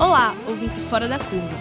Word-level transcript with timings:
Olá, 0.00 0.34
ouvinte 0.46 0.80
fora 0.80 1.06
da 1.06 1.18
curva. 1.18 1.54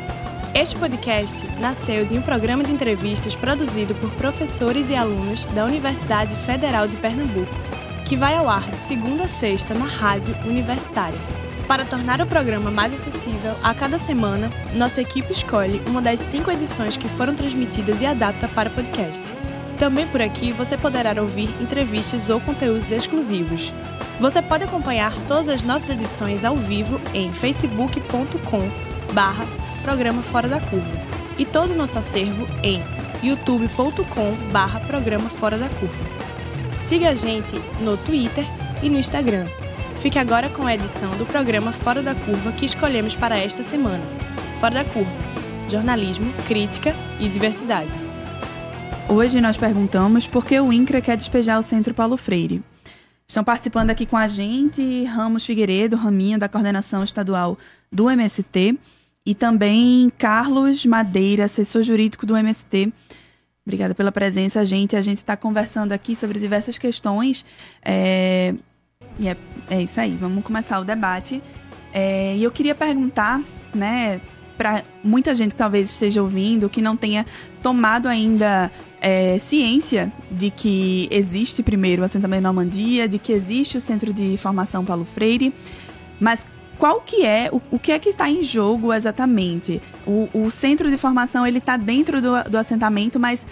Este 0.55 0.73
podcast 0.77 1.45
nasceu 1.59 2.05
de 2.05 2.17
um 2.17 2.21
programa 2.21 2.63
de 2.63 2.71
entrevistas 2.71 3.35
produzido 3.35 3.93
por 3.95 4.09
professores 4.11 4.89
e 4.89 4.95
alunos 4.95 5.43
da 5.53 5.65
Universidade 5.65 6.33
Federal 6.37 6.87
de 6.87 6.95
Pernambuco, 6.95 7.53
que 8.05 8.15
vai 8.15 8.37
ao 8.37 8.47
ar 8.47 8.71
de 8.71 8.79
segunda 8.79 9.25
a 9.25 9.27
sexta 9.27 9.73
na 9.73 9.83
rádio 9.83 10.33
universitária. 10.45 11.19
Para 11.67 11.83
tornar 11.83 12.21
o 12.21 12.25
programa 12.25 12.71
mais 12.71 12.93
acessível, 12.93 13.53
a 13.61 13.73
cada 13.73 13.97
semana, 13.97 14.49
nossa 14.73 15.01
equipe 15.01 15.33
escolhe 15.33 15.81
uma 15.85 16.01
das 16.01 16.21
cinco 16.21 16.49
edições 16.49 16.95
que 16.95 17.09
foram 17.09 17.35
transmitidas 17.35 17.99
e 17.99 18.05
adapta 18.05 18.47
para 18.47 18.69
podcast. 18.69 19.33
Também 19.77 20.07
por 20.07 20.21
aqui 20.21 20.53
você 20.53 20.77
poderá 20.77 21.21
ouvir 21.21 21.49
entrevistas 21.59 22.29
ou 22.29 22.39
conteúdos 22.39 22.89
exclusivos. 22.89 23.73
Você 24.19 24.41
pode 24.41 24.65
acompanhar 24.65 25.13
todas 25.29 25.47
as 25.47 25.63
nossas 25.63 25.91
edições 25.91 26.43
ao 26.43 26.55
vivo 26.55 26.99
em 27.13 27.31
facebook.com 27.31 28.69
barra 29.13 29.47
Programa 29.81 30.21
Fora 30.21 30.47
da 30.47 30.59
Curva 30.59 30.99
e 31.37 31.45
todo 31.45 31.71
o 31.71 31.75
nosso 31.75 31.97
acervo 31.97 32.45
em 32.61 32.83
youtube.com 33.23 34.35
barra 34.51 34.81
Programa 34.81 35.29
Fora 35.29 35.57
da 35.57 35.69
Curva. 35.69 36.03
Siga 36.75 37.09
a 37.11 37.15
gente 37.15 37.55
no 37.79 37.95
Twitter 37.95 38.45
e 38.83 38.89
no 38.89 38.99
Instagram. 38.99 39.45
Fique 39.95 40.19
agora 40.19 40.49
com 40.49 40.67
a 40.67 40.73
edição 40.73 41.17
do 41.17 41.25
programa 41.25 41.71
Fora 41.71 42.03
da 42.03 42.13
Curva 42.13 42.51
que 42.51 42.65
escolhemos 42.65 43.15
para 43.15 43.37
esta 43.37 43.63
semana. 43.63 44.03
Fora 44.59 44.75
da 44.75 44.83
Curva. 44.83 45.11
Jornalismo, 45.69 46.33
crítica 46.45 46.93
e 47.21 47.29
diversidade. 47.29 47.97
Hoje 49.07 49.39
nós 49.39 49.55
perguntamos 49.55 50.27
por 50.27 50.45
que 50.45 50.59
o 50.59 50.73
INCRA 50.73 50.99
quer 50.99 51.15
despejar 51.15 51.57
o 51.57 51.63
Centro 51.63 51.93
Paulo 51.93 52.17
Freire. 52.17 52.61
Estão 53.29 53.43
participando 53.43 53.91
aqui 53.91 54.07
com 54.07 54.17
a 54.17 54.27
gente 54.27 55.03
Ramos 55.03 55.45
Figueiredo, 55.45 55.95
Raminho, 55.95 56.39
da 56.39 56.49
coordenação 56.49 57.03
estadual 57.03 57.59
do 57.91 58.09
MST, 58.09 58.75
e 59.23 59.35
também 59.35 60.11
Carlos 60.17 60.83
Madeira, 60.83 61.43
assessor 61.43 61.83
jurídico 61.83 62.25
do 62.25 62.35
MST. 62.35 62.91
Obrigada 63.63 63.93
pela 63.93 64.11
presença, 64.11 64.65
gente. 64.65 64.95
A 64.95 65.01
gente 65.01 65.19
está 65.19 65.37
conversando 65.37 65.91
aqui 65.91 66.15
sobre 66.15 66.39
diversas 66.39 66.79
questões. 66.79 67.45
É... 67.85 68.55
E 69.19 69.27
é, 69.27 69.37
é 69.69 69.83
isso 69.83 70.01
aí, 70.01 70.17
vamos 70.19 70.43
começar 70.43 70.79
o 70.79 70.83
debate. 70.83 71.39
É... 71.93 72.35
E 72.35 72.43
eu 72.43 72.49
queria 72.49 72.73
perguntar, 72.73 73.39
né, 73.75 74.19
para 74.57 74.83
muita 75.03 75.35
gente 75.35 75.51
que 75.51 75.57
talvez 75.57 75.91
esteja 75.91 76.23
ouvindo, 76.23 76.67
que 76.67 76.81
não 76.81 76.97
tenha 76.97 77.27
tomado 77.61 78.07
ainda 78.07 78.71
é, 79.01 79.37
ciência 79.39 80.11
de 80.29 80.49
que 80.49 81.07
existe 81.11 81.63
primeiro 81.63 82.01
o 82.01 82.05
assentamento 82.05 82.43
Normandia, 82.43 83.07
de 83.07 83.17
que 83.17 83.31
existe 83.31 83.77
o 83.77 83.81
Centro 83.81 84.13
de 84.13 84.37
Formação 84.37 84.83
Paulo 84.83 85.05
Freire, 85.05 85.53
mas 86.19 86.45
qual 86.77 87.01
que 87.01 87.25
é, 87.25 87.49
o, 87.51 87.61
o 87.71 87.79
que 87.79 87.91
é 87.91 87.99
que 87.99 88.09
está 88.09 88.29
em 88.29 88.41
jogo 88.41 88.93
exatamente? 88.93 89.81
O, 90.07 90.29
o 90.33 90.49
centro 90.49 90.89
de 90.89 90.97
formação, 90.97 91.45
ele 91.45 91.57
está 91.57 91.75
dentro 91.75 92.21
do, 92.21 92.43
do 92.43 92.57
assentamento, 92.57 93.19
mas 93.19 93.45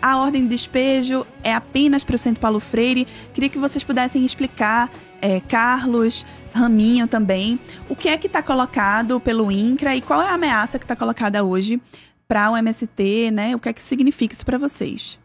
a 0.00 0.18
ordem 0.18 0.42
de 0.42 0.50
despejo 0.50 1.26
é 1.42 1.52
apenas 1.52 2.04
para 2.04 2.14
o 2.14 2.18
Centro 2.18 2.40
Paulo 2.40 2.60
Freire. 2.60 3.06
Queria 3.32 3.48
que 3.48 3.58
vocês 3.58 3.82
pudessem 3.82 4.24
explicar, 4.24 4.90
é, 5.20 5.40
Carlos, 5.40 6.24
Raminho 6.52 7.06
também, 7.06 7.58
o 7.88 7.96
que 7.96 8.08
é 8.08 8.16
que 8.16 8.26
está 8.26 8.42
colocado 8.42 9.20
pelo 9.20 9.50
INCRA 9.50 9.96
e 9.96 10.00
qual 10.00 10.22
é 10.22 10.28
a 10.28 10.34
ameaça 10.34 10.78
que 10.78 10.84
está 10.84 10.96
colocada 10.96 11.42
hoje 11.44 11.80
para 12.28 12.50
o 12.50 12.56
MST, 12.56 13.30
né? 13.30 13.56
O 13.56 13.58
que 13.58 13.70
é 13.70 13.72
que 13.72 13.82
significa 13.82 14.34
isso 14.34 14.44
para 14.44 14.58
vocês? 14.58 15.18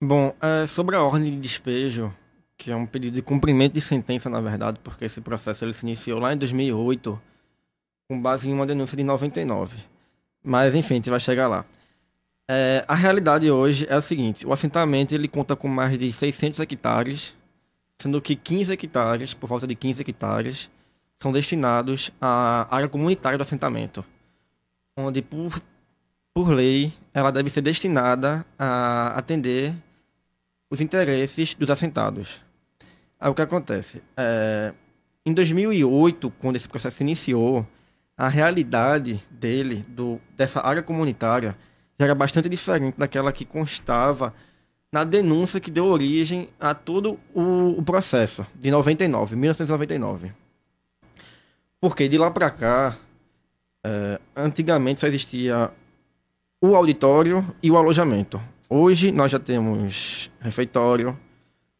Bom, 0.00 0.34
é, 0.42 0.66
sobre 0.66 0.94
a 0.94 1.02
ordem 1.02 1.32
de 1.32 1.40
despejo, 1.40 2.14
que 2.56 2.70
é 2.70 2.76
um 2.76 2.86
pedido 2.86 3.14
de 3.14 3.22
cumprimento 3.22 3.72
de 3.72 3.80
sentença, 3.80 4.28
na 4.28 4.40
verdade, 4.40 4.78
porque 4.84 5.06
esse 5.06 5.22
processo 5.22 5.64
ele 5.64 5.72
se 5.72 5.86
iniciou 5.86 6.20
lá 6.20 6.34
em 6.34 6.36
2008, 6.36 7.18
com 8.06 8.20
base 8.20 8.46
em 8.46 8.52
uma 8.52 8.66
denúncia 8.66 8.94
de 8.94 9.02
99. 9.02 9.78
Mas, 10.44 10.74
enfim, 10.74 10.94
a 10.94 10.96
gente 10.98 11.10
vai 11.10 11.18
chegar 11.18 11.48
lá. 11.48 11.64
É, 12.48 12.84
a 12.86 12.94
realidade 12.94 13.50
hoje 13.50 13.86
é 13.88 13.96
o 13.96 14.02
seguinte: 14.02 14.46
o 14.46 14.52
assentamento 14.52 15.14
ele 15.14 15.26
conta 15.26 15.56
com 15.56 15.66
mais 15.66 15.98
de 15.98 16.12
600 16.12 16.60
hectares, 16.60 17.34
sendo 17.98 18.20
que 18.20 18.36
15 18.36 18.72
hectares, 18.74 19.32
por 19.32 19.48
volta 19.48 19.66
de 19.66 19.74
15 19.74 20.02
hectares, 20.02 20.70
são 21.18 21.32
destinados 21.32 22.12
à 22.20 22.68
área 22.70 22.88
comunitária 22.88 23.38
do 23.38 23.42
assentamento, 23.42 24.04
onde, 24.96 25.22
por 25.22 25.60
por 26.36 26.50
lei, 26.50 26.92
ela 27.14 27.32
deve 27.32 27.48
ser 27.48 27.62
destinada 27.62 28.44
a 28.58 29.16
atender 29.16 29.74
os 30.68 30.82
interesses 30.82 31.54
dos 31.54 31.70
assentados. 31.70 32.42
Aí 33.18 33.30
o 33.30 33.34
que 33.34 33.40
acontece? 33.40 34.02
É, 34.14 34.74
em 35.24 35.32
2008, 35.32 36.30
quando 36.38 36.56
esse 36.56 36.68
processo 36.68 37.02
iniciou, 37.02 37.66
a 38.14 38.28
realidade 38.28 39.24
dele, 39.30 39.82
do, 39.88 40.20
dessa 40.36 40.60
área 40.60 40.82
comunitária, 40.82 41.56
já 41.98 42.04
era 42.04 42.14
bastante 42.14 42.50
diferente 42.50 42.98
daquela 42.98 43.32
que 43.32 43.46
constava 43.46 44.34
na 44.92 45.04
denúncia 45.04 45.58
que 45.58 45.70
deu 45.70 45.86
origem 45.86 46.50
a 46.60 46.74
todo 46.74 47.18
o, 47.32 47.78
o 47.78 47.82
processo, 47.82 48.46
de 48.54 48.70
99, 48.70 49.36
1999. 49.36 50.32
Porque 51.80 52.06
de 52.06 52.18
lá 52.18 52.30
para 52.30 52.50
cá, 52.50 52.94
é, 53.82 54.20
antigamente 54.36 55.00
só 55.00 55.06
existia 55.06 55.72
o 56.60 56.74
auditório 56.74 57.46
e 57.62 57.70
o 57.70 57.76
alojamento. 57.76 58.40
Hoje 58.68 59.12
nós 59.12 59.30
já 59.30 59.38
temos 59.38 60.30
refeitório, 60.40 61.18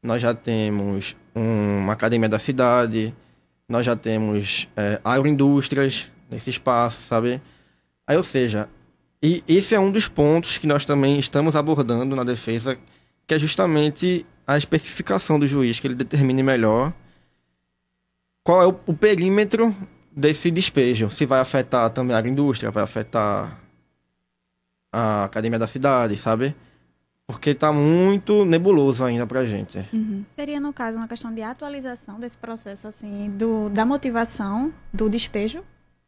nós 0.02 0.22
já 0.22 0.34
temos 0.34 1.16
um, 1.34 1.78
uma 1.78 1.94
academia 1.94 2.28
da 2.28 2.38
cidade, 2.38 3.14
nós 3.68 3.84
já 3.84 3.96
temos 3.96 4.68
é, 4.76 5.00
agroindústrias 5.04 6.10
nesse 6.30 6.50
espaço, 6.50 7.02
sabe? 7.02 7.40
Aí, 8.06 8.16
ou 8.16 8.22
seja, 8.22 8.68
e 9.22 9.42
esse 9.48 9.74
é 9.74 9.80
um 9.80 9.90
dos 9.90 10.08
pontos 10.08 10.58
que 10.58 10.66
nós 10.66 10.84
também 10.84 11.18
estamos 11.18 11.56
abordando 11.56 12.14
na 12.14 12.22
defesa, 12.22 12.78
que 13.26 13.34
é 13.34 13.38
justamente 13.38 14.24
a 14.46 14.56
especificação 14.56 15.40
do 15.40 15.46
juiz, 15.46 15.80
que 15.80 15.86
ele 15.88 15.94
determine 15.94 16.42
melhor 16.42 16.92
qual 18.44 18.62
é 18.62 18.66
o, 18.66 18.78
o 18.86 18.94
perímetro 18.94 19.74
desse 20.14 20.52
despejo. 20.52 21.10
Se 21.10 21.26
vai 21.26 21.40
afetar 21.40 21.90
também 21.90 22.14
a 22.14 22.18
agroindústria, 22.18 22.70
vai 22.70 22.84
afetar 22.84 23.65
a 24.96 25.24
academia 25.24 25.58
da 25.58 25.66
cidade, 25.66 26.16
sabe? 26.16 26.56
Porque 27.26 27.54
tá 27.54 27.70
muito 27.70 28.46
nebuloso 28.46 29.04
ainda 29.04 29.26
pra 29.26 29.44
gente. 29.44 29.84
Uhum. 29.92 30.24
Seria, 30.34 30.58
no 30.58 30.72
caso, 30.72 30.96
uma 30.96 31.06
questão 31.06 31.34
de 31.34 31.42
atualização 31.42 32.18
desse 32.18 32.38
processo, 32.38 32.88
assim, 32.88 33.26
do, 33.30 33.68
da 33.68 33.84
motivação 33.84 34.72
do 34.92 35.10
despejo? 35.10 35.62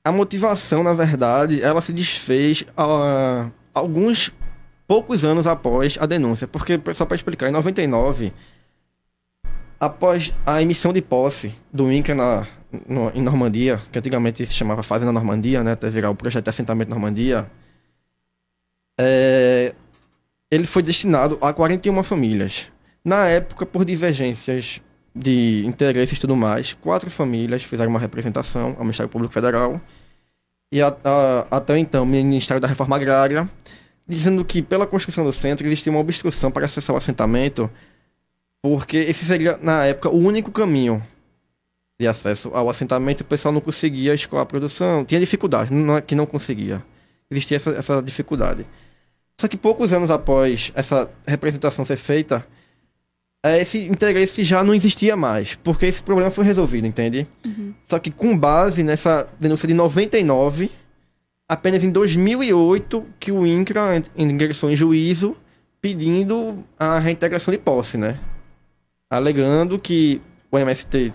A 0.04 0.10
motivação, 0.10 0.82
na 0.82 0.94
verdade, 0.94 1.60
ela 1.60 1.82
se 1.82 1.92
desfez 1.92 2.62
uh, 2.62 3.52
alguns 3.74 4.32
poucos 4.86 5.22
anos 5.22 5.46
após 5.46 5.98
a 6.00 6.06
denúncia. 6.06 6.48
Porque, 6.48 6.80
só 6.94 7.04
para 7.04 7.16
explicar, 7.16 7.48
em 7.48 7.52
99, 7.52 8.32
após 9.78 10.32
a 10.46 10.62
emissão 10.62 10.94
de 10.94 11.02
posse 11.02 11.54
do 11.70 11.92
INCRA 11.92 12.14
na, 12.14 12.46
no, 12.88 13.10
em 13.14 13.20
Normandia, 13.20 13.82
que 13.92 13.98
antigamente 13.98 14.46
se 14.46 14.54
chamava 14.54 14.82
Fazenda 14.82 15.12
Normandia, 15.12 15.62
né, 15.62 15.72
até 15.72 15.90
virar 15.90 16.10
o 16.10 16.14
projeto 16.14 16.44
de 16.44 16.50
assentamento 16.50 16.88
Normandia, 16.88 17.50
é, 18.98 19.74
ele 20.50 20.66
foi 20.66 20.82
destinado 20.82 21.38
a 21.40 21.52
41 21.52 22.02
famílias. 22.02 22.66
Na 23.04 23.26
época, 23.26 23.64
por 23.64 23.84
divergências 23.84 24.80
de 25.14 25.64
interesses 25.66 26.16
e 26.16 26.20
tudo 26.20 26.36
mais, 26.36 26.74
quatro 26.74 27.10
famílias 27.10 27.62
fizeram 27.62 27.90
uma 27.90 28.00
representação 28.00 28.74
ao 28.76 28.84
Ministério 28.84 29.10
Público 29.10 29.32
Federal 29.32 29.80
e 30.72 30.82
a, 30.82 30.94
a, 31.04 31.46
até 31.56 31.78
então 31.78 32.04
Ministério 32.04 32.60
da 32.60 32.68
Reforma 32.68 32.96
Agrária, 32.96 33.48
dizendo 34.06 34.44
que 34.44 34.62
pela 34.62 34.86
construção 34.86 35.24
do 35.24 35.32
centro 35.32 35.66
existia 35.66 35.92
uma 35.92 36.00
obstrução 36.00 36.50
para 36.50 36.66
acessar 36.66 36.94
o 36.94 36.98
assentamento, 36.98 37.70
porque 38.60 38.96
esse 38.96 39.24
seria, 39.24 39.58
na 39.62 39.86
época, 39.86 40.10
o 40.10 40.18
único 40.18 40.50
caminho 40.50 41.02
de 41.98 42.06
acesso 42.06 42.50
ao 42.54 42.68
assentamento, 42.70 43.22
o 43.22 43.24
pessoal 43.24 43.52
não 43.52 43.60
conseguia 43.60 44.14
escoar 44.14 44.42
a 44.42 44.46
produção, 44.46 45.04
tinha 45.04 45.20
dificuldade, 45.20 45.72
não 45.72 45.96
é 45.96 46.00
que 46.00 46.14
não 46.14 46.26
conseguia. 46.26 46.82
Existia 47.30 47.56
essa, 47.56 47.70
essa 47.70 48.02
dificuldade. 48.02 48.66
Só 49.40 49.46
que 49.46 49.56
poucos 49.56 49.92
anos 49.92 50.10
após 50.10 50.72
essa 50.74 51.08
representação 51.26 51.84
ser 51.84 51.96
feita, 51.96 52.44
é, 53.44 53.60
esse 53.60 53.84
interesse 53.84 54.42
já 54.42 54.64
não 54.64 54.74
existia 54.74 55.16
mais, 55.16 55.54
porque 55.54 55.86
esse 55.86 56.02
problema 56.02 56.30
foi 56.30 56.44
resolvido, 56.44 56.86
entende? 56.86 57.26
Uhum. 57.46 57.72
Só 57.88 57.98
que 58.00 58.10
com 58.10 58.36
base 58.36 58.82
nessa 58.82 59.28
denúncia 59.38 59.68
de 59.68 59.74
99, 59.74 60.72
apenas 61.48 61.84
em 61.84 61.90
2008 61.90 63.06
que 63.20 63.30
o 63.30 63.46
INCRA 63.46 64.02
ingressou 64.16 64.70
em 64.70 64.76
juízo 64.76 65.36
pedindo 65.80 66.64
a 66.76 66.98
reintegração 66.98 67.52
de 67.52 67.58
posse, 67.58 67.96
né? 67.96 68.18
Alegando 69.08 69.78
que 69.78 70.20
o 70.50 70.58
MST, 70.58 71.14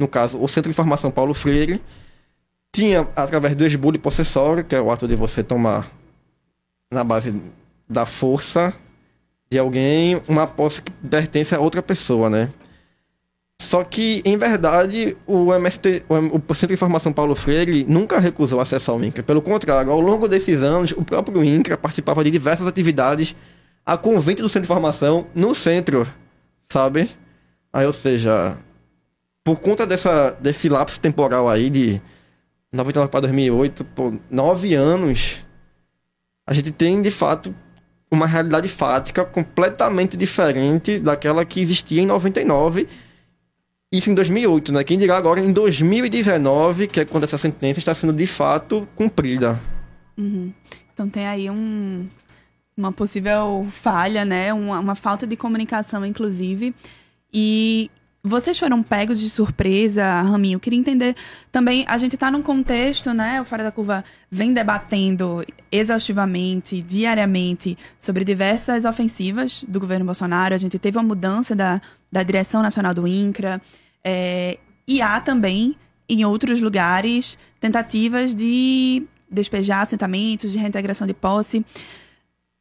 no 0.00 0.08
caso, 0.08 0.40
o 0.42 0.48
Centro 0.48 0.70
de 0.70 0.74
Informação 0.74 1.10
Paulo 1.10 1.34
Freire, 1.34 1.82
tinha, 2.74 3.06
através 3.14 3.54
do 3.54 3.66
esbulho 3.66 4.00
possessório, 4.00 4.64
que 4.64 4.74
é 4.74 4.80
o 4.80 4.90
ato 4.90 5.06
de 5.06 5.14
você 5.14 5.42
tomar 5.42 5.99
na 6.90 7.04
base 7.04 7.34
da 7.88 8.04
força 8.04 8.74
de 9.50 9.58
alguém 9.58 10.20
uma 10.28 10.46
posse 10.46 10.82
que 10.82 10.90
pertence 10.90 11.54
a 11.54 11.60
outra 11.60 11.82
pessoa, 11.82 12.30
né? 12.30 12.50
Só 13.60 13.84
que, 13.84 14.22
em 14.24 14.36
verdade, 14.36 15.16
o 15.26 15.52
MST, 15.52 16.04
o 16.08 16.54
Centro 16.54 16.68
de 16.68 16.74
Informação 16.74 17.12
Paulo 17.12 17.34
Freire 17.34 17.84
nunca 17.86 18.18
recusou 18.18 18.58
acesso 18.58 18.90
ao 18.90 19.04
INCRA. 19.04 19.22
Pelo 19.22 19.42
contrário, 19.42 19.92
ao 19.92 20.00
longo 20.00 20.26
desses 20.26 20.62
anos, 20.62 20.92
o 20.92 21.04
próprio 21.04 21.44
INCRA 21.44 21.76
participava 21.76 22.24
de 22.24 22.30
diversas 22.30 22.66
atividades 22.66 23.36
a 23.84 23.96
convite 23.96 24.40
do 24.40 24.48
Centro 24.48 24.62
de 24.62 24.72
Informação 24.72 25.26
no 25.34 25.54
centro, 25.54 26.06
sabe? 26.68 27.10
Aí, 27.72 27.86
ou 27.86 27.92
seja, 27.92 28.56
por 29.44 29.60
conta 29.60 29.86
dessa, 29.86 30.30
desse 30.40 30.68
lapso 30.68 30.98
temporal 30.98 31.48
aí 31.48 31.68
de 31.68 32.00
99 32.72 33.10
para 33.10 33.20
2008, 33.20 33.84
por 33.84 34.18
nove 34.30 34.74
anos, 34.74 35.44
a 36.46 36.54
gente 36.54 36.70
tem, 36.70 37.00
de 37.00 37.10
fato, 37.10 37.54
uma 38.10 38.26
realidade 38.26 38.68
fática 38.68 39.24
completamente 39.24 40.16
diferente 40.16 40.98
daquela 40.98 41.44
que 41.44 41.60
existia 41.60 42.02
em 42.02 42.06
99 42.06 42.88
isso 43.92 44.08
em 44.08 44.14
2008, 44.14 44.72
né? 44.72 44.84
Quem 44.84 44.96
dirá 44.96 45.16
agora 45.16 45.40
em 45.40 45.52
2019, 45.52 46.86
que 46.86 47.00
é 47.00 47.04
quando 47.04 47.24
essa 47.24 47.36
sentença 47.36 47.80
está 47.80 47.92
sendo 47.92 48.12
de 48.12 48.24
fato 48.24 48.86
cumprida. 48.94 49.60
Uhum. 50.16 50.52
Então 50.94 51.08
tem 51.08 51.26
aí 51.26 51.50
um, 51.50 52.06
uma 52.76 52.92
possível 52.92 53.66
falha, 53.72 54.24
né? 54.24 54.52
Uma, 54.54 54.78
uma 54.78 54.94
falta 54.94 55.26
de 55.26 55.36
comunicação, 55.36 56.06
inclusive. 56.06 56.72
E 57.32 57.90
vocês 58.22 58.58
foram 58.58 58.82
pegos 58.82 59.18
de 59.18 59.30
surpresa, 59.30 60.04
Raminho. 60.20 60.56
Eu 60.56 60.60
queria 60.60 60.78
entender 60.78 61.16
também, 61.50 61.86
a 61.88 61.96
gente 61.96 62.16
está 62.16 62.30
num 62.30 62.42
contexto, 62.42 63.14
né? 63.14 63.40
O 63.40 63.46
Fora 63.46 63.64
da 63.64 63.72
Curva 63.72 64.04
vem 64.30 64.52
debatendo 64.52 65.42
exaustivamente, 65.72 66.82
diariamente, 66.82 67.78
sobre 67.98 68.22
diversas 68.22 68.84
ofensivas 68.84 69.64
do 69.66 69.80
governo 69.80 70.04
Bolsonaro. 70.04 70.54
A 70.54 70.58
gente 70.58 70.78
teve 70.78 70.98
uma 70.98 71.04
mudança 71.04 71.56
da, 71.56 71.80
da 72.12 72.22
direção 72.22 72.62
nacional 72.62 72.92
do 72.92 73.08
INCRA. 73.08 73.60
É, 74.04 74.58
e 74.86 75.00
há 75.00 75.18
também, 75.18 75.74
em 76.06 76.22
outros 76.22 76.60
lugares, 76.60 77.38
tentativas 77.58 78.34
de 78.34 79.02
despejar 79.30 79.80
assentamentos, 79.80 80.52
de 80.52 80.58
reintegração 80.58 81.06
de 81.06 81.14
posse. 81.14 81.64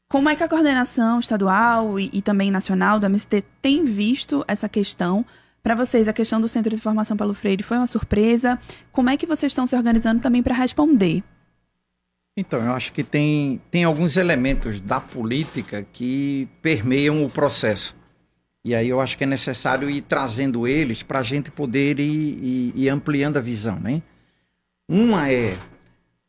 Como 0.08 0.30
é 0.30 0.36
que 0.38 0.44
a 0.44 0.48
coordenação 0.48 1.20
estadual 1.20 2.00
e, 2.00 2.10
e 2.14 2.22
também 2.22 2.50
nacional 2.50 2.98
do 2.98 3.06
MST 3.06 3.44
tem 3.62 3.84
visto 3.84 4.46
essa 4.48 4.70
questão? 4.70 5.26
Para 5.62 5.76
vocês, 5.76 6.08
a 6.08 6.14
questão 6.14 6.40
do 6.40 6.48
Centro 6.48 6.74
de 6.74 6.82
Formação 6.82 7.18
Paulo 7.18 7.34
Freire 7.34 7.64
foi 7.64 7.78
uma 7.78 7.88
surpresa? 7.88 8.58
Como 8.92 9.10
é 9.10 9.18
que 9.18 9.26
vocês 9.26 9.52
estão 9.52 9.68
se 9.68 9.76
organizando 9.76 10.22
também 10.22 10.42
para 10.42 10.56
responder? 10.56 11.24
Então, 12.38 12.64
eu 12.64 12.72
acho 12.72 12.94
que 12.94 13.04
tem, 13.04 13.62
tem 13.70 13.84
alguns 13.84 14.16
elementos 14.16 14.80
da 14.80 15.02
política 15.02 15.86
que 15.92 16.48
permeiam 16.62 17.26
o 17.26 17.30
processo. 17.30 17.96
E 18.64 18.74
aí 18.74 18.90
eu 18.90 19.02
acho 19.02 19.18
que 19.18 19.24
é 19.24 19.28
necessário 19.28 19.90
ir 19.90 20.02
trazendo 20.02 20.68
eles 20.68 21.04
para 21.04 21.20
a 21.20 21.24
gente 21.24 21.52
poder 21.52 22.00
ir, 22.00 22.44
ir, 22.44 22.74
ir, 22.76 22.90
ampliando 22.90 23.38
a 23.38 23.42
visão, 23.42 23.80
né? 23.80 24.02
Uma 24.88 25.32
é 25.32 25.58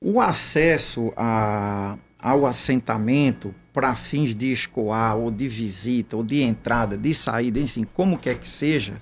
o 0.00 0.20
acesso 0.20 1.12
a, 1.16 1.96
ao 2.18 2.46
assentamento 2.46 3.54
para 3.72 3.94
fins 3.94 4.34
de 4.34 4.52
escoar, 4.52 5.16
ou 5.16 5.30
de 5.30 5.46
visita, 5.48 6.16
ou 6.16 6.24
de 6.24 6.42
entrada, 6.42 6.96
de 6.96 7.12
saída, 7.14 7.60
enfim, 7.60 7.84
como 7.94 8.18
quer 8.18 8.36
que 8.36 8.48
seja, 8.48 9.00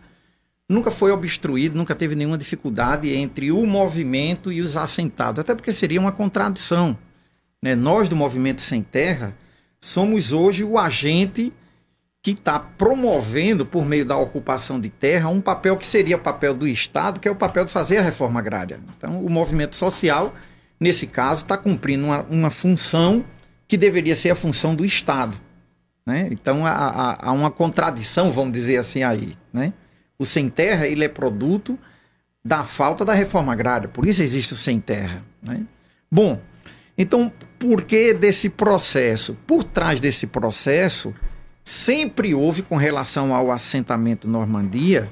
nunca 0.68 0.90
foi 0.90 1.10
obstruído, 1.10 1.76
nunca 1.76 1.94
teve 1.94 2.14
nenhuma 2.14 2.36
dificuldade 2.36 3.10
entre 3.12 3.50
o 3.50 3.64
movimento 3.64 4.52
e 4.52 4.60
os 4.60 4.76
assentados, 4.76 5.40
até 5.40 5.54
porque 5.54 5.72
seria 5.72 6.00
uma 6.00 6.12
contradição. 6.12 6.96
Né? 7.62 7.74
Nós 7.74 8.08
do 8.08 8.14
Movimento 8.16 8.60
Sem 8.60 8.82
Terra 8.82 9.34
somos 9.80 10.32
hoje 10.32 10.62
o 10.62 10.78
agente 10.78 11.52
que 12.22 12.32
está 12.32 12.58
promovendo, 12.58 13.64
por 13.64 13.86
meio 13.86 14.04
da 14.04 14.16
ocupação 14.16 14.78
de 14.78 14.90
terra, 14.90 15.28
um 15.28 15.40
papel 15.40 15.76
que 15.76 15.86
seria 15.86 16.16
o 16.16 16.20
papel 16.20 16.52
do 16.52 16.66
Estado, 16.66 17.20
que 17.20 17.28
é 17.28 17.30
o 17.30 17.36
papel 17.36 17.64
de 17.64 17.70
fazer 17.70 17.98
a 17.98 18.02
reforma 18.02 18.40
agrária. 18.40 18.80
Então, 18.96 19.24
o 19.24 19.30
movimento 19.30 19.76
social, 19.76 20.34
nesse 20.78 21.06
caso, 21.06 21.42
está 21.42 21.56
cumprindo 21.56 22.04
uma, 22.04 22.22
uma 22.28 22.50
função 22.50 23.24
que 23.66 23.76
deveria 23.76 24.16
ser 24.16 24.30
a 24.30 24.34
função 24.34 24.74
do 24.74 24.84
Estado. 24.84 25.38
Né? 26.04 26.28
Então, 26.32 26.66
há, 26.66 26.72
há, 26.72 27.28
há 27.28 27.32
uma 27.32 27.50
contradição, 27.50 28.32
vamos 28.32 28.52
dizer 28.52 28.78
assim, 28.78 29.02
aí. 29.04 29.36
Né? 29.52 29.72
O 30.18 30.24
sem 30.24 30.48
terra 30.48 30.86
ele 30.86 31.04
é 31.04 31.08
produto 31.08 31.78
da 32.44 32.64
falta 32.64 33.04
da 33.04 33.12
reforma 33.12 33.52
agrária, 33.52 33.88
por 33.88 34.06
isso 34.06 34.22
existe 34.22 34.54
o 34.54 34.56
sem 34.56 34.80
terra. 34.80 35.22
Né? 35.42 35.60
Bom, 36.10 36.40
então 36.96 37.32
por 37.58 37.82
que 37.82 38.14
desse 38.14 38.48
processo? 38.48 39.36
Por 39.46 39.62
trás 39.62 40.00
desse 40.00 40.26
processo, 40.26 41.14
sempre 41.62 42.34
houve 42.34 42.62
com 42.62 42.76
relação 42.76 43.34
ao 43.34 43.50
assentamento 43.50 44.26
Normandia 44.26 45.10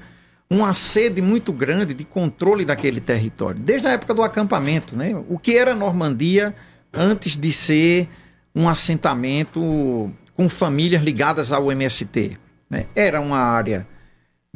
uma 0.48 0.72
sede 0.72 1.20
muito 1.20 1.52
grande 1.52 1.92
de 1.92 2.04
controle 2.04 2.64
daquele 2.64 3.00
território, 3.00 3.60
desde 3.60 3.88
a 3.88 3.92
época 3.92 4.14
do 4.14 4.22
acampamento. 4.22 4.96
Né? 4.96 5.14
O 5.28 5.38
que 5.38 5.56
era 5.56 5.74
Normandia 5.74 6.54
antes 6.92 7.36
de 7.36 7.52
ser 7.52 8.08
um 8.54 8.68
assentamento 8.68 10.12
com 10.34 10.48
famílias 10.48 11.02
ligadas 11.02 11.52
ao 11.52 11.70
MST? 11.70 12.38
Né? 12.70 12.86
Era 12.94 13.20
uma 13.20 13.38
área 13.38 13.86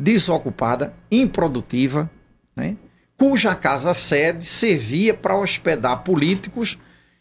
desocupada, 0.00 0.94
improdutiva, 1.10 2.10
né? 2.56 2.76
cuja 3.18 3.54
casa-sede 3.54 4.42
servia 4.42 5.12
para 5.12 5.36
hospedar 5.36 6.02
políticos 6.02 6.78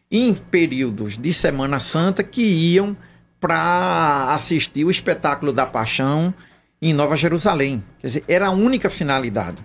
em 0.09 0.33
períodos 0.33 1.17
de 1.17 1.33
Semana 1.33 1.77
Santa 1.79 2.23
que 2.23 2.41
iam 2.41 2.95
para 3.37 4.33
assistir 4.33 4.85
o 4.85 4.89
espetáculo 4.91 5.51
da 5.51 5.65
Paixão 5.65 6.33
em 6.81 6.93
Nova 6.93 7.17
Jerusalém. 7.17 7.83
Quer 7.99 8.07
dizer, 8.07 8.23
era 8.29 8.47
a 8.47 8.51
única 8.51 8.89
finalidade. 8.89 9.57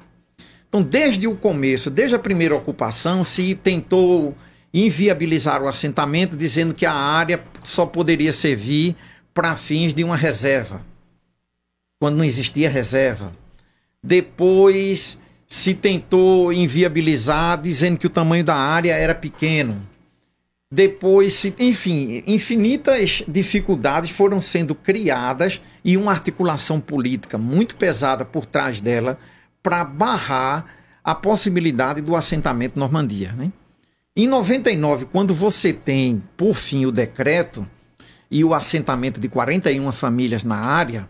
Então, 0.69 0.83
desde 0.83 1.29
o 1.29 1.37
começo, 1.37 1.91
desde 1.91 2.17
a 2.17 2.19
primeira 2.19 2.57
ocupação, 2.57 3.23
se 3.23 3.55
tentou 3.55 4.37
inviabilizar 4.73 5.63
o 5.63 5.69
assentamento, 5.69 6.37
dizendo 6.37 6.75
que 6.75 6.85
a 6.85 6.93
área 6.93 7.41
só 7.63 7.87
poderia 7.87 8.33
servir 8.33 8.97
para 9.33 9.55
fins 9.55 9.95
de 9.95 10.03
uma 10.03 10.17
reserva 10.17 10.85
quando 12.05 12.17
não 12.17 12.25
existia 12.25 12.69
reserva. 12.69 13.33
Depois 14.03 15.19
se 15.49 15.73
tentou 15.73 16.53
inviabilizar, 16.53 17.59
dizendo 17.63 17.97
que 17.97 18.07
o 18.07 18.11
tamanho 18.11 18.45
da 18.45 18.55
área 18.55 18.93
era 18.93 19.15
pequeno. 19.15 19.81
Depois, 20.71 21.33
se, 21.33 21.55
enfim, 21.59 22.23
infinitas 22.27 23.23
dificuldades 23.27 24.11
foram 24.11 24.39
sendo 24.39 24.75
criadas 24.75 25.63
e 25.83 25.97
uma 25.97 26.13
articulação 26.13 26.79
política 26.79 27.39
muito 27.39 27.75
pesada 27.75 28.23
por 28.23 28.45
trás 28.45 28.83
dela 28.83 29.19
para 29.63 29.83
barrar 29.83 30.67
a 31.03 31.15
possibilidade 31.15 32.03
do 32.03 32.15
assentamento 32.15 32.79
Normandia. 32.79 33.33
Né? 33.33 33.51
Em 34.15 34.27
99, 34.27 35.07
quando 35.07 35.33
você 35.33 35.73
tem, 35.73 36.23
por 36.37 36.53
fim, 36.53 36.85
o 36.85 36.93
decreto 36.93 37.67
e 38.31 38.45
o 38.45 38.53
assentamento 38.53 39.19
de 39.19 39.27
41 39.27 39.91
famílias 39.91 40.45
na 40.45 40.57
área, 40.57 41.09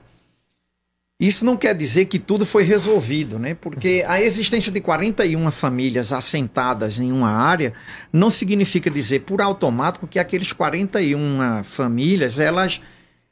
isso 1.19 1.45
não 1.45 1.57
quer 1.57 1.75
dizer 1.75 2.07
que 2.07 2.19
tudo 2.19 2.45
foi 2.45 2.65
resolvido, 2.65 3.39
né? 3.39 3.55
Porque 3.55 4.05
a 4.07 4.21
existência 4.21 4.73
de 4.73 4.81
41 4.81 5.51
famílias 5.51 6.13
assentadas 6.13 6.99
em 6.99 7.13
uma 7.13 7.31
área 7.31 7.73
não 8.13 8.29
significa 8.31 8.91
dizer 8.91 9.21
por 9.21 9.41
automático 9.41 10.09
que 10.09 10.19
aqueles 10.19 10.53
41 10.53 11.63
famílias, 11.65 12.39
elas 12.41 12.81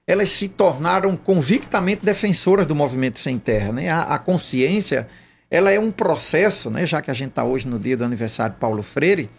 elas 0.04 0.30
se 0.30 0.48
tornaram 0.48 1.16
convictamente 1.16 2.04
defensoras 2.04 2.66
do 2.66 2.74
movimento 2.74 3.18
sem 3.18 3.38
terra, 3.38 3.72
né? 3.72 3.88
A, 3.88 4.02
a 4.14 4.18
consciência, 4.18 5.08
ela 5.50 5.70
é 5.70 5.78
um 5.78 5.90
processo, 5.90 6.70
né? 6.70 6.86
Já 6.86 7.00
que 7.00 7.10
a 7.10 7.14
gente 7.14 7.30
está 7.30 7.44
hoje 7.44 7.68
no 7.68 7.78
dia 7.78 7.96
do 7.96 8.04
aniversário 8.04 8.54
de 8.54 8.60
Paulo 8.60 8.82
Freire, 8.82 9.30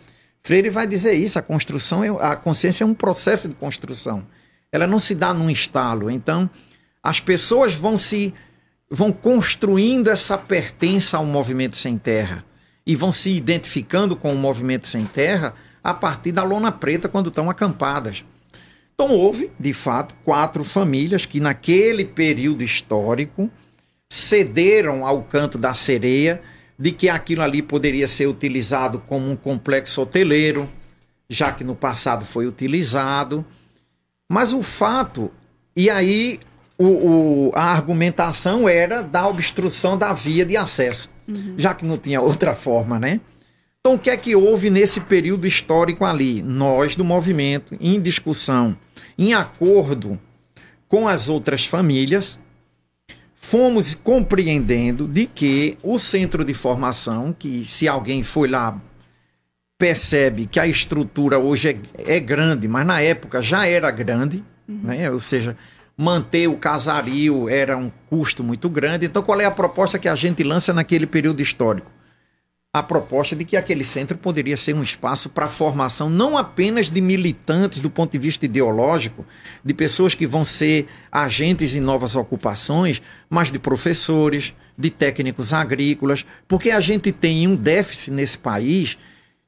Freire 0.41 0.69
vai 0.69 0.85
dizer 0.85 1.13
isso, 1.13 1.39
a 1.39 1.41
construção, 1.41 2.03
é, 2.03 2.09
a 2.09 2.35
consciência 2.35 2.83
é 2.83 2.88
um 2.88 2.93
processo 2.93 3.47
de 3.47 3.55
construção. 3.55 4.25
Ela 4.71 4.85
não 4.85 5.00
se 5.00 5.15
dá 5.15 5.33
num 5.33 5.50
estalo. 5.50 6.09
Então, 6.09 6.50
as 7.03 7.19
pessoas 7.19 7.75
vão 7.75 7.98
se 7.98 8.33
vão 8.89 9.12
construindo 9.12 10.10
essa 10.10 10.38
pertença 10.38 11.17
ao 11.17 11.25
movimento 11.25 11.75
sem 11.75 11.98
terra 11.98 12.45
e 12.86 12.95
vão 12.95 13.12
se 13.12 13.31
identificando 13.31 14.15
com 14.15 14.31
o 14.31 14.38
movimento 14.38 14.88
sem 14.88 15.05
terra 15.05 15.53
a 15.83 15.93
partir 15.93 16.31
da 16.31 16.43
lona 16.43 16.72
preta 16.72 17.10
quando 17.10 17.27
estão 17.29 17.50
acampadas. 17.50 18.24
Então 18.93 19.10
houve, 19.10 19.51
de 19.60 19.74
fato, 19.74 20.15
quatro 20.24 20.63
famílias 20.63 21.25
que 21.25 21.39
naquele 21.39 22.05
período 22.05 22.63
histórico 22.63 23.50
cederam 24.10 25.05
ao 25.05 25.24
canto 25.24 25.57
da 25.57 25.74
sereia 25.74 26.41
de 26.77 26.91
que 26.91 27.10
aquilo 27.10 27.41
ali 27.41 27.62
poderia 27.62 28.07
ser 28.07 28.27
utilizado 28.27 29.00
como 29.00 29.29
um 29.29 29.36
complexo 29.36 30.01
hoteleiro, 30.01 30.69
já 31.27 31.51
que 31.51 31.63
no 31.63 31.75
passado 31.75 32.25
foi 32.25 32.45
utilizado. 32.45 33.43
Mas 34.29 34.53
o 34.53 34.62
fato, 34.62 35.31
e 35.75 35.89
aí 35.89 36.39
o, 36.77 36.86
o, 36.86 37.51
a 37.56 37.72
argumentação 37.72 38.68
era 38.68 39.01
da 39.01 39.27
obstrução 39.27 39.98
da 39.98 40.13
via 40.13 40.46
de 40.46 40.58
acesso, 40.58 41.10
uhum. 41.27 41.56
já 41.58 41.74
que 41.74 41.86
não 41.86 41.98
tinha 41.98 42.22
outra 42.22 42.56
forma, 42.56 43.00
né? 43.00 43.20
Então, 43.80 43.96
o 43.96 44.00
que 44.00 44.10
é 44.10 44.15
que 44.15 44.36
houve 44.36 44.70
nesse 44.70 45.01
período 45.01 45.46
histórico 45.46 46.06
ali? 46.06 46.42
Nós, 46.42 46.96
do 46.96 47.03
movimento, 47.03 47.75
em 47.82 48.00
discussão, 48.00 48.77
em 49.18 49.34
acordo 49.34 50.20
com 50.88 51.08
as 51.08 51.27
outras 51.27 51.65
famílias, 51.65 52.39
fomos 53.36 53.94
compreendendo 53.94 55.06
de 55.06 55.25
que 55.25 55.77
o 55.84 55.98
centro 55.98 56.46
de 56.46 56.53
formação, 56.53 57.36
que 57.38 57.65
se 57.65 57.88
alguém 57.88 58.24
foi 58.24 58.48
lá 58.48 58.80
percebe 59.77 60.46
que 60.46 60.62
a 60.62 60.65
estrutura 60.65 61.38
hoje 61.38 61.77
é, 61.98 62.15
é 62.15 62.20
grande, 62.22 62.70
mas 62.70 62.88
na 62.88 63.01
época 63.01 63.42
já 63.42 63.68
era 63.68 63.92
grande, 63.92 64.42
uhum. 64.65 64.80
né? 64.84 65.12
ou 65.12 65.20
seja, 65.20 65.58
manter 65.97 66.47
o 66.47 66.57
casario 66.57 67.47
era 67.47 67.77
um 67.77 67.91
custo 68.09 68.43
muito 68.43 68.69
grande. 68.69 69.05
Então, 69.05 69.23
qual 69.23 69.39
é 69.39 69.45
a 69.45 69.51
proposta 69.51 70.00
que 70.00 70.07
a 70.07 70.15
gente 70.15 70.43
lança 70.43 70.73
naquele 70.73 71.05
período 71.05 71.41
histórico? 71.41 71.91
a 72.75 72.81
proposta 72.81 73.35
de 73.35 73.45
que 73.45 73.55
aquele 73.55 73.83
centro 73.83 74.17
poderia 74.17 74.57
ser 74.57 74.73
um 74.73 74.81
espaço 74.81 75.29
para 75.29 75.45
a 75.45 75.50
formação 75.50 76.09
não 76.09 76.35
apenas 76.35 76.89
de 76.89 77.00
militantes 77.01 77.79
do 77.79 77.88
ponto 77.88 78.13
de 78.13 78.17
vista 78.17 78.47
ideológico, 78.47 79.23
de 79.63 79.75
pessoas 79.75 80.15
que 80.15 80.25
vão 80.25 80.43
ser 80.43 80.88
agentes 81.12 81.75
em 81.75 81.79
novas 81.79 82.15
ocupações, 82.15 83.00
mas 83.29 83.51
de 83.51 83.59
professores, 83.59 84.55
de 84.75 84.89
técnicos 84.89 85.53
agrícolas, 85.53 86.25
porque 86.47 86.71
a 86.71 86.79
gente 86.79 87.12
tem 87.12 87.47
um 87.47 87.55
déficit 87.55 88.09
nesse 88.09 88.39
país 88.39 88.97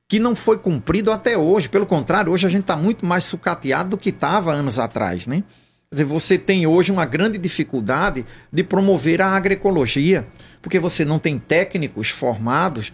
que 0.08 0.20
não 0.20 0.36
foi 0.36 0.60
cumprido 0.60 1.12
até 1.12 1.36
hoje. 1.36 1.68
Pelo 1.68 1.88
contrário, 1.88 2.32
hoje 2.32 2.46
a 2.46 2.50
gente 2.50 2.62
está 2.62 2.78
muito 2.78 3.08
mais 3.08 3.24
sucateado 3.24 3.90
do 3.90 3.98
que 3.98 4.10
estava 4.10 4.54
anos 4.54 4.78
atrás, 4.78 5.26
né? 5.26 5.44
Quer 5.96 6.04
dizer, 6.04 6.14
você 6.14 6.38
tem 6.38 6.68
hoje 6.68 6.92
uma 6.92 7.06
grande 7.06 7.38
dificuldade 7.38 8.26
de 8.52 8.64
promover 8.66 9.22
a 9.22 9.30
agroecologia, 9.30 10.28
porque 10.62 10.78
você 10.78 11.06
não 11.06 11.18
tem 11.18 11.40
técnicos 11.40 12.10
formados 12.10 12.92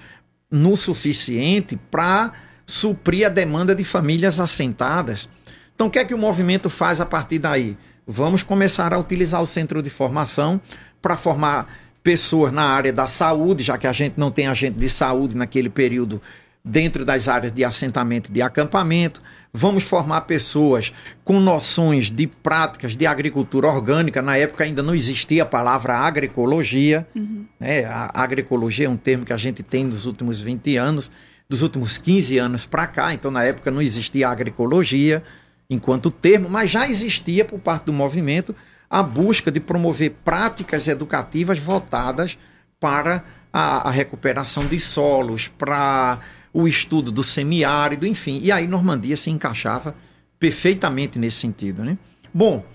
no 0.52 0.78
suficiente 0.78 1.80
para 1.90 2.32
suprir 2.64 3.26
a 3.26 3.30
demanda 3.30 3.74
de 3.74 3.84
famílias 3.84 4.40
assentadas. 4.40 5.28
Então, 5.74 5.88
o 5.88 5.90
que 5.90 5.98
é 5.98 6.06
que 6.06 6.14
o 6.14 6.18
movimento 6.18 6.70
faz 6.70 7.02
a 7.02 7.06
partir 7.08 7.40
daí? 7.40 7.76
Vamos 8.06 8.44
começar 8.44 8.94
a 8.94 9.00
utilizar 9.00 9.42
o 9.42 9.48
centro 9.48 9.82
de 9.82 9.90
formação 9.90 10.62
para 11.02 11.18
formar 11.18 11.74
pessoas 12.04 12.54
na 12.54 12.66
área 12.66 12.94
da 12.94 13.08
saúde, 13.08 13.64
já 13.64 13.80
que 13.80 13.88
a 13.88 13.94
gente 13.94 14.14
não 14.16 14.30
tem 14.30 14.46
agente 14.46 14.78
de 14.78 14.88
saúde 14.88 15.36
naquele 15.36 15.72
período 15.72 16.22
dentro 16.64 17.04
das 17.04 17.28
áreas 17.28 17.52
de 17.52 17.64
assentamento 17.64 18.30
e 18.30 18.34
de 18.34 18.44
acampamento. 18.44 19.24
Vamos 19.54 19.84
formar 19.84 20.22
pessoas 20.22 20.94
com 21.26 21.40
noções 21.40 22.10
de 22.10 22.26
práticas 22.26 22.96
de 22.96 23.06
agricultura 23.06 23.68
orgânica. 23.68 24.22
Na 24.22 24.38
época 24.38 24.64
ainda 24.64 24.82
não 24.82 24.96
existia 24.96 25.44
a 25.44 25.46
palavra 25.46 25.94
agroecologia. 25.94 27.06
Uhum. 27.14 27.46
Né? 27.60 27.84
A 27.84 28.24
agroecologia 28.24 28.86
é 28.86 28.90
um 28.90 28.96
termo 28.96 29.26
que 29.26 29.34
a 29.34 29.38
gente 29.38 29.62
tem 29.62 29.84
nos 29.84 30.06
últimos 30.06 30.42
20 30.42 30.78
anos, 30.78 31.12
dos 31.50 31.62
últimos 31.62 31.98
15 31.98 32.38
anos 32.38 32.66
para 32.66 32.88
cá. 32.88 33.14
Então, 33.14 33.30
na 33.30 33.44
época 33.44 33.70
não 33.70 33.82
existia 33.82 34.30
agroecologia 34.30 35.22
enquanto 35.70 36.10
termo, 36.10 36.50
mas 36.50 36.72
já 36.72 36.88
existia 36.88 37.44
por 37.44 37.60
parte 37.60 37.86
do 37.86 37.94
movimento 37.94 38.56
a 38.90 39.04
busca 39.04 39.52
de 39.52 39.60
promover 39.60 40.12
práticas 40.24 40.88
educativas 40.88 41.60
voltadas 41.60 42.38
para 42.80 43.24
a, 43.52 43.90
a 43.90 43.92
recuperação 43.92 44.66
de 44.66 44.80
solos, 44.80 45.50
para 45.50 46.20
o 46.54 46.68
estudo 46.68 47.12
do 47.12 47.24
semiárido, 47.24 48.06
enfim. 48.06 48.40
E 48.44 48.52
aí 48.52 48.68
Normandia 48.68 49.16
se 49.16 49.30
encaixava 49.30 49.96
perfeitamente 50.40 51.20
nesse 51.20 51.38
sentido, 51.38 51.84
né? 51.84 51.98
Bom, 52.34 52.66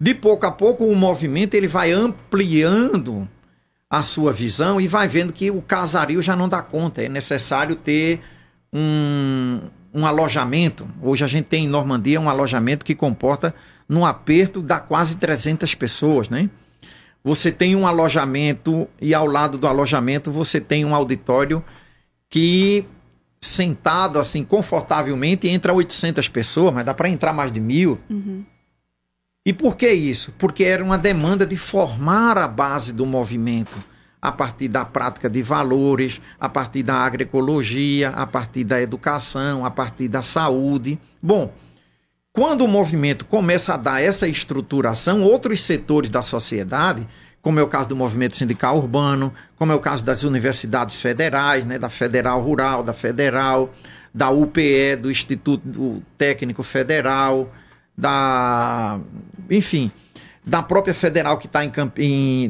de 0.00 0.14
pouco 0.14 0.46
a 0.46 0.52
pouco 0.52 0.84
o 0.84 0.94
movimento 0.94 1.54
ele 1.54 1.66
vai 1.66 1.90
ampliando 1.90 3.28
a 3.88 4.02
sua 4.02 4.32
visão 4.32 4.80
e 4.80 4.86
vai 4.86 5.08
vendo 5.08 5.32
que 5.32 5.50
o 5.50 5.62
casario 5.62 6.20
já 6.20 6.36
não 6.36 6.48
dá 6.48 6.60
conta, 6.60 7.02
é 7.02 7.08
necessário 7.08 7.76
ter 7.76 8.20
um, 8.72 9.60
um 9.94 10.04
alojamento. 10.04 10.88
Hoje 11.00 11.24
a 11.24 11.26
gente 11.26 11.46
tem 11.46 11.64
em 11.64 11.68
Normandia 11.68 12.20
um 12.20 12.28
alojamento 12.28 12.84
que 12.84 12.94
comporta 12.94 13.54
num 13.88 14.04
aperto 14.04 14.60
dá 14.60 14.80
quase 14.80 15.16
300 15.16 15.74
pessoas, 15.74 16.28
né? 16.28 16.50
Você 17.22 17.50
tem 17.50 17.74
um 17.74 17.86
alojamento 17.86 18.86
e 19.00 19.14
ao 19.14 19.26
lado 19.26 19.58
do 19.58 19.66
alojamento 19.66 20.30
você 20.30 20.60
tem 20.60 20.84
um 20.84 20.94
auditório 20.94 21.64
que 22.28 22.84
sentado 23.46 24.18
assim 24.18 24.44
confortavelmente 24.44 25.48
entra 25.48 25.72
800 25.72 26.28
pessoas, 26.28 26.74
mas 26.74 26.84
dá 26.84 26.92
para 26.92 27.08
entrar 27.08 27.32
mais 27.32 27.50
de 27.50 27.60
mil. 27.60 27.98
Uhum. 28.10 28.44
E 29.44 29.52
por 29.52 29.76
que 29.76 29.88
isso? 29.88 30.34
Porque 30.38 30.64
era 30.64 30.82
uma 30.82 30.98
demanda 30.98 31.46
de 31.46 31.56
formar 31.56 32.36
a 32.36 32.48
base 32.48 32.92
do 32.92 33.06
movimento 33.06 33.76
a 34.20 34.32
partir 34.32 34.66
da 34.66 34.84
prática 34.84 35.30
de 35.30 35.40
valores, 35.40 36.20
a 36.40 36.48
partir 36.48 36.82
da 36.82 36.94
agroecologia, 36.94 38.10
a 38.10 38.26
partir 38.26 38.64
da 38.64 38.82
educação, 38.82 39.64
a 39.64 39.70
partir 39.70 40.08
da 40.08 40.20
saúde. 40.20 40.98
Bom, 41.22 41.54
quando 42.32 42.62
o 42.62 42.68
movimento 42.68 43.24
começa 43.24 43.74
a 43.74 43.76
dar 43.76 44.02
essa 44.02 44.26
estruturação, 44.26 45.22
outros 45.22 45.60
setores 45.62 46.10
da 46.10 46.22
sociedade 46.22 47.06
como 47.46 47.60
é 47.60 47.62
o 47.62 47.68
caso 47.68 47.88
do 47.88 47.94
movimento 47.94 48.34
sindical 48.34 48.76
urbano, 48.76 49.32
como 49.54 49.70
é 49.70 49.74
o 49.76 49.78
caso 49.78 50.04
das 50.04 50.24
universidades 50.24 51.00
federais, 51.00 51.64
né, 51.64 51.78
da 51.78 51.88
Federal 51.88 52.42
Rural, 52.42 52.82
da 52.82 52.92
Federal, 52.92 53.72
da 54.12 54.30
UPE, 54.30 54.96
do 55.00 55.08
Instituto 55.12 56.02
Técnico 56.18 56.64
Federal, 56.64 57.48
da. 57.96 58.98
enfim, 59.48 59.92
da 60.44 60.60
própria 60.60 60.92
federal 60.92 61.38
que 61.38 61.46
está 61.46 61.60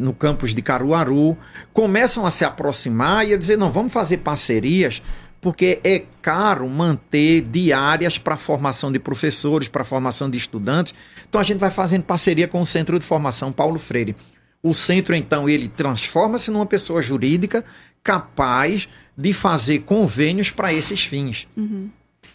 no 0.00 0.14
campus 0.14 0.54
de 0.54 0.62
Caruaru, 0.62 1.36
começam 1.74 2.24
a 2.24 2.30
se 2.30 2.46
aproximar 2.46 3.28
e 3.28 3.34
a 3.34 3.36
dizer: 3.36 3.58
não, 3.58 3.70
vamos 3.70 3.92
fazer 3.92 4.16
parcerias, 4.16 5.02
porque 5.42 5.78
é 5.84 6.04
caro 6.22 6.66
manter 6.70 7.42
diárias 7.42 8.16
para 8.16 8.38
formação 8.38 8.90
de 8.90 8.98
professores, 8.98 9.68
para 9.68 9.84
formação 9.84 10.30
de 10.30 10.38
estudantes. 10.38 10.94
Então 11.28 11.38
a 11.38 11.44
gente 11.44 11.58
vai 11.58 11.70
fazendo 11.70 12.04
parceria 12.04 12.48
com 12.48 12.62
o 12.62 12.64
Centro 12.64 12.98
de 12.98 13.04
Formação 13.04 13.52
Paulo 13.52 13.78
Freire. 13.78 14.16
O 14.62 14.74
centro, 14.74 15.14
então, 15.14 15.48
ele 15.48 15.68
transforma-se 15.68 16.50
numa 16.50 16.66
pessoa 16.66 17.02
jurídica 17.02 17.64
capaz 18.02 18.88
de 19.16 19.32
fazer 19.32 19.80
convênios 19.80 20.50
para 20.50 20.72
esses 20.72 21.04
fins. 21.04 21.48
Uhum. 21.56 21.90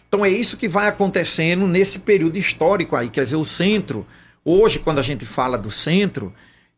Então 0.08 0.24
é 0.26 0.28
isso 0.28 0.58
que 0.58 0.68
vai 0.68 0.88
acontecendo 0.88 1.66
nesse 1.66 1.98
período 2.00 2.36
histórico 2.36 2.94
aí. 2.94 3.08
Quer 3.08 3.22
dizer, 3.22 3.36
o 3.36 3.44
centro, 3.44 4.06
hoje, 4.44 4.78
quando 4.78 4.98
a 4.98 5.02
gente 5.02 5.24
fala 5.24 5.56
do 5.56 5.70
centro, 5.70 6.34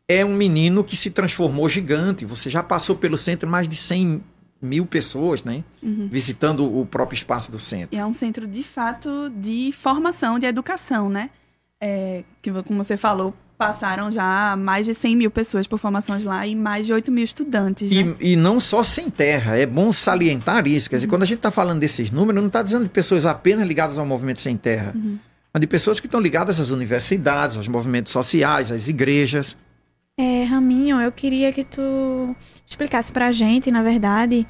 é 0.07 0.23
um 0.23 0.33
menino 0.33 0.85
que 0.85 0.95
se 0.95 1.09
transformou 1.09 1.67
gigante. 1.67 2.23
Você 2.23 2.49
já 2.49 2.63
passou 2.63 2.95
pelo 2.95 3.17
centro 3.17 3.49
mais 3.49 3.67
de 3.67 3.75
100 3.75 4.23
mil 4.61 4.85
pessoas, 4.85 5.43
né? 5.43 5.65
Uhum. 5.83 6.07
Visitando 6.09 6.79
o 6.79 6.85
próprio 6.85 7.17
espaço 7.17 7.51
do 7.51 7.59
centro. 7.59 7.93
E 7.93 7.99
é 7.99 8.05
um 8.05 8.13
centro, 8.13 8.47
de 8.47 8.63
fato, 8.63 9.29
de 9.35 9.73
formação, 9.77 10.39
de 10.39 10.45
educação, 10.45 11.09
né? 11.09 11.29
É, 11.87 12.23
que, 12.41 12.51
como 12.63 12.83
você 12.83 12.97
falou, 12.97 13.31
passaram 13.59 14.11
já 14.11 14.55
mais 14.57 14.87
de 14.87 14.93
100 14.95 15.15
mil 15.15 15.29
pessoas 15.29 15.67
por 15.67 15.77
formações 15.77 16.23
lá 16.23 16.45
e 16.47 16.55
mais 16.55 16.87
de 16.87 16.93
8 16.93 17.11
mil 17.11 17.23
estudantes. 17.23 17.91
Né? 17.91 18.15
E, 18.19 18.31
e, 18.31 18.35
não 18.35 18.59
só 18.59 18.81
sem 18.81 19.07
terra, 19.07 19.55
é 19.55 19.67
bom 19.67 19.91
salientar 19.91 20.67
isso. 20.67 20.89
Quer 20.89 20.95
dizer, 20.95 21.05
uhum. 21.05 21.11
quando 21.11 21.21
a 21.21 21.25
gente 21.27 21.37
está 21.37 21.51
falando 21.51 21.79
desses 21.79 22.09
números, 22.09 22.41
não 22.41 22.47
está 22.47 22.63
dizendo 22.63 22.85
de 22.85 22.89
pessoas 22.89 23.23
apenas 23.23 23.67
ligadas 23.67 23.99
ao 23.99 24.05
movimento 24.05 24.39
sem 24.39 24.57
terra, 24.57 24.93
uhum. 24.95 25.19
mas 25.53 25.61
de 25.61 25.67
pessoas 25.67 25.99
que 25.99 26.07
estão 26.07 26.19
ligadas 26.19 26.59
às 26.59 26.71
universidades, 26.71 27.55
aos 27.55 27.67
movimentos 27.67 28.11
sociais, 28.11 28.71
às 28.71 28.87
igrejas. 28.87 29.55
É, 30.17 30.43
Raminho, 30.43 30.99
eu 30.99 31.11
queria 31.11 31.53
que 31.53 31.63
tu 31.63 32.35
explicasse 32.65 33.11
para 33.11 33.27
a 33.27 33.31
gente, 33.31 33.69
na 33.69 33.83
verdade, 33.83 34.47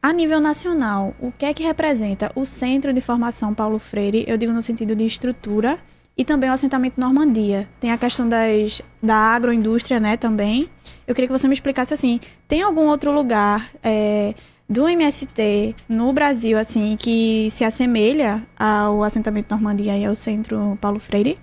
a 0.00 0.10
nível 0.10 0.40
nacional, 0.40 1.14
o 1.20 1.30
que 1.30 1.44
é 1.44 1.52
que 1.52 1.62
representa 1.62 2.32
o 2.34 2.46
Centro 2.46 2.94
de 2.94 3.00
Formação 3.02 3.52
Paulo 3.52 3.78
Freire, 3.78 4.24
eu 4.26 4.38
digo 4.38 4.52
no 4.52 4.62
sentido 4.62 4.96
de 4.96 5.04
estrutura, 5.04 5.78
e 6.18 6.24
também 6.24 6.50
o 6.50 6.52
assentamento 6.52 7.00
Normandia. 7.00 7.68
Tem 7.78 7.92
a 7.92 7.96
questão 7.96 8.28
das, 8.28 8.82
da 9.00 9.14
agroindústria, 9.14 10.00
né, 10.00 10.16
também. 10.16 10.68
Eu 11.06 11.14
queria 11.14 11.28
que 11.28 11.32
você 11.32 11.46
me 11.46 11.54
explicasse, 11.54 11.94
assim, 11.94 12.18
tem 12.48 12.60
algum 12.60 12.88
outro 12.88 13.12
lugar 13.12 13.70
é, 13.84 14.34
do 14.68 14.88
MST 14.88 15.76
no 15.88 16.12
Brasil, 16.12 16.58
assim, 16.58 16.96
que 16.98 17.48
se 17.52 17.62
assemelha 17.62 18.44
ao 18.58 19.04
assentamento 19.04 19.52
Normandia 19.52 19.96
e 19.96 20.04
ao 20.04 20.16
Centro 20.16 20.76
Paulo 20.80 20.98
Freire? 20.98 21.38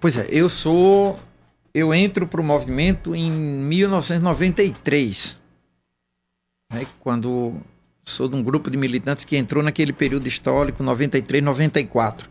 Pois 0.00 0.18
é, 0.18 0.26
eu 0.28 0.48
sou... 0.48 1.16
Eu 1.72 1.94
entro 1.94 2.26
para 2.26 2.40
o 2.40 2.44
movimento 2.44 3.14
em 3.14 3.30
1993, 3.30 5.38
né, 6.72 6.84
quando 6.98 7.54
sou 8.04 8.28
de 8.28 8.34
um 8.34 8.42
grupo 8.42 8.68
de 8.68 8.76
militantes 8.76 9.24
que 9.24 9.36
entrou 9.36 9.62
naquele 9.62 9.92
período 9.92 10.26
histórico, 10.26 10.82
93, 10.82 11.44
94. 11.44 12.28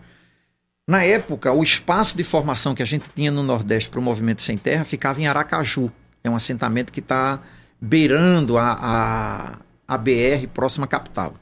Na 0.89 1.03
época, 1.03 1.53
o 1.53 1.61
espaço 1.61 2.17
de 2.17 2.23
formação 2.23 2.73
que 2.73 2.81
a 2.81 2.85
gente 2.85 3.05
tinha 3.15 3.29
no 3.29 3.43
Nordeste 3.43 3.87
para 3.91 3.99
o 3.99 4.01
Movimento 4.01 4.41
Sem 4.41 4.57
Terra 4.57 4.83
ficava 4.83 5.21
em 5.21 5.27
Aracaju. 5.27 5.91
É 6.23 6.27
um 6.27 6.35
assentamento 6.35 6.91
que 6.91 6.99
está 6.99 7.39
beirando 7.79 8.57
a, 8.57 8.71
a, 8.71 9.59
a 9.87 9.97
BR 9.99 10.47
próxima 10.51 10.87
capital. 10.87 11.35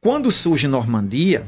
Quando 0.00 0.30
surge 0.30 0.68
Normandia, 0.68 1.44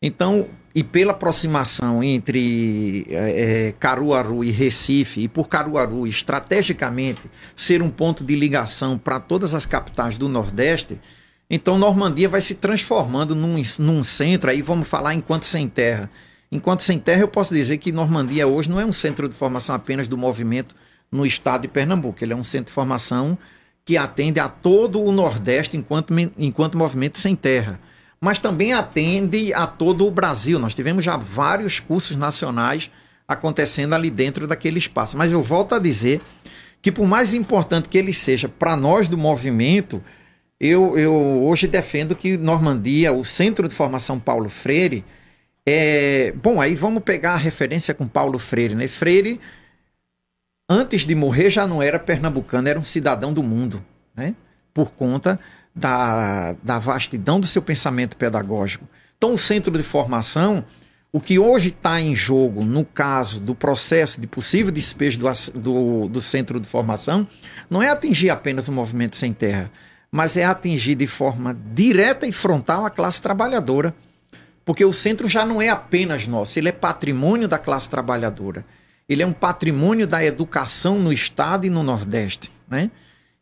então, 0.00 0.46
e 0.72 0.84
pela 0.84 1.10
aproximação 1.10 2.00
entre 2.00 3.04
é, 3.08 3.70
é, 3.70 3.72
Caruaru 3.72 4.44
e 4.44 4.52
Recife, 4.52 5.22
e 5.22 5.26
por 5.26 5.48
Caruaru 5.48 6.06
estrategicamente 6.06 7.22
ser 7.56 7.82
um 7.82 7.90
ponto 7.90 8.22
de 8.22 8.36
ligação 8.36 8.96
para 8.96 9.18
todas 9.18 9.52
as 9.52 9.66
capitais 9.66 10.16
do 10.16 10.28
Nordeste, 10.28 10.96
então 11.54 11.78
Normandia 11.78 12.28
vai 12.28 12.40
se 12.40 12.56
transformando 12.56 13.32
num, 13.32 13.62
num 13.78 14.02
centro, 14.02 14.50
aí 14.50 14.60
vamos 14.60 14.88
falar 14.88 15.14
enquanto 15.14 15.44
sem 15.44 15.68
terra. 15.68 16.10
Enquanto 16.50 16.80
sem 16.80 16.98
terra, 16.98 17.20
eu 17.20 17.28
posso 17.28 17.54
dizer 17.54 17.78
que 17.78 17.92
Normandia 17.92 18.44
hoje 18.44 18.68
não 18.68 18.80
é 18.80 18.84
um 18.84 18.90
centro 18.90 19.28
de 19.28 19.36
formação 19.36 19.72
apenas 19.72 20.08
do 20.08 20.18
movimento 20.18 20.74
no 21.12 21.24
estado 21.24 21.62
de 21.62 21.68
Pernambuco. 21.68 22.18
Ele 22.24 22.32
é 22.32 22.36
um 22.36 22.42
centro 22.42 22.66
de 22.66 22.72
formação 22.72 23.38
que 23.84 23.96
atende 23.96 24.40
a 24.40 24.48
todo 24.48 25.00
o 25.00 25.12
Nordeste 25.12 25.76
enquanto, 25.76 26.12
enquanto 26.36 26.76
movimento 26.76 27.20
sem 27.20 27.36
terra. 27.36 27.78
Mas 28.20 28.40
também 28.40 28.72
atende 28.72 29.54
a 29.54 29.64
todo 29.64 30.08
o 30.08 30.10
Brasil. 30.10 30.58
Nós 30.58 30.74
tivemos 30.74 31.04
já 31.04 31.16
vários 31.16 31.78
cursos 31.78 32.16
nacionais 32.16 32.90
acontecendo 33.28 33.94
ali 33.94 34.10
dentro 34.10 34.48
daquele 34.48 34.80
espaço. 34.80 35.16
Mas 35.16 35.30
eu 35.30 35.40
volto 35.40 35.76
a 35.76 35.78
dizer 35.78 36.20
que, 36.82 36.90
por 36.90 37.06
mais 37.06 37.32
importante 37.32 37.88
que 37.88 37.96
ele 37.96 38.12
seja 38.12 38.48
para 38.48 38.76
nós 38.76 39.06
do 39.06 39.16
movimento, 39.16 40.02
eu, 40.60 40.98
eu 40.98 41.12
hoje 41.44 41.66
defendo 41.66 42.14
que 42.14 42.36
Normandia, 42.36 43.12
o 43.12 43.24
Centro 43.24 43.68
de 43.68 43.74
Formação 43.74 44.18
Paulo 44.18 44.48
Freire, 44.48 45.04
é. 45.66 46.32
Bom, 46.42 46.60
aí 46.60 46.74
vamos 46.74 47.02
pegar 47.02 47.32
a 47.32 47.38
referência 47.38 47.94
com 47.94 48.06
Paulo 48.06 48.38
Freire, 48.38 48.74
né? 48.74 48.86
Freire 48.86 49.40
antes 50.68 51.04
de 51.04 51.14
morrer 51.14 51.50
já 51.50 51.66
não 51.66 51.82
era 51.82 51.98
pernambucano, 51.98 52.68
era 52.68 52.78
um 52.78 52.82
cidadão 52.82 53.32
do 53.32 53.42
mundo, 53.42 53.84
né? 54.14 54.34
por 54.74 54.90
conta 54.90 55.38
da, 55.74 56.54
da 56.62 56.78
vastidão 56.78 57.38
do 57.38 57.46
seu 57.46 57.62
pensamento 57.62 58.16
pedagógico. 58.16 58.88
Então, 59.16 59.32
o 59.32 59.38
centro 59.38 59.70
de 59.76 59.84
formação, 59.84 60.64
o 61.12 61.20
que 61.20 61.38
hoje 61.38 61.68
está 61.68 62.00
em 62.00 62.14
jogo, 62.14 62.64
no 62.64 62.84
caso 62.84 63.40
do 63.40 63.54
processo 63.54 64.20
de 64.20 64.26
possível 64.26 64.72
despejo 64.72 65.20
do, 65.20 65.28
do, 65.54 66.08
do 66.08 66.20
centro 66.20 66.58
de 66.58 66.66
formação, 66.66 67.26
não 67.70 67.80
é 67.80 67.88
atingir 67.88 68.30
apenas 68.30 68.66
o 68.66 68.72
movimento 68.72 69.16
sem 69.16 69.32
terra, 69.32 69.70
mas 70.14 70.36
é 70.36 70.44
atingir 70.44 70.94
de 70.94 71.08
forma 71.08 71.58
direta 71.74 72.26
e 72.26 72.32
frontal 72.32 72.86
a 72.86 72.90
classe 72.90 73.20
trabalhadora. 73.20 73.92
Porque 74.64 74.84
o 74.84 74.92
centro 74.92 75.28
já 75.28 75.44
não 75.44 75.60
é 75.60 75.68
apenas 75.68 76.26
nosso, 76.28 76.58
ele 76.58 76.68
é 76.68 76.72
patrimônio 76.72 77.48
da 77.48 77.58
classe 77.58 77.90
trabalhadora 77.90 78.64
ele 79.08 79.22
é 79.22 79.26
um 79.26 79.32
patrimônio 79.32 80.06
da 80.06 80.24
educação 80.24 80.98
no 80.98 81.12
estado 81.12 81.66
e 81.66 81.70
no 81.70 81.82
Nordeste, 81.82 82.50
né? 82.68 82.90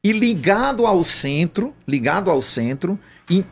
E 0.03 0.11
ligado 0.11 0.85
ao 0.85 1.05
centro, 1.05 1.73
ligado 1.87 2.29
ao 2.29 2.43
centro, 2.43 2.99
em, 3.31 3.45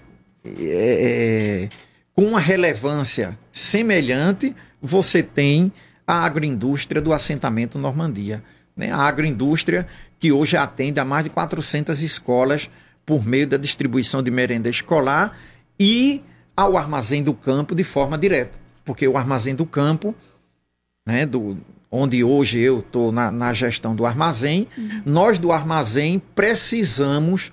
é, 0.45 0.49
é, 0.61 1.69
com 2.13 2.25
uma 2.25 2.41
relevância 2.41 3.39
semelhante, 3.53 4.55
você 4.83 5.23
tem 5.23 5.73
a 6.05 6.25
agroindústria 6.25 7.01
do 7.01 7.13
assentamento 7.13 7.79
Normandia. 7.79 8.43
Né? 8.77 8.91
A 8.91 8.97
agroindústria 8.97 9.87
que 10.19 10.33
hoje 10.33 10.57
atende 10.57 10.99
a 10.99 11.05
mais 11.05 11.23
de 11.23 11.31
400 11.31 12.03
escolas 12.03 12.69
por 13.11 13.27
meio 13.27 13.45
da 13.45 13.57
distribuição 13.57 14.23
de 14.23 14.31
merenda 14.31 14.69
escolar 14.69 15.37
e 15.81 16.23
ao 16.57 16.77
armazém 16.77 17.25
do 17.25 17.35
campo 17.35 17.75
de 17.75 17.83
forma 17.83 18.17
direta. 18.17 18.57
Porque 18.85 19.09
o 19.09 19.17
armazém 19.17 19.53
do 19.53 19.67
campo, 19.67 20.15
né, 21.05 21.27
do, 21.27 21.59
onde 21.91 22.23
hoje 22.23 22.61
eu 22.61 22.79
estou 22.79 23.11
na, 23.11 23.33
na, 23.33 23.53
gestão 23.53 23.97
do 23.97 24.07
armazém, 24.07 24.69
uhum. 24.79 25.03
nós 25.05 25.41
do 25.41 25.51
armazém 25.51 26.23
precisamos, 26.37 27.51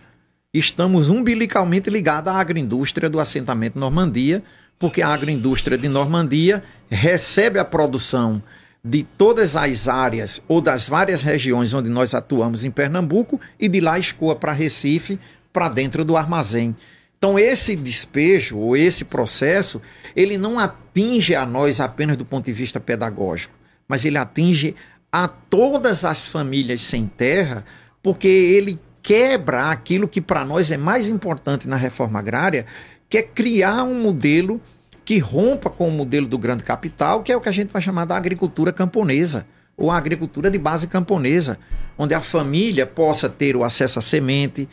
estamos 0.53 1.09
umbilicalmente 1.09 1.89
ligados 1.89 2.31
à 2.31 2.35
agroindústria 2.35 3.09
do 3.09 3.19
assentamento 3.19 3.79
Normandia, 3.79 4.43
porque 4.77 5.01
a 5.01 5.07
agroindústria 5.07 5.75
de 5.75 5.89
Normandia 5.89 6.63
recebe 6.87 7.57
a 7.57 7.65
produção 7.65 8.43
de 8.83 9.03
todas 9.17 9.55
as 9.55 9.87
áreas 9.87 10.39
ou 10.47 10.61
das 10.61 10.87
várias 10.87 11.23
regiões 11.23 11.73
onde 11.73 11.89
nós 11.89 12.13
atuamos 12.13 12.63
em 12.63 12.69
Pernambuco 12.69 13.41
e 13.59 13.67
de 13.67 13.79
lá 13.79 13.97
escoa 13.97 14.35
para 14.35 14.51
Recife, 14.51 15.19
para 15.57 15.69
dentro 15.69 16.05
do 16.05 16.15
armazém. 16.15 16.75
Então 17.17 17.37
esse 17.39 17.75
despejo 17.75 18.57
ou 18.57 18.77
esse 18.77 19.03
processo, 19.03 19.81
ele 20.15 20.37
não 20.37 20.59
atinge 20.59 21.33
a 21.33 21.45
nós 21.45 21.79
apenas 21.79 22.15
do 22.15 22.23
ponto 22.25 22.45
de 22.45 22.53
vista 22.53 22.79
pedagógico 22.79 23.57
mas 23.87 24.05
ele 24.05 24.17
atinge 24.17 24.75
a 25.11 25.27
todas 25.27 26.03
as 26.03 26.27
famílias 26.27 26.81
sem 26.81 27.07
terra, 27.07 27.63
porque 28.03 28.27
ele 28.27 28.79
quebra 29.01 29.71
aquilo 29.71 30.07
que 30.07 30.19
para 30.19 30.43
nós 30.43 30.71
é 30.71 30.77
mais 30.77 31.07
importante 31.07 31.67
na 31.67 31.77
reforma 31.77 32.19
agrária, 32.19 32.65
que 33.09 33.17
é 33.17 33.21
criar 33.23 33.83
um 33.83 34.01
modelo 34.01 34.59
que 35.05 35.17
rompa 35.17 35.69
com 35.69 35.87
o 35.87 35.91
modelo 35.91 36.27
do 36.27 36.37
grande 36.37 36.63
capital, 36.63 37.23
que 37.23 37.31
é 37.31 37.37
o 37.37 37.39
que 37.39 37.47
a 37.47 37.53
gente 37.53 37.71
vai 37.71 37.81
chamar 37.81 38.03
da 38.03 38.17
agricultura 38.17 38.73
camponesa, 38.73 39.47
ou 39.77 39.89
a 39.89 39.97
agricultura 39.97 40.51
de 40.51 40.57
base 40.57 40.87
camponesa, 40.87 41.57
onde 41.97 42.13
a 42.13 42.19
família 42.19 42.85
possa 42.85 43.29
ter 43.29 43.55
o 43.55 43.63
acesso 43.63 43.99
à 43.99 44.01
semente, 44.01 44.67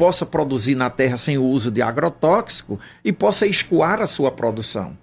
possa 0.00 0.24
produzir 0.24 0.74
na 0.74 0.88
terra 0.88 1.18
sem 1.18 1.36
o 1.36 1.44
uso 1.44 1.70
de 1.70 1.82
agrotóxico 1.82 2.80
e 3.04 3.12
possa 3.12 3.46
escoar 3.46 4.00
a 4.00 4.06
sua 4.06 4.30
produção. 4.32 4.96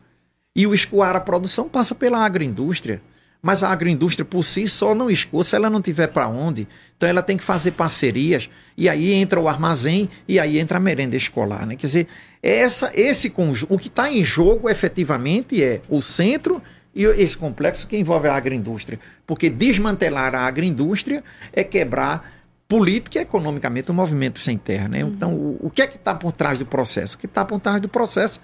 E 0.55 0.65
o 0.65 0.73
escoar 0.73 1.15
a 1.15 1.19
produção 1.19 1.69
passa 1.69 1.93
pela 1.93 2.25
agroindústria. 2.25 2.99
Mas 3.39 3.61
a 3.61 3.69
agroindústria 3.69 4.25
por 4.25 4.41
si 4.41 4.67
só 4.67 4.95
não 4.95 5.07
escoa 5.07 5.43
se 5.43 5.55
ela 5.55 5.69
não 5.69 5.83
tiver 5.83 6.07
para 6.07 6.27
onde. 6.27 6.67
Então 6.97 7.07
ela 7.07 7.21
tem 7.21 7.37
que 7.37 7.43
fazer 7.43 7.73
parcerias 7.73 8.49
e 8.75 8.89
aí 8.89 9.13
entra 9.13 9.39
o 9.39 9.47
armazém 9.47 10.09
e 10.27 10.39
aí 10.39 10.57
entra 10.57 10.77
a 10.77 10.81
merenda 10.81 11.15
escolar, 11.15 11.67
né? 11.67 11.75
Quer 11.75 11.85
dizer, 11.85 12.07
essa, 12.41 12.91
esse 12.95 13.29
conjunto, 13.29 13.71
o 13.71 13.77
que 13.77 13.89
está 13.89 14.11
em 14.11 14.23
jogo 14.23 14.67
efetivamente 14.67 15.63
é 15.63 15.79
o 15.87 16.01
centro 16.01 16.59
e 16.95 17.03
esse 17.03 17.37
complexo 17.37 17.85
que 17.85 17.95
envolve 17.95 18.27
a 18.27 18.33
agroindústria, 18.33 18.99
porque 19.27 19.47
desmantelar 19.47 20.33
a 20.33 20.47
agroindústria 20.47 21.23
é 21.53 21.63
quebrar 21.63 22.36
política 22.67 23.19
e 23.19 23.21
economicamente 23.21 23.89
o 23.89 23.93
movimento 23.93 24.39
sem 24.39 24.57
terra, 24.57 24.87
né? 24.87 25.03
Uhum. 25.03 25.11
Então, 25.11 25.33
o, 25.33 25.57
o 25.67 25.69
que 25.69 25.81
é 25.81 25.87
que 25.87 25.95
está 25.95 26.13
por 26.13 26.31
trás 26.31 26.59
do 26.59 26.65
processo? 26.65 27.15
O 27.15 27.19
que 27.19 27.25
está 27.25 27.45
por 27.45 27.59
trás 27.59 27.79
do 27.79 27.87
processo 27.87 28.39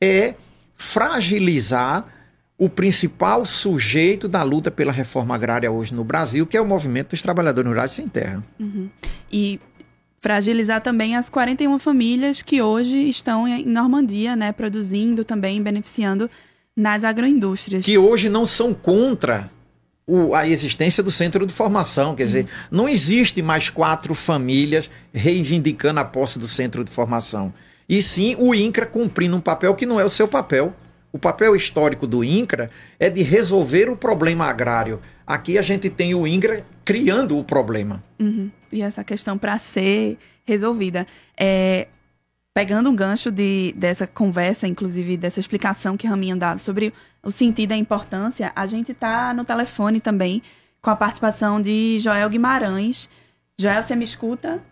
é 0.00 0.34
fragilizar 0.76 2.06
o 2.58 2.70
principal 2.70 3.44
sujeito 3.44 4.26
da 4.28 4.42
luta 4.42 4.70
pela 4.70 4.90
reforma 4.90 5.34
agrária 5.34 5.70
hoje 5.70 5.94
no 5.94 6.02
Brasil, 6.02 6.46
que 6.46 6.56
é 6.56 6.60
o 6.60 6.66
movimento 6.66 7.10
dos 7.10 7.20
trabalhadores 7.20 7.68
rurais 7.68 7.92
sem 7.92 8.08
terra. 8.08 8.42
Uhum. 8.58 8.88
E 9.30 9.60
fragilizar 10.20 10.80
também 10.80 11.16
as 11.16 11.28
41 11.28 11.78
famílias 11.78 12.40
que 12.40 12.62
hoje 12.62 13.08
estão 13.08 13.46
em 13.46 13.64
Normandia, 13.66 14.34
né, 14.34 14.52
produzindo 14.52 15.22
também, 15.22 15.62
beneficiando 15.62 16.30
nas 16.74 17.04
agroindústrias. 17.04 17.84
Que 17.84 17.98
hoje 17.98 18.28
não 18.28 18.46
são 18.46 18.72
contra 18.72 19.50
o, 20.06 20.34
a 20.34 20.46
existência 20.48 21.02
do 21.02 21.10
centro 21.10 21.44
de 21.44 21.52
formação. 21.52 22.14
Quer 22.14 22.26
dizer, 22.26 22.46
não 22.70 22.88
existe 22.88 23.42
mais 23.42 23.68
quatro 23.68 24.14
famílias 24.14 24.88
reivindicando 25.12 26.00
a 26.00 26.04
posse 26.04 26.38
do 26.38 26.46
centro 26.46 26.84
de 26.84 26.90
formação. 26.90 27.52
E 27.88 28.00
sim 28.00 28.36
o 28.38 28.54
INCRA 28.54 28.86
cumprindo 28.86 29.36
um 29.36 29.40
papel 29.40 29.74
que 29.74 29.86
não 29.86 29.98
é 29.98 30.04
o 30.04 30.08
seu 30.08 30.28
papel. 30.28 30.74
O 31.12 31.18
papel 31.18 31.56
histórico 31.56 32.06
do 32.06 32.22
INCRA 32.22 32.70
é 32.98 33.08
de 33.08 33.22
resolver 33.22 33.88
o 33.88 33.96
problema 33.96 34.46
agrário. 34.46 35.00
Aqui 35.26 35.58
a 35.58 35.62
gente 35.62 35.88
tem 35.88 36.14
o 36.14 36.26
INCRA 36.26 36.64
criando 36.84 37.38
o 37.38 37.44
problema. 37.44 38.02
Uhum. 38.18 38.50
E 38.72 38.82
essa 38.82 39.02
questão 39.02 39.38
para 39.38 39.58
ser 39.58 40.18
resolvida. 40.44 41.06
É, 41.36 41.88
pegando 42.54 42.88
um 42.88 42.96
gancho 42.96 43.30
de, 43.30 43.74
dessa 43.76 44.06
conversa, 44.06 44.66
inclusive 44.66 45.16
dessa 45.16 45.40
explicação 45.40 45.96
que 45.96 46.06
Raminho 46.06 46.36
dava 46.36 46.58
sobre 46.58 46.92
o 47.26 47.30
sentido 47.32 47.72
e 47.72 47.74
a 47.74 47.76
importância, 47.76 48.52
a 48.54 48.64
gente 48.66 48.92
está 48.92 49.34
no 49.34 49.44
telefone 49.44 50.00
também 50.00 50.40
com 50.80 50.90
a 50.90 50.96
participação 50.96 51.60
de 51.60 51.98
Joel 51.98 52.30
Guimarães. 52.30 53.10
Joel, 53.58 53.82
você 53.82 53.96
me 53.96 54.04
escuta? 54.04 54.62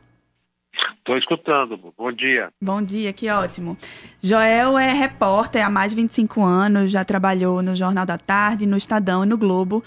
Estou 0.99 1.19
escutando. 1.19 1.77
Bom 1.99 2.13
dia. 2.13 2.51
Bom 2.63 2.81
dia, 2.81 3.13
que 3.13 3.29
ótimo. 3.29 3.77
Joel 4.23 4.79
é 4.79 4.93
repórter 4.93 5.67
há 5.67 5.69
mais 5.69 5.91
de 5.91 5.97
25 5.97 6.43
anos, 6.43 6.93
já 6.93 7.05
trabalhou 7.05 7.61
no 7.61 7.75
Jornal 7.75 8.07
da 8.07 8.17
Tarde, 8.17 8.67
no 8.67 8.77
Estadão 8.77 9.25
e 9.25 9.27
no 9.27 9.37
Globo. 9.37 9.83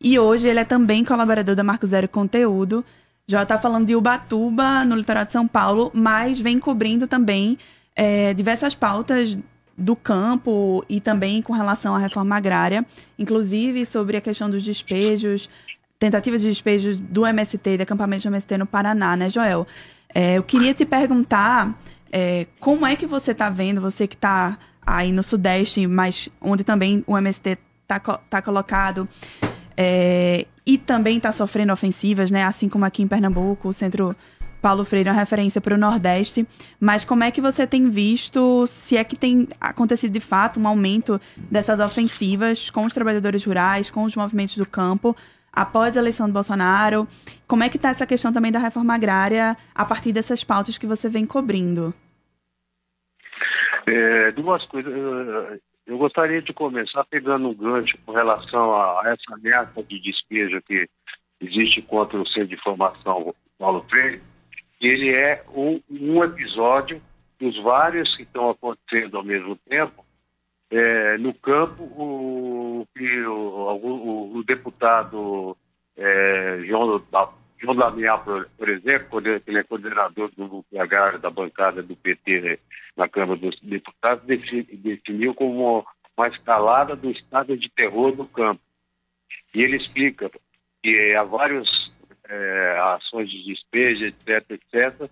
E 0.00 0.16
hoje 0.18 0.46
ele 0.46 0.60
é 0.60 0.64
também 0.64 1.04
colaborador 1.04 1.56
da 1.56 1.64
Marco 1.64 1.86
Zero 1.86 2.08
Conteúdo. 2.08 2.84
Joel 3.28 3.42
está 3.42 3.58
falando 3.58 3.86
de 3.86 3.96
Ubatuba, 3.96 4.84
no 4.84 4.94
litoral 4.94 5.24
de 5.24 5.32
São 5.32 5.48
Paulo, 5.48 5.90
mas 5.92 6.40
vem 6.40 6.60
cobrindo 6.60 7.08
também 7.08 7.58
é, 7.96 8.32
diversas 8.32 8.74
pautas 8.74 9.36
do 9.82 9.96
campo 9.96 10.84
e 10.88 11.00
também 11.00 11.42
com 11.42 11.52
relação 11.52 11.94
à 11.94 11.98
reforma 11.98 12.36
agrária, 12.36 12.86
inclusive 13.18 13.84
sobre 13.84 14.16
a 14.16 14.20
questão 14.20 14.48
dos 14.48 14.62
despejos, 14.62 15.50
tentativas 15.98 16.40
de 16.40 16.48
despejos 16.48 16.98
do 16.98 17.26
MST, 17.26 17.76
de 17.76 17.82
acampamento 17.82 18.22
do 18.22 18.28
MST 18.28 18.58
no 18.58 18.66
Paraná, 18.66 19.16
né, 19.16 19.28
Joel? 19.28 19.66
É, 20.14 20.38
eu 20.38 20.42
queria 20.42 20.72
te 20.72 20.84
perguntar 20.84 21.76
é, 22.12 22.46
como 22.60 22.86
é 22.86 22.94
que 22.94 23.06
você 23.06 23.32
está 23.32 23.50
vendo, 23.50 23.80
você 23.80 24.06
que 24.06 24.14
está 24.14 24.58
aí 24.84 25.10
no 25.12 25.22
Sudeste, 25.22 25.86
mas 25.86 26.28
onde 26.40 26.62
também 26.62 27.02
o 27.06 27.16
MST 27.16 27.58
está 27.82 27.98
tá 27.98 28.42
colocado, 28.42 29.08
é, 29.76 30.46
e 30.64 30.78
também 30.78 31.16
está 31.16 31.32
sofrendo 31.32 31.72
ofensivas, 31.72 32.30
né? 32.30 32.44
Assim 32.44 32.68
como 32.68 32.84
aqui 32.84 33.02
em 33.02 33.08
Pernambuco, 33.08 33.68
o 33.68 33.72
Centro 33.72 34.14
Paulo 34.62 34.84
Freire 34.84 35.08
é 35.08 35.12
uma 35.12 35.18
referência 35.18 35.60
para 35.60 35.74
o 35.74 35.78
Nordeste. 35.78 36.46
Mas 36.80 37.04
como 37.04 37.24
é 37.24 37.30
que 37.32 37.40
você 37.40 37.66
tem 37.66 37.90
visto, 37.90 38.64
se 38.68 38.96
é 38.96 39.02
que 39.02 39.16
tem 39.16 39.48
acontecido 39.60 40.12
de 40.12 40.20
fato 40.20 40.60
um 40.60 40.68
aumento 40.68 41.20
dessas 41.36 41.80
ofensivas 41.80 42.70
com 42.70 42.84
os 42.84 42.94
trabalhadores 42.94 43.44
rurais, 43.44 43.90
com 43.90 44.04
os 44.04 44.14
movimentos 44.14 44.56
do 44.56 44.64
campo, 44.64 45.16
após 45.52 45.96
a 45.96 46.00
eleição 46.00 46.28
do 46.28 46.32
Bolsonaro. 46.32 47.08
Como 47.46 47.64
é 47.64 47.68
que 47.68 47.76
está 47.76 47.90
essa 47.90 48.06
questão 48.06 48.32
também 48.32 48.52
da 48.52 48.60
reforma 48.60 48.94
agrária 48.94 49.56
a 49.74 49.84
partir 49.84 50.12
dessas 50.12 50.44
pautas 50.44 50.78
que 50.78 50.86
você 50.86 51.08
vem 51.08 51.26
cobrindo? 51.26 51.92
É, 53.86 54.30
duas 54.30 54.64
coisas. 54.66 54.92
Eu 55.84 55.98
gostaria 55.98 56.40
de 56.40 56.52
começar 56.52 57.04
pegando 57.06 57.48
um 57.48 57.54
gancho 57.54 57.98
com 58.06 58.12
relação 58.12 58.76
a 58.76 59.02
essa 59.06 59.34
ameaça 59.34 59.82
de 59.82 60.00
despejo 60.00 60.62
que 60.62 60.88
existe 61.40 61.82
contra 61.82 62.20
o 62.20 62.26
Centro 62.28 62.46
de 62.46 62.62
Formação 62.62 63.34
Paulo 63.58 63.84
Freire, 63.90 64.22
ele 64.82 65.14
é 65.14 65.44
um, 65.54 65.80
um 65.88 66.24
episódio 66.24 67.00
dos 67.38 67.56
vários 67.62 68.14
que 68.16 68.22
estão 68.22 68.50
acontecendo 68.50 69.16
ao 69.16 69.24
mesmo 69.24 69.56
tempo. 69.68 70.04
É, 70.70 71.18
no 71.18 71.32
campo, 71.34 71.84
o, 71.84 72.86
o, 72.86 73.28
o, 73.30 74.36
o 74.38 74.44
deputado 74.44 75.56
é, 75.96 76.62
João, 76.66 77.02
João 77.60 77.76
Damião, 77.76 78.18
por, 78.24 78.48
por, 78.58 78.68
exemplo, 78.68 79.20
ele 79.46 79.58
é 79.58 79.62
coordenador 79.62 80.30
do 80.36 80.64
agrário 80.78 81.18
da 81.18 81.30
bancada 81.30 81.82
do 81.82 81.94
PT 81.94 82.40
né, 82.40 82.58
na 82.96 83.08
Câmara 83.08 83.38
dos 83.38 83.58
Deputados, 83.60 84.24
definiu 84.26 85.34
como 85.34 85.84
uma 86.16 86.28
escalada 86.28 86.96
do 86.96 87.10
estado 87.10 87.56
de 87.56 87.68
terror 87.70 88.16
no 88.16 88.26
campo. 88.26 88.60
E 89.54 89.62
ele 89.62 89.76
explica 89.76 90.30
que 90.82 91.14
há 91.14 91.22
várias 91.22 91.68
é, 92.32 92.78
ações 92.94 93.30
de 93.30 93.44
despejo, 93.44 94.06
etc., 94.06 94.50
etc., 94.50 95.10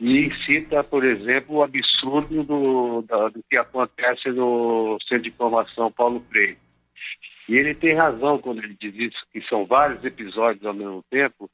e 0.00 0.28
cita, 0.44 0.82
por 0.82 1.04
exemplo, 1.04 1.56
o 1.56 1.62
absurdo 1.62 2.42
do, 2.42 3.02
do 3.02 3.44
que 3.48 3.56
acontece 3.56 4.28
no 4.30 4.98
Centro 5.08 5.22
de 5.22 5.28
Informação 5.28 5.92
Paulo 5.92 6.24
Freire. 6.28 6.58
E 7.48 7.54
ele 7.54 7.74
tem 7.74 7.94
razão 7.94 8.38
quando 8.38 8.58
ele 8.58 8.76
diz 8.80 8.94
isso, 8.94 9.26
que 9.32 9.40
são 9.42 9.64
vários 9.64 10.04
episódios 10.04 10.64
ao 10.66 10.74
mesmo 10.74 11.04
tempo, 11.10 11.48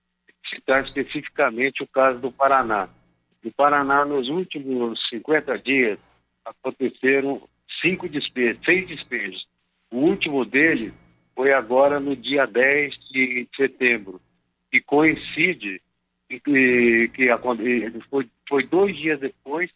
citar 0.49 0.85
especificamente 0.85 1.83
o 1.83 1.89
caso 1.89 2.19
do 2.19 2.33
Paraná. 2.33 2.89
No 3.45 3.53
Paraná, 3.53 4.05
nos 4.05 4.29
últimos 4.29 4.99
50 5.11 5.59
dias, 5.59 5.99
aconteceram 6.45 7.43
cinco 7.83 8.09
despejos, 8.09 8.65
seis 8.65 8.89
despejos. 8.89 9.47
O 9.93 9.99
último 9.99 10.45
deles 10.45 10.93
foi 11.35 11.53
agora 11.53 12.01
no 12.01 12.17
dia 12.17 12.47
10 12.47 12.95
de 13.13 13.49
setembro, 13.57 14.21
que 14.71 14.81
coincide 14.81 15.81
que, 16.29 17.11
que 17.13 17.29
foi, 18.09 18.29
foi 18.49 18.67
dois 18.67 18.97
dias 18.97 19.19
depois 19.19 19.71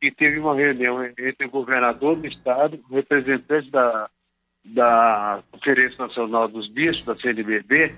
que 0.00 0.10
teve 0.10 0.38
uma 0.38 0.54
reunião 0.54 1.04
entre 1.04 1.46
o 1.46 1.50
governador 1.50 2.16
do 2.16 2.26
estado, 2.26 2.80
representantes 2.90 3.70
da, 3.70 4.08
da 4.64 5.42
Conferência 5.50 5.98
Nacional 5.98 6.48
dos 6.48 6.68
Bispos, 6.70 7.04
da 7.04 7.16
CNBB, 7.16 7.94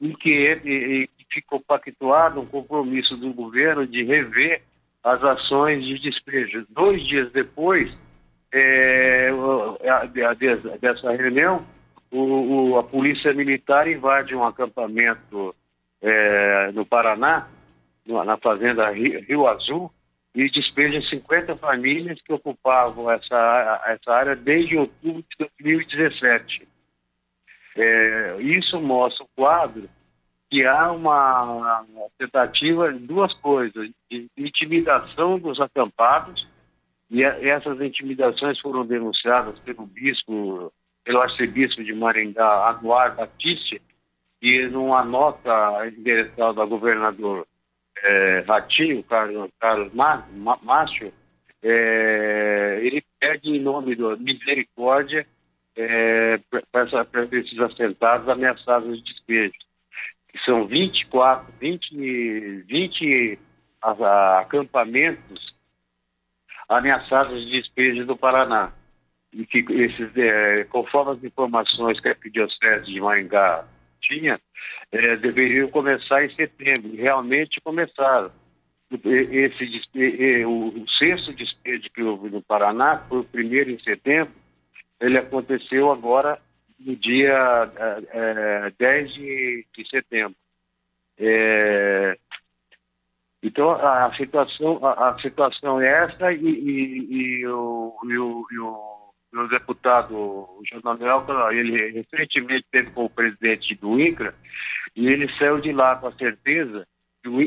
em 0.00 0.12
que 0.14 0.30
ele, 0.30 1.10
ficou 1.30 1.60
pactuado 1.60 2.40
um 2.40 2.46
compromisso 2.46 3.16
do 3.16 3.32
governo 3.32 3.86
de 3.86 4.02
rever 4.02 4.62
as 5.02 5.22
ações 5.22 5.84
de 5.84 5.98
despejo. 5.98 6.66
Dois 6.70 7.06
dias 7.06 7.30
depois 7.32 7.90
é, 8.52 9.30
dessa 10.80 11.12
reunião, 11.12 11.66
o, 12.10 12.18
o, 12.72 12.78
a 12.78 12.84
polícia 12.84 13.32
militar 13.32 13.88
invade 13.88 14.34
um 14.34 14.44
acampamento 14.44 15.54
é, 16.02 16.72
no 16.72 16.84
Paraná, 16.84 17.48
na 18.06 18.36
fazenda 18.36 18.90
Rio 18.90 19.46
Azul, 19.46 19.90
e 20.34 20.50
despeja 20.50 21.00
50 21.08 21.56
famílias 21.56 22.20
que 22.22 22.32
ocupavam 22.32 23.10
essa, 23.10 23.82
essa 23.86 24.12
área 24.12 24.34
desde 24.34 24.78
outubro 24.78 25.22
de 25.22 25.50
2017. 25.60 26.66
É, 27.76 28.36
isso 28.40 28.80
mostra 28.80 29.24
o 29.24 29.28
quadro 29.36 29.88
que 30.50 30.66
há 30.66 30.92
uma 30.92 31.84
tentativa 32.18 32.92
de 32.92 32.98
duas 33.00 33.32
coisas, 33.40 33.88
de 34.10 34.28
intimidação 34.36 35.38
dos 35.38 35.58
acampados, 35.60 36.46
e 37.10 37.22
essas 37.22 37.80
intimidações 37.80 38.58
foram 38.60 38.84
denunciadas 38.84 39.58
pelo 39.60 39.86
bispo, 39.86 40.72
pelo 41.04 41.20
arcebispo 41.20 41.82
de 41.82 41.94
Maringá, 41.94 42.68
Aguar 42.68 43.14
Batiste, 43.16 43.80
e 44.42 44.66
numa 44.66 45.04
nota 45.04 45.86
endereçada 45.86 46.60
ao 46.60 46.68
governador 46.68 47.46
é, 48.02 48.40
Ratinho, 48.40 49.02
Carlos, 49.04 49.48
Carlos 49.60 49.92
Márcio, 49.94 51.12
é, 51.62 52.80
ele 52.82 53.04
pede 53.20 53.50
em 53.50 53.60
nome 53.60 53.94
da 53.94 54.16
misericórdia 54.16 55.24
é, 55.76 56.40
para 56.72 57.24
esses 57.30 57.58
assentados 57.60 58.28
ameaçados 58.28 58.98
de 58.98 59.04
despejo. 59.04 59.54
Que 60.28 60.38
são 60.44 60.66
24, 60.66 61.52
20, 61.60 62.62
20 62.62 63.38
acampamentos 64.40 65.54
ameaçados 66.68 67.40
de 67.44 67.60
despejo 67.60 68.04
do 68.06 68.16
Paraná. 68.16 68.72
E 69.32 69.46
que 69.46 69.58
esses, 69.70 70.16
é, 70.16 70.64
conforme 70.64 71.12
as 71.12 71.24
informações 71.24 72.00
que 72.00 72.08
a 72.08 72.10
Arquidiocese 72.12 72.86
de 72.86 73.00
Maringá 73.00 73.64
tinha, 74.02 74.40
é, 74.90 75.16
deveriam 75.16 75.68
começar 75.68 76.24
em 76.24 76.34
setembro. 76.34 76.94
Realmente 76.94 77.60
começaram. 77.60 78.30
Esse, 78.92 80.44
o, 80.44 80.84
sexto 80.98 81.32
despejo 81.32 81.88
que 81.94 82.02
houve 82.02 82.28
no 82.28 82.42
Paraná 82.42 82.98
foi 83.08 83.20
o 83.20 83.24
primeiro 83.24 83.70
em 83.70 83.78
setembro, 83.78 84.34
ele 85.00 85.16
aconteceu 85.16 85.90
agora 85.90 86.38
no 86.78 86.94
dia 86.96 87.72
é, 88.12 88.72
10 88.78 89.10
é, 89.10 89.12
de, 89.14 89.66
de 89.74 89.88
setembro. 89.88 90.36
É, 91.18 92.18
então 93.42 93.70
a 93.70 94.14
situação, 94.14 94.84
a, 94.84 95.10
a, 95.10 95.18
situação 95.20 95.80
é 95.80 95.88
essa 95.88 96.32
e, 96.32 96.44
e, 96.44 97.40
e, 97.40 97.46
o, 97.46 97.96
e, 98.04 98.18
o, 98.18 98.46
e 98.52 98.58
o 98.58 99.01
o 99.40 99.48
deputado 99.48 100.46
Jornal 100.70 100.98
Manuel, 100.98 101.52
ele 101.52 102.02
recentemente 102.02 102.66
teve 102.70 102.90
com 102.90 103.06
o 103.06 103.10
presidente 103.10 103.74
do 103.76 103.98
INCRA 103.98 104.34
e 104.94 105.08
ele 105.08 105.30
saiu 105.38 105.60
de 105.60 105.72
lá 105.72 105.96
com 105.96 106.08
a 106.08 106.12
certeza 106.12 106.86
do, 107.24 107.38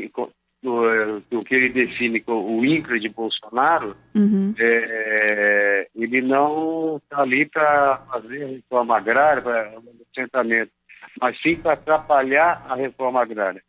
do, 0.62 1.20
do 1.30 1.44
que 1.44 1.54
ele 1.54 1.68
define 1.68 2.20
como 2.20 2.58
o 2.58 2.64
INCRA 2.64 2.98
de 2.98 3.08
Bolsonaro, 3.08 3.96
uhum. 4.14 4.54
é, 4.58 5.88
ele 5.94 6.22
não 6.22 6.96
está 6.96 7.22
ali 7.22 7.46
para 7.46 7.98
fazer 8.10 8.44
a 8.44 8.48
reforma 8.48 8.96
agrária, 8.96 9.42
para 9.42 9.78
o 9.78 9.82
assentamento, 10.10 10.72
mas 11.20 11.40
sim 11.40 11.56
para 11.56 11.74
atrapalhar 11.74 12.66
a 12.68 12.74
reforma 12.74 13.22
agrária. 13.22 13.62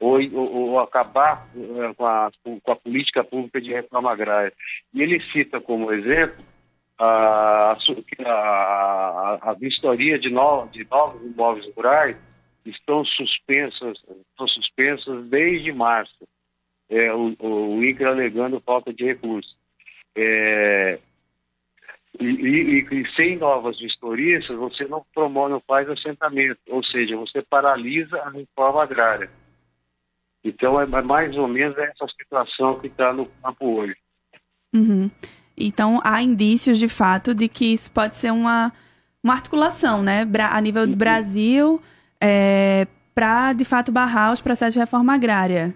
Ou, 0.00 0.18
ou, 0.32 0.52
ou, 0.52 0.80
acabar 0.80 1.46
é, 1.54 1.92
com 1.92 2.06
a, 2.06 2.30
com 2.42 2.72
a 2.72 2.76
política 2.76 3.22
pública 3.22 3.60
de 3.60 3.70
reforma 3.70 4.10
agrária. 4.10 4.50
E 4.94 5.02
ele 5.02 5.20
cita 5.30 5.60
como 5.60 5.92
exemplo 5.92 6.42
a, 7.00 7.76
a, 8.26 9.38
a 9.50 9.54
vistoria 9.54 10.18
de, 10.18 10.28
no, 10.28 10.66
de 10.66 10.86
novos 10.90 11.22
imóveis 11.22 11.74
rurais 11.74 12.16
estão 12.64 13.04
suspensas, 13.04 13.98
estão 14.30 14.46
suspensas 14.48 15.24
desde 15.28 15.72
março. 15.72 16.28
É, 16.90 17.12
o, 17.14 17.34
o 17.38 17.84
INCRA 17.84 18.10
alegando 18.10 18.60
falta 18.60 18.92
de 18.92 19.04
recursos. 19.04 19.56
É, 20.14 20.98
e, 22.18 22.26
e, 22.26 22.78
e, 22.80 23.14
sem 23.14 23.36
novas 23.38 23.78
vistorias, 23.78 24.46
você 24.48 24.84
não 24.84 25.04
promove, 25.14 25.52
não 25.52 25.60
faz 25.60 25.88
assentamento, 25.88 26.60
ou 26.68 26.84
seja, 26.84 27.16
você 27.16 27.40
paralisa 27.40 28.18
a 28.18 28.30
reforma 28.30 28.82
agrária. 28.82 29.30
Então, 30.44 30.80
é 30.80 30.86
mais 30.86 31.36
ou 31.36 31.46
menos 31.46 31.78
essa 31.78 32.06
situação 32.08 32.78
que 32.80 32.88
está 32.88 33.12
no 33.12 33.26
campo 33.26 33.80
hoje. 33.80 33.96
Uhum. 34.74 35.10
Então, 35.60 36.00
há 36.02 36.22
indícios, 36.22 36.78
de 36.78 36.88
fato, 36.88 37.34
de 37.34 37.48
que 37.48 37.72
isso 37.74 37.92
pode 37.92 38.16
ser 38.16 38.32
uma, 38.32 38.72
uma 39.22 39.34
articulação, 39.34 40.02
né? 40.02 40.26
A 40.50 40.60
nível 40.60 40.86
do 40.86 40.96
Brasil, 40.96 41.80
é, 42.20 42.86
para, 43.14 43.52
de 43.52 43.64
fato, 43.64 43.92
barrar 43.92 44.32
os 44.32 44.40
processos 44.40 44.74
de 44.74 44.80
reforma 44.80 45.14
agrária. 45.14 45.74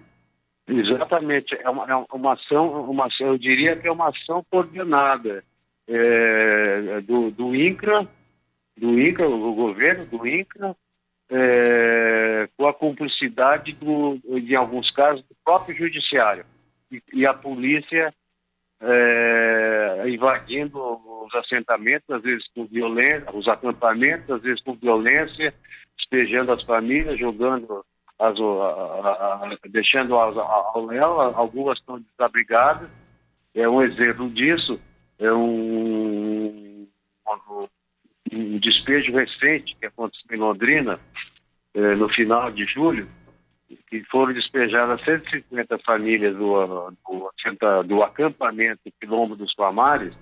Exatamente. 0.67 1.55
É 1.61 1.69
uma, 1.69 1.87
é 1.91 1.95
uma, 2.15 2.33
ação, 2.33 2.91
uma 2.91 3.09
eu 3.21 3.37
diria 3.37 3.77
que 3.77 3.87
é 3.87 3.93
uma 3.93 4.09
ação 4.09 4.45
coordenada 4.51 5.45
é, 5.87 7.01
do, 7.03 7.31
do 7.31 7.55
INCRA, 7.55 8.09
do 8.77 8.99
INCRA, 8.99 9.29
o 9.29 9.55
governo 9.55 10.07
do 10.07 10.27
INCRA, 10.27 10.75
é, 11.31 12.49
com 12.57 12.67
a 12.67 12.73
cumplicidade, 12.73 13.73
do, 13.73 14.19
em 14.27 14.55
alguns 14.55 14.91
casos, 14.93 15.23
do 15.23 15.37
próprio 15.45 15.77
judiciário. 15.77 16.45
E, 16.91 17.03
e 17.13 17.27
a 17.27 17.35
polícia 17.35 18.13
é, 18.87 20.05
invadindo 20.09 20.79
os 20.79 21.35
assentamentos, 21.35 22.09
às 22.11 22.23
vezes 22.23 22.45
com 22.55 22.67
violência, 22.67 23.25
os 23.33 23.49
acampamentos, 23.49 24.31
às 24.31 24.43
vezes 24.43 24.63
com 24.63 24.75
violência, 24.75 25.55
despejando 25.97 26.53
as 26.53 26.63
famílias, 26.65 27.19
jogando 27.19 27.85
as, 28.19 28.39
a, 28.39 28.43
a, 28.43 29.47
a, 29.47 29.59
deixando-as 29.69 30.37
ao 30.37 30.87
léu, 30.87 31.21
algumas 31.21 31.79
estão 31.79 31.99
desabrigadas. 32.01 32.89
É 33.55 33.69
um 33.69 33.83
exemplo 33.83 34.29
disso, 34.31 34.79
é 35.19 35.33
um, 35.33 36.87
um, 37.27 37.69
um 38.33 38.59
despejo 38.59 39.13
recente 39.13 39.77
que 39.77 39.87
aconteceu 39.87 40.37
em 40.37 40.41
Londrina, 40.41 40.99
é, 41.73 41.95
no 41.97 42.09
final 42.09 42.51
de 42.51 42.65
julho, 42.67 43.09
que 43.89 44.03
foram 44.05 44.33
despejadas 44.33 45.03
150 45.05 45.79
famílias 45.79 46.37
do, 46.37 46.91
do, 47.07 47.83
do 47.87 48.03
acampamento 48.03 48.81
Quilombo 49.01 49.37
dos 49.37 49.55
Palmares, 49.55 50.15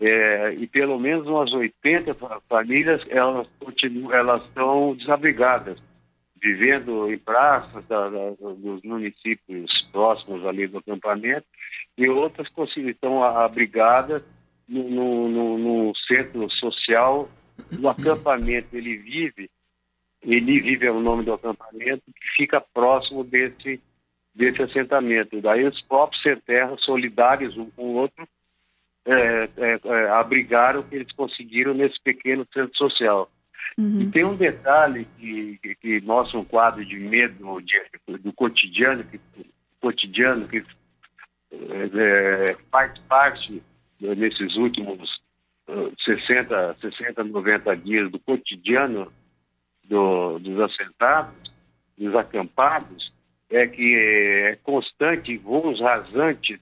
é, 0.00 0.52
e 0.54 0.66
pelo 0.66 0.98
menos 0.98 1.26
umas 1.26 1.52
80 1.52 2.16
famílias 2.48 3.02
elas 3.08 3.48
continuam, 3.58 4.12
elas 4.12 4.44
estão 4.44 4.94
desabrigadas. 4.94 5.78
vivendo 6.40 7.12
em 7.12 7.18
praças 7.18 7.84
da, 7.86 8.08
da, 8.08 8.30
dos 8.30 8.80
municípios 8.84 9.70
próximos 9.90 10.46
ali 10.46 10.68
do 10.68 10.78
acampamento, 10.78 11.44
e 11.96 12.08
outras 12.08 12.48
estão 12.76 13.24
abrigadas 13.24 14.22
no, 14.68 15.28
no, 15.28 15.58
no, 15.58 15.92
centro 16.06 16.48
social 16.50 17.28
do 17.72 17.88
acampamento. 17.88 18.68
Ele 18.76 18.98
vive, 18.98 19.50
ele 20.22 20.60
vive 20.60 20.86
é 20.86 20.90
o 20.90 21.00
nome 21.00 21.24
do 21.24 21.32
acampamento, 21.32 22.02
que 22.06 22.28
fica 22.36 22.60
próximo 22.60 23.24
desse, 23.24 23.80
desse 24.34 24.62
assentamento. 24.62 25.40
Daí 25.40 25.64
os 25.64 25.80
próprios 25.82 26.22
sem 26.22 26.36
terra, 26.40 26.76
solidários 26.78 27.56
um 27.56 27.70
com 27.70 27.82
o 27.82 27.94
outro, 27.94 28.28
é, 29.06 29.48
é, 29.56 29.80
é, 29.82 30.08
abrigaram 30.10 30.80
o 30.80 30.84
que 30.84 30.96
eles 30.96 31.12
conseguiram 31.12 31.72
nesse 31.72 32.00
pequeno 32.02 32.46
centro 32.52 32.76
social. 32.76 33.30
Uhum. 33.76 34.02
E 34.02 34.10
tem 34.10 34.24
um 34.24 34.36
detalhe 34.36 35.06
que, 35.18 35.58
que, 35.80 36.00
mostra 36.00 36.38
um 36.38 36.44
quadro 36.44 36.84
de 36.84 36.98
medo 36.98 37.60
de, 37.62 38.18
do 38.18 38.32
cotidiano, 38.32 39.04
que, 39.04 39.20
cotidiano 39.80 40.48
que 40.48 40.62
é, 41.52 42.56
faz 42.70 42.98
parte 43.08 43.62
nesses 44.00 44.56
últimos 44.56 45.08
uh, 45.68 45.92
60, 46.04 46.76
60, 46.80 47.24
90 47.24 47.76
dias 47.76 48.10
do 48.10 48.18
cotidiano 48.18 49.10
do, 49.88 50.38
dos 50.38 50.60
assentados, 50.60 51.34
dos 51.96 52.14
acampados, 52.14 53.12
é 53.50 53.66
que 53.66 53.96
é 53.96 54.56
constante 54.62 55.36
voos 55.38 55.80
rasantes 55.80 56.60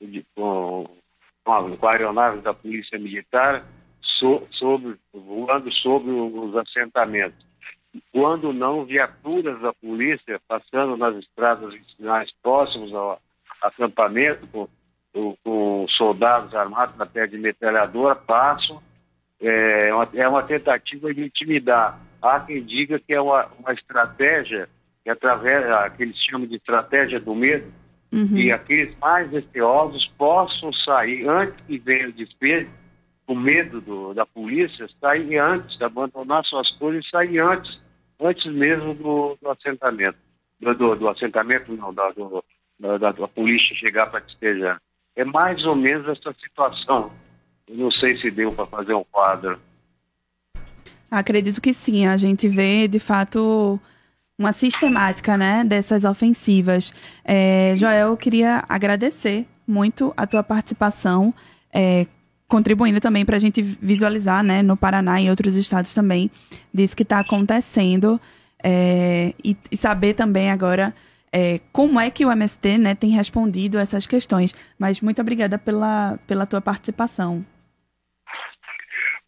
de, 0.00 0.24
com, 0.34 0.86
com 1.44 1.88
aeronaves 1.88 2.42
da 2.42 2.52
Polícia 2.52 2.98
Militar 2.98 3.64
so, 4.18 4.46
sobre, 4.52 4.96
voando 5.12 5.72
sobre 5.72 6.10
os 6.10 6.54
assentamentos. 6.56 7.44
Quando 8.12 8.52
não, 8.52 8.84
viaturas 8.84 9.58
da 9.60 9.72
polícia 9.72 10.38
passando 10.46 10.96
nas 10.98 11.16
estradas 11.16 11.72
vicinais 11.72 12.30
próximos 12.42 12.92
ao 12.92 13.18
acampamento, 13.62 14.46
com, 14.48 14.68
com 15.42 15.86
soldados 15.96 16.54
armados 16.54 16.94
na 16.96 17.06
pé 17.06 17.26
de 17.26 17.38
metralhadora, 17.38 18.14
passam. 18.14 18.82
É 19.40 19.92
uma, 19.94 20.08
é 20.14 20.28
uma 20.28 20.42
tentativa 20.42 21.12
de 21.12 21.24
intimidar. 21.24 21.98
Há 22.26 22.40
quem 22.40 22.64
diga 22.64 22.98
que 22.98 23.14
é 23.14 23.20
uma, 23.20 23.46
uma 23.58 23.72
estratégia, 23.72 24.68
que 25.02 25.10
através, 25.10 25.64
que 25.94 26.02
eles 26.02 26.16
chamam 26.28 26.46
de 26.46 26.56
estratégia 26.56 27.20
do 27.20 27.34
medo, 27.34 27.72
uhum. 28.12 28.36
e 28.36 28.52
aqueles 28.52 28.96
mais 28.98 29.30
receosos 29.30 30.06
possam 30.18 30.72
sair 30.72 31.28
antes 31.28 31.56
que 31.66 31.78
venha 31.78 32.08
o 32.08 32.12
despejo, 32.12 32.68
com 33.26 33.34
medo 33.34 33.80
do, 33.80 34.14
da 34.14 34.24
polícia, 34.24 34.86
sair 35.00 35.38
antes, 35.38 35.80
abandonar 35.82 36.44
suas 36.44 36.70
coisas 36.78 37.04
e 37.04 37.10
sair 37.10 37.38
antes, 37.40 37.80
antes 38.20 38.52
mesmo 38.52 38.94
do, 38.94 39.36
do 39.42 39.50
assentamento. 39.50 40.18
Do, 40.60 40.74
do, 40.74 40.96
do, 40.96 41.08
assentamento, 41.08 41.72
não, 41.72 41.92
da, 41.92 42.10
do, 42.10 42.42
da, 42.78 43.12
da 43.12 43.28
polícia 43.28 43.74
chegar 43.74 44.06
para 44.06 44.20
despejar. 44.20 44.80
É 45.14 45.24
mais 45.24 45.64
ou 45.64 45.74
menos 45.74 46.06
essa 46.08 46.32
situação. 46.34 47.10
Eu 47.68 47.76
não 47.76 47.90
sei 47.90 48.16
se 48.18 48.30
deu 48.30 48.52
para 48.52 48.66
fazer 48.66 48.94
um 48.94 49.04
quadro. 49.04 49.58
Acredito 51.16 51.62
que 51.62 51.72
sim. 51.72 52.06
A 52.06 52.16
gente 52.18 52.46
vê, 52.46 52.86
de 52.86 52.98
fato, 52.98 53.80
uma 54.38 54.52
sistemática, 54.52 55.36
né, 55.38 55.64
dessas 55.64 56.04
ofensivas. 56.04 56.92
É, 57.24 57.72
Joel, 57.74 58.08
eu 58.08 58.16
queria 58.18 58.62
agradecer 58.68 59.46
muito 59.66 60.12
a 60.14 60.26
tua 60.26 60.42
participação, 60.42 61.32
é, 61.72 62.06
contribuindo 62.46 63.00
também 63.00 63.24
para 63.24 63.36
a 63.36 63.38
gente 63.38 63.62
visualizar, 63.62 64.44
né, 64.44 64.62
no 64.62 64.76
Paraná 64.76 65.18
e 65.22 65.30
outros 65.30 65.56
estados 65.56 65.94
também, 65.94 66.30
disso 66.72 66.94
que 66.94 67.02
está 67.02 67.20
acontecendo 67.20 68.20
é, 68.62 69.32
e, 69.42 69.56
e, 69.70 69.76
saber 69.76 70.12
também 70.12 70.50
agora 70.50 70.94
é, 71.32 71.60
como 71.72 71.98
é 71.98 72.10
que 72.10 72.26
o 72.26 72.30
MST, 72.30 72.76
né, 72.76 72.94
tem 72.94 73.08
respondido 73.10 73.78
a 73.78 73.80
essas 73.80 74.06
questões. 74.06 74.54
Mas 74.78 75.00
muito 75.00 75.18
obrigada 75.18 75.56
pela, 75.56 76.18
pela 76.26 76.44
tua 76.44 76.60
participação. 76.60 77.42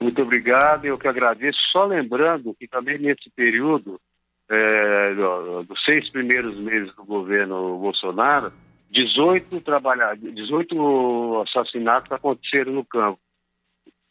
Muito 0.01 0.23
obrigado, 0.23 0.85
eu 0.85 0.97
que 0.97 1.09
agradeço. 1.09 1.59
Só 1.73 1.85
lembrando 1.85 2.55
que 2.55 2.69
também 2.69 2.99
nesse 2.99 3.29
período 3.31 4.01
é, 4.49 5.15
dos 5.15 5.85
seis 5.85 6.09
primeiros 6.11 6.57
meses 6.59 6.95
do 6.95 7.05
governo 7.05 7.79
Bolsonaro, 7.79 8.53
18, 8.91 9.61
trabalha, 9.61 10.15
18 10.15 11.43
assassinatos 11.43 12.11
aconteceram 12.13 12.73
no 12.73 12.85
campo. 12.85 13.19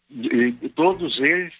E, 0.09 0.55
e 0.61 0.69
todos 0.69 1.17
eles, 1.19 1.53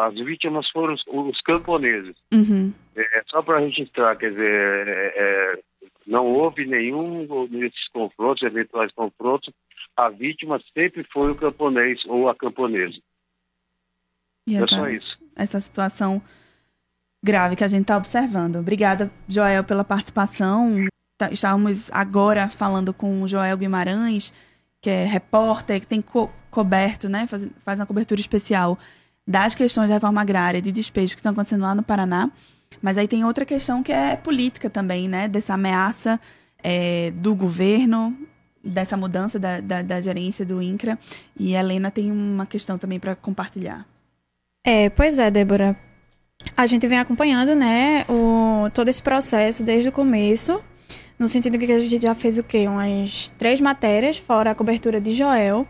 as 0.00 0.14
vítimas 0.14 0.68
foram 0.70 0.94
os, 0.94 1.02
os 1.06 1.40
camponeses. 1.42 2.16
Uhum. 2.32 2.72
É, 2.96 3.22
só 3.26 3.42
para 3.42 3.58
registrar, 3.58 4.16
quer 4.16 4.30
dizer, 4.30 4.88
é, 4.88 5.12
é, 5.16 5.60
não 6.06 6.26
houve 6.26 6.64
nenhum 6.64 7.26
desses 7.48 7.88
confrontos, 7.92 8.42
eventuais 8.42 8.92
confrontos, 8.92 9.52
a 9.96 10.08
vítima 10.08 10.60
sempre 10.72 11.04
foi 11.12 11.30
o 11.30 11.36
camponês 11.36 12.00
ou 12.06 12.28
a 12.28 12.34
camponesa. 12.34 12.98
E 14.46 14.56
é 14.56 14.66
só 14.66 14.88
isso. 14.88 15.18
Essa 15.34 15.60
situação 15.60 16.22
grave 17.24 17.56
que 17.56 17.64
a 17.64 17.68
gente 17.68 17.82
está 17.82 17.96
observando. 17.96 18.56
Obrigada, 18.56 19.10
Joel, 19.26 19.64
pela 19.64 19.82
participação. 19.82 20.86
Tá, 21.16 21.30
estávamos 21.32 21.90
agora 21.90 22.48
falando 22.48 22.92
com 22.92 23.22
o 23.22 23.28
Joel 23.28 23.56
Guimarães, 23.56 24.32
que 24.82 24.90
é 24.90 25.06
repórter, 25.06 25.80
que 25.80 25.86
tem 25.86 26.02
co 26.02 26.30
coberto, 26.50 27.08
né, 27.08 27.26
faz, 27.26 27.48
faz 27.64 27.80
uma 27.80 27.86
cobertura 27.86 28.20
especial 28.20 28.78
das 29.26 29.54
questões 29.54 29.88
da 29.88 29.94
reforma 29.94 30.20
agrária, 30.20 30.62
de 30.62 30.70
despejo 30.70 31.14
que 31.14 31.20
estão 31.20 31.32
acontecendo 31.32 31.62
lá 31.62 31.74
no 31.74 31.82
Paraná. 31.82 32.30
Mas 32.80 32.98
aí 32.98 33.08
tem 33.08 33.24
outra 33.24 33.44
questão 33.44 33.82
que 33.82 33.90
é 33.90 34.14
política 34.14 34.68
também, 34.70 35.08
né, 35.08 35.26
dessa 35.26 35.54
ameaça 35.54 36.20
é, 36.62 37.10
do 37.12 37.34
governo, 37.34 38.16
dessa 38.62 38.96
mudança 38.96 39.38
da, 39.38 39.60
da, 39.60 39.82
da 39.82 40.00
gerência 40.00 40.44
do 40.44 40.62
INCRA. 40.62 40.98
E 41.38 41.56
a 41.56 41.60
Helena 41.60 41.90
tem 41.90 42.12
uma 42.12 42.46
questão 42.46 42.78
também 42.78 43.00
para 43.00 43.16
compartilhar. 43.16 43.86
É, 44.64 44.88
pois 44.90 45.18
é, 45.18 45.30
Débora 45.30 45.76
a 46.56 46.66
gente 46.66 46.86
vem 46.86 46.98
acompanhando, 46.98 47.54
né, 47.54 48.04
o, 48.08 48.68
todo 48.72 48.88
esse 48.88 49.02
processo 49.02 49.62
desde 49.62 49.88
o 49.88 49.92
começo, 49.92 50.62
no 51.18 51.28
sentido 51.28 51.58
que 51.58 51.72
a 51.72 51.78
gente 51.78 52.02
já 52.02 52.14
fez 52.14 52.38
o 52.38 52.42
quê? 52.42 52.66
Umas 52.66 53.32
três 53.38 53.60
matérias, 53.60 54.18
fora 54.18 54.50
a 54.50 54.54
cobertura 54.54 55.00
de 55.00 55.12
Joel. 55.12 55.66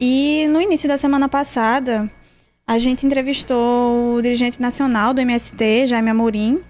E 0.00 0.46
no 0.48 0.60
início 0.60 0.88
da 0.88 0.96
semana 0.96 1.28
passada, 1.28 2.10
a 2.66 2.78
gente 2.78 3.04
entrevistou 3.04 4.16
o 4.16 4.22
dirigente 4.22 4.60
nacional 4.60 5.12
do 5.12 5.20
MST, 5.20 5.88
Jaime 5.88 6.10
Amorim, 6.10 6.62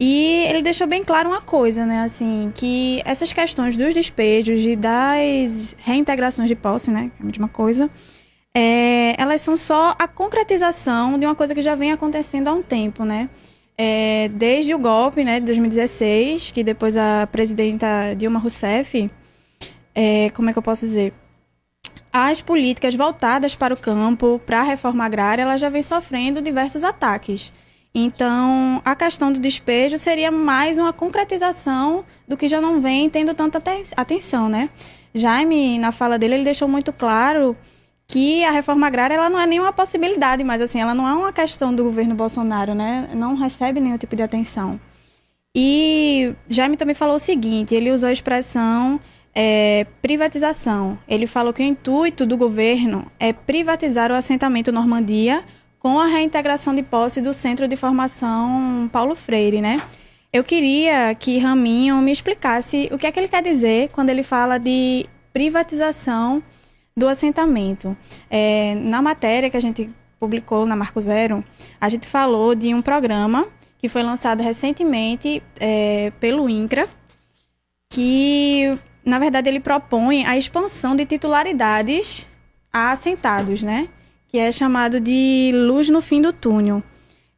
e 0.00 0.44
ele 0.48 0.62
deixou 0.62 0.86
bem 0.86 1.04
claro 1.04 1.28
uma 1.28 1.40
coisa, 1.40 1.86
né, 1.86 2.00
assim, 2.00 2.50
que 2.54 3.00
essas 3.04 3.32
questões 3.32 3.76
dos 3.76 3.94
despejos 3.94 4.64
e 4.64 4.74
das 4.74 5.76
reintegrações 5.78 6.48
de 6.48 6.56
posse, 6.56 6.90
né, 6.90 7.10
é 7.18 7.22
a 7.22 7.26
mesma 7.26 7.48
coisa, 7.48 7.88
é, 8.58 9.14
elas 9.18 9.42
são 9.42 9.54
só 9.54 9.94
a 9.98 10.08
concretização 10.08 11.18
de 11.18 11.26
uma 11.26 11.34
coisa 11.34 11.54
que 11.54 11.60
já 11.60 11.74
vem 11.74 11.92
acontecendo 11.92 12.48
há 12.48 12.54
um 12.54 12.62
tempo, 12.62 13.04
né? 13.04 13.28
É, 13.76 14.30
desde 14.32 14.74
o 14.74 14.78
golpe 14.78 15.22
né, 15.22 15.38
de 15.38 15.44
2016, 15.44 16.52
que 16.52 16.64
depois 16.64 16.96
a 16.96 17.28
presidenta 17.30 18.14
Dilma 18.16 18.38
Rousseff, 18.38 19.10
é, 19.94 20.30
como 20.30 20.48
é 20.48 20.54
que 20.54 20.58
eu 20.58 20.62
posso 20.62 20.86
dizer? 20.86 21.12
As 22.10 22.40
políticas 22.40 22.94
voltadas 22.94 23.54
para 23.54 23.74
o 23.74 23.76
campo, 23.76 24.40
para 24.46 24.60
a 24.60 24.62
reforma 24.62 25.04
agrária, 25.04 25.42
ela 25.42 25.58
já 25.58 25.68
vem 25.68 25.82
sofrendo 25.82 26.40
diversos 26.40 26.82
ataques. 26.82 27.52
Então, 27.94 28.80
a 28.86 28.96
questão 28.96 29.30
do 29.30 29.38
despejo 29.38 29.98
seria 29.98 30.30
mais 30.30 30.78
uma 30.78 30.94
concretização 30.94 32.06
do 32.26 32.38
que 32.38 32.48
já 32.48 32.58
não 32.58 32.80
vem 32.80 33.10
tendo 33.10 33.34
tanta 33.34 33.62
atenção, 33.94 34.48
né? 34.48 34.70
Jaime, 35.14 35.78
na 35.78 35.92
fala 35.92 36.18
dele, 36.18 36.36
ele 36.36 36.44
deixou 36.44 36.66
muito 36.66 36.90
claro 36.90 37.54
que 38.08 38.44
a 38.44 38.50
reforma 38.50 38.86
agrária 38.86 39.14
ela 39.14 39.28
não 39.28 39.40
é 39.40 39.46
nenhuma 39.46 39.72
possibilidade, 39.72 40.44
mas 40.44 40.62
assim, 40.62 40.80
ela 40.80 40.94
não 40.94 41.08
é 41.08 41.12
uma 41.12 41.32
questão 41.32 41.74
do 41.74 41.82
governo 41.82 42.14
Bolsonaro, 42.14 42.74
né? 42.74 43.10
Não 43.14 43.34
recebe 43.34 43.80
nenhum 43.80 43.98
tipo 43.98 44.14
de 44.14 44.22
atenção. 44.22 44.80
E 45.54 46.34
Jaime 46.48 46.76
também 46.76 46.94
falou 46.94 47.16
o 47.16 47.18
seguinte, 47.18 47.74
ele 47.74 47.90
usou 47.90 48.08
a 48.08 48.12
expressão 48.12 49.00
é, 49.34 49.86
privatização. 50.00 50.98
Ele 51.08 51.26
falou 51.26 51.52
que 51.52 51.62
o 51.62 51.66
intuito 51.66 52.24
do 52.24 52.36
governo 52.36 53.10
é 53.18 53.32
privatizar 53.32 54.10
o 54.10 54.14
assentamento 54.14 54.70
Normandia 54.70 55.44
com 55.78 56.00
a 56.00 56.06
reintegração 56.06 56.74
de 56.74 56.82
posse 56.82 57.20
do 57.20 57.34
Centro 57.34 57.66
de 57.68 57.76
Formação 57.76 58.88
Paulo 58.92 59.14
Freire, 59.14 59.60
né? 59.60 59.82
Eu 60.32 60.44
queria 60.44 61.14
que 61.14 61.38
Raminho 61.38 61.96
me 61.98 62.12
explicasse 62.12 62.88
o 62.92 62.98
que 62.98 63.06
é 63.06 63.12
que 63.12 63.18
ele 63.18 63.28
quer 63.28 63.42
dizer 63.42 63.88
quando 63.90 64.10
ele 64.10 64.22
fala 64.22 64.58
de 64.58 65.06
privatização 65.32 66.42
do 66.96 67.08
assentamento. 67.08 67.96
É, 68.30 68.74
na 68.76 69.02
matéria 69.02 69.50
que 69.50 69.56
a 69.56 69.60
gente 69.60 69.90
publicou 70.18 70.64
na 70.64 70.74
Marco 70.74 71.00
Zero, 71.00 71.44
a 71.80 71.88
gente 71.88 72.06
falou 72.06 72.54
de 72.54 72.72
um 72.72 72.80
programa 72.80 73.46
que 73.78 73.88
foi 73.88 74.02
lançado 74.02 74.42
recentemente 74.42 75.42
é, 75.60 76.10
pelo 76.18 76.48
INCRA, 76.48 76.88
que, 77.90 78.78
na 79.04 79.18
verdade, 79.18 79.48
ele 79.48 79.60
propõe 79.60 80.24
a 80.24 80.36
expansão 80.36 80.96
de 80.96 81.04
titularidades 81.04 82.26
a 82.72 82.90
assentados, 82.92 83.62
né? 83.62 83.88
Que 84.28 84.38
é 84.38 84.50
chamado 84.50 84.98
de 84.98 85.52
Luz 85.54 85.88
no 85.88 86.00
Fim 86.00 86.22
do 86.22 86.32
Túnel. 86.32 86.82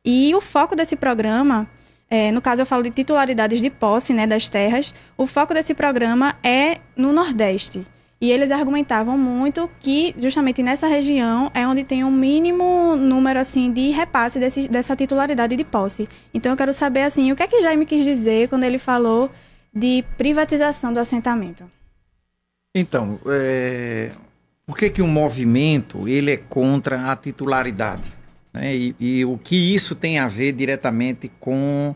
E 0.04 0.32
o 0.34 0.40
foco 0.40 0.76
desse 0.76 0.94
programa 0.94 1.68
é, 2.10 2.32
no 2.32 2.40
caso 2.40 2.62
eu 2.62 2.66
falo 2.66 2.82
de 2.82 2.90
titularidades 2.90 3.60
de 3.60 3.68
posse 3.68 4.14
né, 4.14 4.26
das 4.26 4.48
terras, 4.48 4.94
o 5.16 5.26
foco 5.26 5.52
desse 5.52 5.74
programa 5.74 6.34
é 6.42 6.78
no 6.96 7.12
Nordeste. 7.12 7.84
E 8.20 8.32
eles 8.32 8.50
argumentavam 8.50 9.16
muito 9.16 9.70
que 9.80 10.12
justamente 10.18 10.60
nessa 10.60 10.88
região 10.88 11.52
é 11.54 11.66
onde 11.66 11.84
tem 11.84 12.02
um 12.02 12.10
mínimo 12.10 12.96
número 12.96 13.38
assim 13.38 13.72
de 13.72 13.90
repasse 13.90 14.40
desse, 14.40 14.66
dessa 14.66 14.96
titularidade 14.96 15.54
de 15.54 15.64
posse. 15.64 16.08
Então 16.34 16.52
eu 16.52 16.56
quero 16.56 16.72
saber 16.72 17.02
assim, 17.02 17.30
o 17.30 17.36
que 17.36 17.44
é 17.44 17.46
que 17.46 17.62
Jaime 17.62 17.86
quis 17.86 18.04
dizer 18.04 18.48
quando 18.48 18.64
ele 18.64 18.78
falou 18.78 19.30
de 19.72 20.04
privatização 20.16 20.92
do 20.92 20.98
assentamento? 20.98 21.64
Então, 22.74 23.20
é... 23.26 24.10
por 24.66 24.76
que 24.76 24.90
que 24.90 25.02
o 25.02 25.06
movimento 25.06 26.08
ele 26.08 26.32
é 26.32 26.36
contra 26.36 27.12
a 27.12 27.16
titularidade? 27.16 28.12
Né? 28.52 28.74
E, 28.74 28.96
e 28.98 29.24
o 29.24 29.38
que 29.38 29.74
isso 29.74 29.94
tem 29.94 30.18
a 30.18 30.26
ver 30.26 30.52
diretamente 30.52 31.30
com 31.38 31.94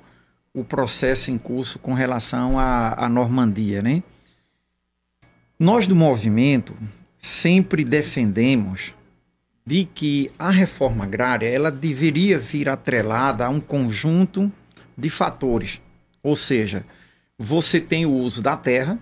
o 0.55 0.63
processo 0.63 1.33
em 1.33 1.39
curso 1.39 1.81
com 1.81 1.95
relação 1.95 2.59
à, 2.59 3.07
à 3.07 3.09
Normandia, 3.09 3.83
né? 3.83 4.03
Nós 5.63 5.87
do 5.87 5.95
movimento 5.95 6.75
sempre 7.21 7.85
defendemos 7.85 8.93
de 9.65 9.85
que 9.85 10.29
a 10.37 10.51
reforma 10.51 11.05
agrária 11.05 11.47
ela 11.47 11.71
deveria 11.71 12.37
vir 12.37 12.69
atrelada 12.69 13.47
a 13.47 13.49
um 13.49 13.61
conjunto 13.61 14.51
de 14.99 15.09
fatores. 15.09 15.81
Ou 16.21 16.35
seja, 16.35 16.85
você 17.39 17.81
tem 17.81 18.05
o 18.05 18.11
uso 18.11 18.43
da 18.43 18.57
terra, 18.57 18.99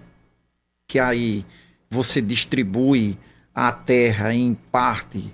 que 0.86 0.98
aí 0.98 1.46
você 1.88 2.20
distribui 2.20 3.16
a 3.54 3.72
terra 3.72 4.34
em 4.34 4.52
parte 4.70 5.32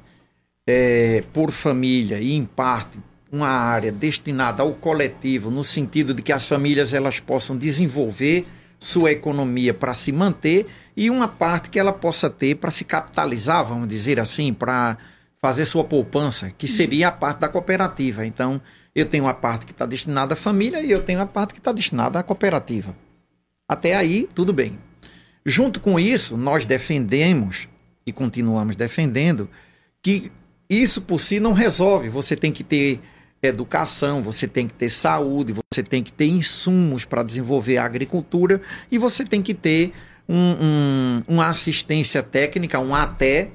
é, 0.64 1.24
por 1.32 1.50
família 1.50 2.20
e 2.20 2.34
em 2.34 2.44
parte 2.44 3.00
uma 3.32 3.48
área 3.48 3.90
destinada 3.90 4.62
ao 4.62 4.74
coletivo, 4.74 5.50
no 5.50 5.64
sentido 5.64 6.14
de 6.14 6.22
que 6.22 6.32
as 6.32 6.46
famílias 6.46 6.94
elas 6.94 7.18
possam 7.18 7.58
desenvolver 7.58 8.46
sua 8.78 9.10
economia 9.10 9.74
para 9.74 9.92
se 9.92 10.12
manter 10.12 10.66
e 10.96 11.10
uma 11.10 11.28
parte 11.28 11.68
que 11.68 11.78
ela 11.78 11.92
possa 11.92 12.30
ter 12.30 12.56
para 12.56 12.70
se 12.70 12.84
capitalizar, 12.84 13.66
vamos 13.66 13.86
dizer 13.86 14.18
assim, 14.18 14.52
para 14.54 14.96
fazer 15.38 15.66
sua 15.66 15.84
poupança, 15.84 16.50
que 16.56 16.66
seria 16.66 17.08
a 17.08 17.12
parte 17.12 17.40
da 17.40 17.48
cooperativa. 17.48 18.24
Então, 18.24 18.60
eu 18.94 19.04
tenho 19.04 19.28
a 19.28 19.34
parte 19.34 19.66
que 19.66 19.72
está 19.72 19.84
destinada 19.84 20.32
à 20.32 20.36
família 20.36 20.80
e 20.80 20.90
eu 20.90 21.02
tenho 21.02 21.20
a 21.20 21.26
parte 21.26 21.52
que 21.52 21.60
está 21.60 21.70
destinada 21.70 22.18
à 22.18 22.22
cooperativa. 22.22 22.96
Até 23.68 23.94
aí, 23.94 24.28
tudo 24.34 24.52
bem. 24.52 24.78
Junto 25.44 25.80
com 25.80 26.00
isso, 26.00 26.36
nós 26.36 26.64
defendemos 26.64 27.68
e 28.06 28.12
continuamos 28.12 28.74
defendendo 28.74 29.50
que 30.02 30.32
isso 30.68 31.02
por 31.02 31.20
si 31.20 31.38
não 31.38 31.52
resolve. 31.52 32.08
Você 32.08 32.34
tem 32.34 32.50
que 32.50 32.64
ter 32.64 33.00
educação, 33.42 34.22
você 34.22 34.48
tem 34.48 34.66
que 34.66 34.74
ter 34.74 34.88
saúde, 34.88 35.52
você 35.52 35.82
tem 35.82 36.02
que 36.02 36.12
ter 36.12 36.26
insumos 36.26 37.04
para 37.04 37.22
desenvolver 37.22 37.76
a 37.76 37.84
agricultura 37.84 38.62
e 38.90 38.98
você 38.98 39.24
tem 39.24 39.42
que 39.42 39.54
ter 39.54 39.92
um, 40.28 40.36
um, 40.36 41.22
uma 41.28 41.48
assistência 41.48 42.22
técnica, 42.22 42.78
um 42.78 42.94
ATE, 42.94 43.50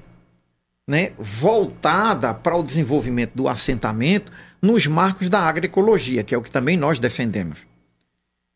né, 0.87 1.11
voltada 1.17 2.33
para 2.33 2.55
o 2.55 2.63
desenvolvimento 2.63 3.33
do 3.33 3.47
assentamento 3.47 4.31
nos 4.61 4.87
marcos 4.87 5.29
da 5.29 5.39
agroecologia, 5.39 6.23
que 6.23 6.35
é 6.35 6.37
o 6.37 6.41
que 6.41 6.51
também 6.51 6.77
nós 6.77 6.99
defendemos. 6.99 7.59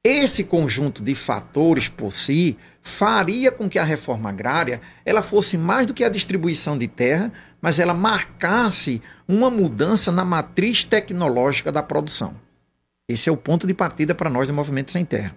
Esse 0.04 0.43
conjunto 0.43 1.01
de 1.01 1.15
fatores 1.15 1.88
por 1.89 2.12
si 2.12 2.58
faria 2.82 3.51
com 3.51 3.67
que 3.67 3.80
a 3.80 3.84
reforma 3.84 4.30
agrária 4.30 4.80
ela 5.04 5.23
fosse 5.23 5.58
mais 5.58 5.88
do 5.88 5.95
que 5.95 6.04
a 6.04 6.10
distribuição 6.10 6.78
de 6.78 6.88
terra, 6.88 7.32
mas 7.60 7.80
ela 7.80 7.93
marcasse 7.93 9.01
uma 9.28 9.49
mudança 9.49 10.12
na 10.12 10.23
matriz 10.23 10.84
tecnológica 10.84 11.71
da 11.71 11.82
produção. 11.82 12.36
Esse 13.10 13.30
é 13.30 13.32
o 13.32 13.38
ponto 13.38 13.65
de 13.65 13.73
partida 13.73 14.13
para 14.13 14.30
nós 14.30 14.47
do 14.47 14.54
Movimento 14.54 14.91
Sem 14.91 15.04
Terra. 15.04 15.36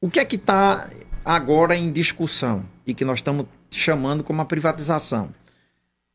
O 0.00 0.08
que 0.08 0.20
é 0.20 0.24
que 0.24 0.36
está 0.36 0.88
agora 1.24 1.76
em 1.76 1.92
discussão 1.92 2.64
e 2.86 2.94
que 2.94 3.04
nós 3.04 3.18
estamos 3.18 3.46
chamando 3.70 4.24
como 4.24 4.42
a 4.42 4.44
privatização? 4.44 5.30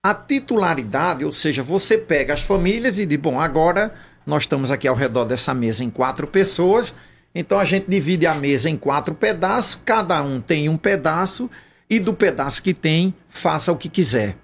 A 0.03 0.13
titularidade, 0.13 1.25
ou 1.25 1.31
seja, 1.31 1.63
você 1.63 1.97
pega 1.97 2.33
as 2.33 2.41
famílias 2.41 2.99
e 2.99 3.05
diz: 3.05 3.17
bom, 3.17 3.39
agora 3.39 3.93
nós 4.25 4.43
estamos 4.43 4.71
aqui 4.71 4.87
ao 4.87 4.95
redor 4.95 5.25
dessa 5.25 5.53
mesa 5.53 5.83
em 5.83 5.89
quatro 5.89 6.27
pessoas, 6.27 6.93
então 7.33 7.59
a 7.59 7.65
gente 7.65 7.89
divide 7.89 8.25
a 8.25 8.33
mesa 8.33 8.69
em 8.69 8.75
quatro 8.75 9.15
pedaços, 9.15 9.79
cada 9.83 10.21
um 10.21 10.39
tem 10.39 10.69
um 10.69 10.77
pedaço 10.77 11.49
e 11.89 11.99
do 11.99 12.13
pedaço 12.13 12.61
que 12.61 12.73
tem, 12.73 13.13
faça 13.29 13.71
o 13.71 13.77
que 13.77 13.89
quiser. 13.89 14.35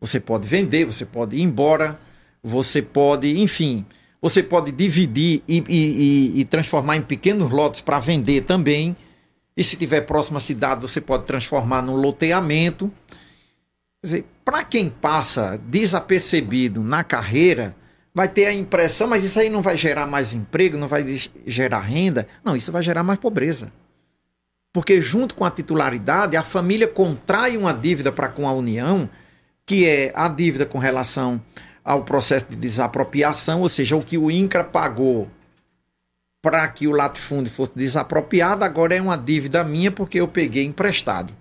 Você 0.00 0.18
pode 0.18 0.48
vender, 0.48 0.84
você 0.84 1.04
pode 1.04 1.36
ir 1.36 1.42
embora, 1.42 1.98
você 2.42 2.80
pode, 2.80 3.38
enfim, 3.38 3.84
você 4.20 4.42
pode 4.42 4.72
dividir 4.72 5.42
e, 5.46 5.62
e, 5.68 6.40
e 6.40 6.44
transformar 6.44 6.96
em 6.96 7.02
pequenos 7.02 7.50
lotes 7.50 7.80
para 7.80 7.98
vender 7.98 8.42
também. 8.42 8.96
E 9.60 9.62
se 9.62 9.76
tiver 9.76 10.00
próxima 10.00 10.40
cidade, 10.40 10.80
você 10.80 11.02
pode 11.02 11.26
transformar 11.26 11.82
num 11.82 11.94
loteamento. 11.94 12.90
Quer 14.00 14.06
dizer, 14.06 14.24
para 14.42 14.64
quem 14.64 14.88
passa 14.88 15.60
desapercebido 15.66 16.82
na 16.82 17.04
carreira, 17.04 17.76
vai 18.14 18.26
ter 18.26 18.46
a 18.46 18.54
impressão, 18.54 19.06
mas 19.06 19.22
isso 19.22 19.38
aí 19.38 19.50
não 19.50 19.60
vai 19.60 19.76
gerar 19.76 20.06
mais 20.06 20.32
emprego, 20.32 20.78
não 20.78 20.88
vai 20.88 21.04
gerar 21.46 21.80
renda. 21.80 22.26
Não, 22.42 22.56
isso 22.56 22.72
vai 22.72 22.82
gerar 22.82 23.02
mais 23.02 23.18
pobreza. 23.18 23.70
Porque 24.72 25.02
junto 25.02 25.34
com 25.34 25.44
a 25.44 25.50
titularidade, 25.50 26.38
a 26.38 26.42
família 26.42 26.88
contrai 26.88 27.58
uma 27.58 27.74
dívida 27.74 28.10
para 28.10 28.30
com 28.30 28.48
a 28.48 28.52
União 28.54 29.10
que 29.66 29.86
é 29.86 30.10
a 30.14 30.26
dívida 30.26 30.64
com 30.64 30.78
relação 30.78 31.38
ao 31.84 32.02
processo 32.02 32.46
de 32.48 32.56
desapropriação, 32.56 33.60
ou 33.60 33.68
seja, 33.68 33.94
o 33.94 34.02
que 34.02 34.16
o 34.16 34.30
INCRA 34.30 34.64
pagou 34.64 35.28
para 36.42 36.66
que 36.68 36.86
o 36.86 36.92
latifúndio 36.92 37.52
fosse 37.52 37.72
desapropriado, 37.76 38.64
agora 38.64 38.94
é 38.94 39.02
uma 39.02 39.16
dívida 39.16 39.62
minha 39.62 39.90
porque 39.90 40.20
eu 40.20 40.28
peguei 40.28 40.64
emprestado. 40.64 41.32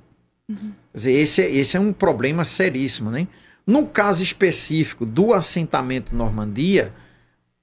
Uhum. 0.50 0.74
Quer 0.92 0.98
dizer, 0.98 1.12
esse, 1.14 1.42
é, 1.42 1.50
esse 1.52 1.78
é 1.78 1.80
um 1.80 1.94
problema 1.94 2.44
seríssimo, 2.44 3.10
né? 3.10 3.28
No 3.66 3.86
caso 3.86 4.24
específico 4.24 5.06
do 5.06 5.34
assentamento 5.34 6.16
Normandia, 6.16 6.94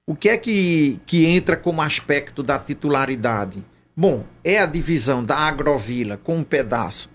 o 0.05 0.15
que 0.15 0.29
é 0.29 0.37
que, 0.37 0.99
que 1.05 1.25
entra 1.25 1.57
como 1.57 1.81
aspecto 1.81 2.41
da 2.41 2.57
titularidade? 2.57 3.63
Bom, 3.95 4.25
é 4.43 4.59
a 4.59 4.65
divisão 4.65 5.23
da 5.23 5.35
agrovila 5.35 6.17
com 6.17 6.37
um 6.37 6.43
pedaço 6.43 7.09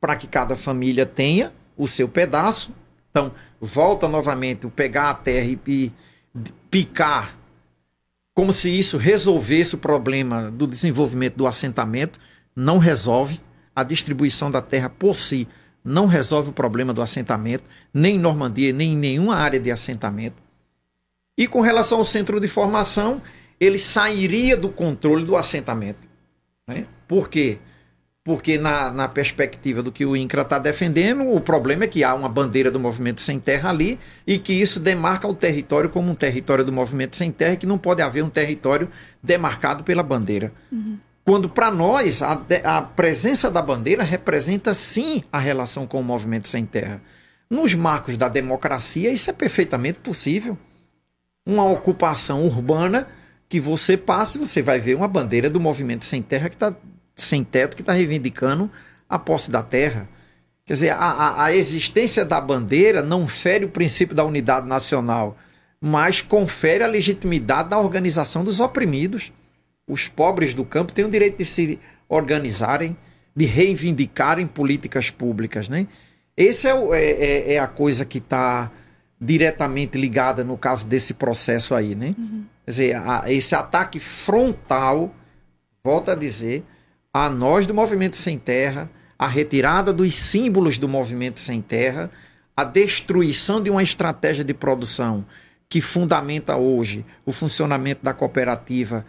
para 0.00 0.16
que 0.16 0.26
cada 0.26 0.56
família 0.56 1.04
tenha 1.04 1.52
o 1.76 1.86
seu 1.86 2.08
pedaço, 2.08 2.72
então, 3.10 3.32
volta 3.60 4.08
novamente 4.08 4.66
o 4.66 4.70
pegar 4.70 5.10
a 5.10 5.14
terra 5.14 5.46
e, 5.46 5.58
e 5.66 5.92
picar, 6.70 7.37
como 8.38 8.52
se 8.52 8.70
isso 8.70 8.98
resolvesse 8.98 9.74
o 9.74 9.78
problema 9.78 10.48
do 10.48 10.64
desenvolvimento 10.64 11.34
do 11.34 11.44
assentamento. 11.44 12.20
Não 12.54 12.78
resolve. 12.78 13.40
A 13.74 13.82
distribuição 13.82 14.48
da 14.48 14.62
terra 14.62 14.88
por 14.88 15.16
si 15.16 15.48
não 15.82 16.06
resolve 16.06 16.50
o 16.50 16.52
problema 16.52 16.94
do 16.94 17.02
assentamento, 17.02 17.64
nem 17.92 18.14
em 18.14 18.18
Normandia, 18.20 18.72
nem 18.72 18.92
em 18.92 18.96
nenhuma 18.96 19.34
área 19.34 19.58
de 19.58 19.72
assentamento. 19.72 20.40
E 21.36 21.48
com 21.48 21.60
relação 21.60 21.98
ao 21.98 22.04
centro 22.04 22.38
de 22.38 22.46
formação, 22.46 23.20
ele 23.58 23.76
sairia 23.76 24.56
do 24.56 24.68
controle 24.68 25.24
do 25.24 25.36
assentamento. 25.36 26.08
Né? 26.64 26.86
Por 27.08 27.28
quê? 27.28 27.58
Porque 28.28 28.58
na, 28.58 28.92
na 28.92 29.08
perspectiva 29.08 29.82
do 29.82 29.90
que 29.90 30.04
o 30.04 30.14
INCRA 30.14 30.42
está 30.42 30.58
defendendo, 30.58 31.32
o 31.32 31.40
problema 31.40 31.84
é 31.84 31.86
que 31.86 32.04
há 32.04 32.12
uma 32.14 32.28
bandeira 32.28 32.70
do 32.70 32.78
Movimento 32.78 33.22
Sem 33.22 33.40
Terra 33.40 33.70
ali 33.70 33.98
e 34.26 34.38
que 34.38 34.52
isso 34.52 34.78
demarca 34.78 35.26
o 35.26 35.34
território 35.34 35.88
como 35.88 36.10
um 36.10 36.14
território 36.14 36.62
do 36.62 36.70
Movimento 36.70 37.16
Sem 37.16 37.32
Terra 37.32 37.54
e 37.54 37.56
que 37.56 37.64
não 37.64 37.78
pode 37.78 38.02
haver 38.02 38.22
um 38.22 38.28
território 38.28 38.90
demarcado 39.22 39.82
pela 39.82 40.02
bandeira. 40.02 40.52
Uhum. 40.70 40.98
Quando, 41.24 41.48
para 41.48 41.70
nós, 41.70 42.20
a, 42.20 42.38
a 42.64 42.82
presença 42.82 43.50
da 43.50 43.62
bandeira 43.62 44.02
representa 44.02 44.74
sim 44.74 45.22
a 45.32 45.38
relação 45.38 45.86
com 45.86 45.98
o 45.98 46.04
Movimento 46.04 46.48
Sem 46.48 46.66
Terra. 46.66 47.00
Nos 47.48 47.74
marcos 47.74 48.18
da 48.18 48.28
democracia, 48.28 49.10
isso 49.10 49.30
é 49.30 49.32
perfeitamente 49.32 50.00
possível. 50.00 50.58
Uma 51.46 51.64
ocupação 51.64 52.44
urbana 52.44 53.08
que 53.48 53.58
você 53.58 53.96
passa 53.96 54.38
você 54.38 54.60
vai 54.60 54.78
ver 54.78 54.94
uma 54.94 55.08
bandeira 55.08 55.48
do 55.48 55.58
Movimento 55.58 56.04
Sem 56.04 56.20
Terra 56.20 56.50
que 56.50 56.56
está 56.56 56.76
sem 57.22 57.44
teto 57.44 57.76
que 57.76 57.82
está 57.82 57.92
reivindicando 57.92 58.70
a 59.08 59.18
posse 59.18 59.50
da 59.50 59.62
terra. 59.62 60.08
Quer 60.64 60.74
dizer, 60.74 60.90
a, 60.90 61.44
a, 61.44 61.54
existência 61.54 62.24
da 62.24 62.40
bandeira 62.40 63.02
não 63.02 63.26
fere 63.26 63.64
o 63.64 63.70
princípio 63.70 64.14
da 64.14 64.24
unidade 64.24 64.66
nacional, 64.66 65.36
mas 65.80 66.20
confere 66.20 66.84
a 66.84 66.86
legitimidade 66.86 67.70
da 67.70 67.78
organização 67.78 68.44
dos 68.44 68.60
oprimidos. 68.60 69.32
Os 69.86 70.08
pobres 70.08 70.52
do 70.52 70.64
campo 70.64 70.92
têm 70.92 71.06
o 71.06 71.10
direito 71.10 71.38
de 71.38 71.44
se 71.44 71.80
organizarem, 72.08 72.96
de 73.34 73.46
reivindicarem 73.46 74.46
políticas 74.46 75.10
públicas. 75.10 75.68
Né? 75.68 75.86
Essa 76.36 76.68
é, 76.68 76.72
é, 76.72 77.10
é, 77.10 77.52
é, 77.54 77.58
a 77.58 77.66
coisa 77.66 78.04
que 78.04 78.18
está 78.18 78.70
diretamente 79.18 79.98
ligada 79.98 80.44
no 80.44 80.58
caso 80.58 80.86
desse 80.86 81.14
processo 81.14 81.74
aí. 81.74 81.94
Né? 81.94 82.14
Uhum. 82.18 82.44
Quer 82.66 82.70
dizer, 82.70 82.96
a, 82.96 83.24
esse 83.26 83.54
ataque 83.54 83.98
frontal, 83.98 85.14
volta 85.82 86.12
a 86.12 86.14
dizer, 86.14 86.62
a 87.12 87.28
nós 87.28 87.66
do 87.66 87.74
Movimento 87.74 88.16
Sem 88.16 88.38
Terra, 88.38 88.90
a 89.18 89.26
retirada 89.26 89.92
dos 89.92 90.14
símbolos 90.14 90.78
do 90.78 90.88
Movimento 90.88 91.40
Sem 91.40 91.60
Terra, 91.60 92.10
a 92.56 92.64
destruição 92.64 93.60
de 93.60 93.70
uma 93.70 93.82
estratégia 93.82 94.44
de 94.44 94.54
produção 94.54 95.24
que 95.68 95.80
fundamenta 95.80 96.56
hoje 96.56 97.04
o 97.26 97.32
funcionamento 97.32 98.02
da 98.02 98.14
cooperativa 98.14 99.04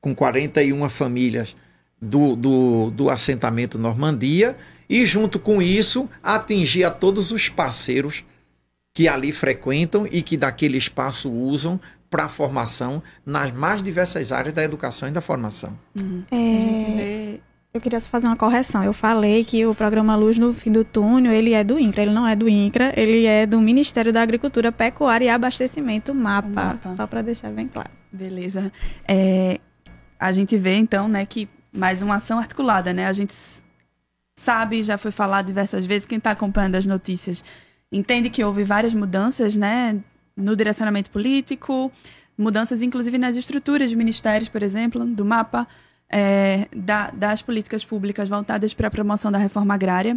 com 0.00 0.14
41 0.14 0.88
famílias 0.88 1.56
do, 2.00 2.34
do, 2.34 2.90
do 2.90 3.08
assentamento 3.08 3.78
Normandia, 3.78 4.56
e 4.88 5.06
junto 5.06 5.38
com 5.38 5.62
isso 5.62 6.08
atingir 6.22 6.84
a 6.84 6.90
todos 6.90 7.30
os 7.30 7.48
parceiros 7.48 8.24
que 8.92 9.08
ali 9.08 9.32
frequentam 9.32 10.06
e 10.10 10.20
que 10.20 10.36
daquele 10.36 10.76
espaço 10.76 11.30
usam 11.30 11.80
para 12.10 12.24
a 12.24 12.28
formação 12.28 13.02
nas 13.24 13.50
mais 13.50 13.82
diversas 13.82 14.32
áreas 14.32 14.52
da 14.52 14.62
educação 14.62 15.08
e 15.08 15.12
da 15.12 15.22
formação. 15.22 15.78
Uhum. 15.98 16.22
É, 16.30 16.36
A 16.36 16.60
gente 16.60 16.96
vê 16.96 17.40
Eu 17.74 17.80
queria 17.80 17.98
só 17.98 18.10
fazer 18.10 18.26
uma 18.26 18.36
correção. 18.36 18.84
Eu 18.84 18.92
falei 18.92 19.42
que 19.44 19.64
o 19.64 19.74
programa 19.74 20.14
Luz 20.14 20.36
no 20.36 20.52
Fim 20.52 20.70
do 20.70 20.84
Túnel, 20.84 21.32
ele 21.32 21.54
é 21.54 21.64
do 21.64 21.78
INCRA. 21.78 22.02
Ele 22.02 22.12
não 22.12 22.28
é 22.28 22.36
do 22.36 22.46
INCRA, 22.46 22.92
ele 22.94 23.24
é 23.24 23.46
do 23.46 23.58
Ministério 23.62 24.12
da 24.12 24.20
Agricultura, 24.20 24.70
Pecuária 24.70 25.24
e 25.24 25.28
Abastecimento, 25.30 26.14
MAPA. 26.14 26.48
MAPA. 26.50 26.96
Só 26.96 27.06
para 27.06 27.22
deixar 27.22 27.50
bem 27.50 27.66
claro. 27.66 27.88
Beleza. 28.12 28.70
É, 29.08 29.58
a 30.20 30.30
gente 30.32 30.54
vê, 30.58 30.74
então, 30.76 31.08
né, 31.08 31.24
que 31.24 31.48
mais 31.72 32.02
uma 32.02 32.16
ação 32.16 32.38
articulada, 32.38 32.92
né? 32.92 33.06
A 33.06 33.12
gente 33.14 33.34
sabe, 34.38 34.82
já 34.82 34.98
foi 34.98 35.10
falado 35.10 35.46
diversas 35.46 35.86
vezes, 35.86 36.06
quem 36.06 36.18
está 36.18 36.32
acompanhando 36.32 36.74
as 36.74 36.84
notícias 36.84 37.42
entende 37.90 38.28
que 38.28 38.44
houve 38.44 38.64
várias 38.64 38.92
mudanças, 38.92 39.56
né, 39.56 39.98
no 40.36 40.54
direcionamento 40.54 41.10
político, 41.10 41.90
mudanças 42.36 42.82
inclusive 42.82 43.16
nas 43.16 43.34
estruturas 43.34 43.88
de 43.88 43.96
ministérios, 43.96 44.48
por 44.48 44.62
exemplo, 44.62 45.06
do 45.06 45.24
mapa, 45.24 45.66
é, 46.12 46.68
da- 46.76 47.10
das 47.10 47.40
políticas 47.42 47.84
públicas 47.84 48.28
voltadas 48.28 48.74
para 48.74 48.88
a 48.88 48.90
promoção 48.90 49.32
da 49.32 49.38
reforma 49.38 49.72
agrária. 49.74 50.16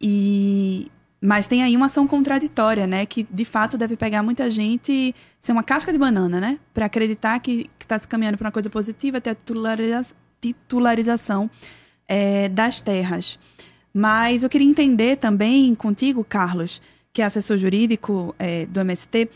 E 0.00 0.90
mas 1.20 1.46
tem 1.46 1.62
aí 1.62 1.74
uma 1.74 1.86
ação 1.86 2.06
contraditória, 2.06 2.86
né? 2.86 3.04
Que 3.06 3.26
de 3.28 3.44
fato 3.44 3.76
deve 3.78 3.96
pegar 3.96 4.22
muita 4.22 4.48
gente, 4.50 5.14
ser 5.40 5.52
uma 5.52 5.62
casca 5.62 5.90
de 5.92 5.98
banana, 5.98 6.38
né? 6.38 6.58
Para 6.72 6.86
acreditar 6.86 7.40
que 7.40 7.68
está 7.80 7.98
se 7.98 8.06
caminhando 8.06 8.36
para 8.38 8.46
uma 8.46 8.52
coisa 8.52 8.68
positiva, 8.70 9.16
até 9.18 9.30
a 9.30 9.34
titulariza- 9.34 10.14
titularização 10.40 11.50
é, 12.06 12.48
das 12.50 12.80
terras. 12.80 13.38
Mas 13.92 14.42
eu 14.42 14.48
queria 14.50 14.68
entender 14.68 15.16
também 15.16 15.74
contigo, 15.74 16.22
Carlos, 16.22 16.80
que 17.12 17.22
é 17.22 17.24
assessor 17.24 17.56
jurídico 17.56 18.34
é, 18.38 18.66
do 18.66 18.78
MST, 18.80 19.28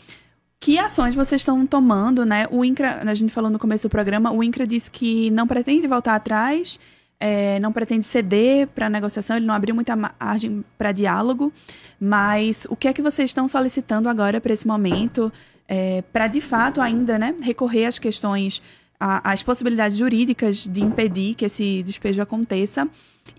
que 0.61 0.77
ações 0.77 1.15
vocês 1.15 1.41
estão 1.41 1.65
tomando, 1.65 2.23
né? 2.23 2.45
O 2.51 2.63
INCRA, 2.63 3.01
a 3.03 3.15
gente 3.15 3.33
falou 3.33 3.49
no 3.49 3.57
começo 3.57 3.87
do 3.87 3.91
programa, 3.91 4.31
o 4.31 4.43
INCRA 4.43 4.67
disse 4.67 4.91
que 4.91 5.31
não 5.31 5.47
pretende 5.47 5.87
voltar 5.87 6.13
atrás, 6.13 6.79
é, 7.19 7.59
não 7.59 7.73
pretende 7.73 8.05
ceder 8.05 8.67
para 8.67 8.87
negociação, 8.87 9.35
ele 9.35 9.45
não 9.47 9.55
abriu 9.55 9.73
muita 9.73 9.95
margem 9.95 10.63
para 10.77 10.91
diálogo, 10.91 11.51
mas 11.99 12.67
o 12.69 12.75
que 12.75 12.87
é 12.87 12.93
que 12.93 13.01
vocês 13.01 13.31
estão 13.31 13.47
solicitando 13.47 14.07
agora 14.07 14.39
para 14.39 14.53
esse 14.53 14.67
momento, 14.67 15.33
é, 15.67 16.03
para 16.13 16.27
de 16.27 16.39
fato 16.39 16.79
ainda 16.79 17.17
né, 17.17 17.35
recorrer 17.41 17.87
às 17.87 17.97
questões, 17.97 18.61
às 18.99 19.41
possibilidades 19.41 19.97
jurídicas 19.97 20.67
de 20.67 20.83
impedir 20.83 21.33
que 21.33 21.45
esse 21.45 21.81
despejo 21.81 22.21
aconteça? 22.21 22.87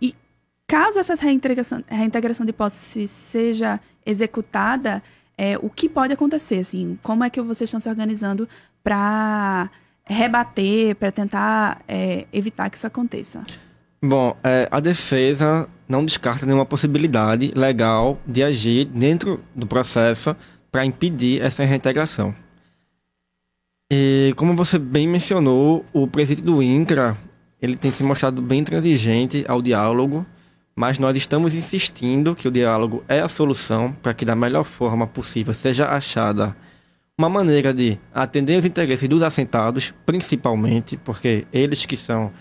E 0.00 0.12
caso 0.66 0.98
essa 0.98 1.14
reintegração, 1.14 1.84
reintegração 1.86 2.44
de 2.44 2.52
posse 2.52 3.06
seja 3.06 3.78
executada, 4.04 5.00
é, 5.36 5.56
o 5.60 5.68
que 5.70 5.88
pode 5.88 6.12
acontecer? 6.12 6.58
Assim, 6.58 6.98
como 7.02 7.24
é 7.24 7.30
que 7.30 7.40
vocês 7.40 7.68
estão 7.68 7.80
se 7.80 7.88
organizando 7.88 8.48
para 8.82 9.70
rebater, 10.04 10.96
para 10.96 11.12
tentar 11.12 11.82
é, 11.86 12.26
evitar 12.32 12.68
que 12.70 12.76
isso 12.76 12.86
aconteça? 12.86 13.44
Bom, 14.04 14.36
é, 14.42 14.68
a 14.70 14.80
defesa 14.80 15.68
não 15.88 16.04
descarta 16.04 16.44
nenhuma 16.44 16.66
possibilidade 16.66 17.52
legal 17.54 18.18
de 18.26 18.42
agir 18.42 18.86
dentro 18.86 19.40
do 19.54 19.66
processo 19.66 20.34
para 20.70 20.84
impedir 20.84 21.40
essa 21.40 21.64
reintegração. 21.64 22.34
E 23.92 24.32
como 24.36 24.56
você 24.56 24.78
bem 24.78 25.06
mencionou, 25.06 25.84
o 25.92 26.08
presidente 26.08 26.42
do 26.42 26.62
INCRA 26.62 27.16
ele 27.60 27.76
tem 27.76 27.92
se 27.92 28.02
mostrado 28.02 28.42
bem 28.42 28.60
intransigente 28.60 29.44
ao 29.46 29.62
diálogo, 29.62 30.26
mas 30.74 30.98
nós 30.98 31.16
estamos 31.16 31.54
insistindo 31.54 32.34
que 32.34 32.48
o 32.48 32.50
diálogo 32.50 33.04
é 33.08 33.20
a 33.20 33.28
solução 33.28 33.92
para 33.92 34.14
que 34.14 34.24
da 34.24 34.34
melhor 34.34 34.64
forma 34.64 35.06
possível 35.06 35.52
seja 35.52 35.88
achada 35.88 36.56
uma 37.16 37.28
maneira 37.28 37.72
de 37.72 37.98
atender 38.12 38.58
os 38.58 38.64
interesses 38.64 39.08
dos 39.08 39.22
assentados, 39.22 39.94
principalmente, 40.04 40.96
porque 40.96 41.46
eles 41.52 41.84
que 41.86 41.96
são 41.96 42.32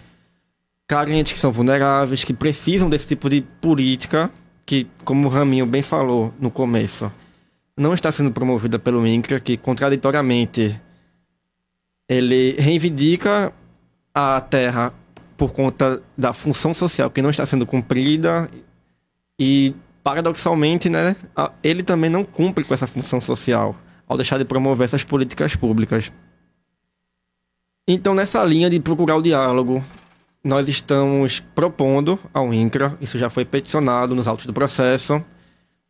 carentes, 0.87 1.33
que 1.33 1.39
são 1.39 1.51
vulneráveis, 1.51 2.23
que 2.23 2.33
precisam 2.33 2.89
desse 2.89 3.07
tipo 3.07 3.29
de 3.29 3.41
política, 3.61 4.31
que, 4.65 4.87
como 5.03 5.27
o 5.27 5.31
Raminho 5.31 5.65
bem 5.65 5.81
falou 5.81 6.33
no 6.39 6.49
começo, 6.49 7.11
não 7.77 7.93
está 7.93 8.11
sendo 8.11 8.31
promovida 8.31 8.79
pelo 8.79 9.05
INCRA, 9.05 9.39
que 9.39 9.57
contraditoriamente 9.57 10.79
ele 12.07 12.55
reivindica 12.59 13.53
a 14.13 14.41
terra 14.41 14.93
por 15.41 15.51
conta 15.53 16.03
da 16.15 16.33
função 16.33 16.71
social 16.71 17.09
que 17.09 17.19
não 17.19 17.31
está 17.31 17.43
sendo 17.47 17.65
cumprida 17.65 18.47
e, 19.39 19.73
paradoxalmente, 20.03 20.87
né, 20.87 21.15
ele 21.63 21.81
também 21.81 22.11
não 22.11 22.23
cumpre 22.23 22.63
com 22.63 22.75
essa 22.75 22.85
função 22.85 23.19
social 23.19 23.75
ao 24.07 24.17
deixar 24.17 24.37
de 24.37 24.45
promover 24.45 24.85
essas 24.85 25.03
políticas 25.03 25.55
públicas. 25.55 26.13
Então, 27.87 28.13
nessa 28.13 28.43
linha 28.43 28.69
de 28.69 28.79
procurar 28.79 29.15
o 29.15 29.21
diálogo, 29.23 29.83
nós 30.43 30.67
estamos 30.67 31.39
propondo 31.55 32.19
ao 32.31 32.53
INCRA, 32.53 32.95
isso 33.01 33.17
já 33.17 33.27
foi 33.27 33.43
peticionado 33.43 34.13
nos 34.13 34.27
autos 34.27 34.45
do 34.45 34.53
processo, 34.53 35.25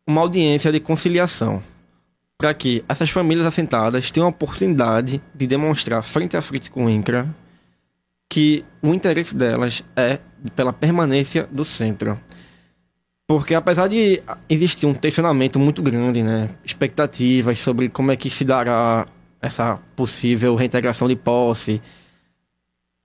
uma 0.06 0.22
audiência 0.22 0.72
de 0.72 0.80
conciliação, 0.80 1.62
para 2.38 2.54
que 2.54 2.82
essas 2.88 3.10
famílias 3.10 3.46
assentadas 3.46 4.10
tenham 4.10 4.28
a 4.28 4.30
oportunidade 4.30 5.20
de 5.34 5.46
demonstrar 5.46 6.02
frente 6.02 6.38
a 6.38 6.40
frente 6.40 6.70
com 6.70 6.86
o 6.86 6.88
INCRA 6.88 7.41
que 8.32 8.64
o 8.80 8.94
interesse 8.94 9.36
delas 9.36 9.84
é 9.94 10.18
pela 10.56 10.72
permanência 10.72 11.46
do 11.52 11.66
centro. 11.66 12.18
Porque 13.28 13.54
apesar 13.54 13.88
de 13.88 14.22
existir 14.48 14.86
um 14.86 14.94
tensionamento 14.94 15.58
muito 15.58 15.82
grande, 15.82 16.22
né, 16.22 16.48
expectativas 16.64 17.58
sobre 17.58 17.90
como 17.90 18.10
é 18.10 18.16
que 18.16 18.30
se 18.30 18.42
dará 18.42 19.06
essa 19.38 19.78
possível 19.94 20.54
reintegração 20.54 21.08
de 21.08 21.14
posse, 21.14 21.82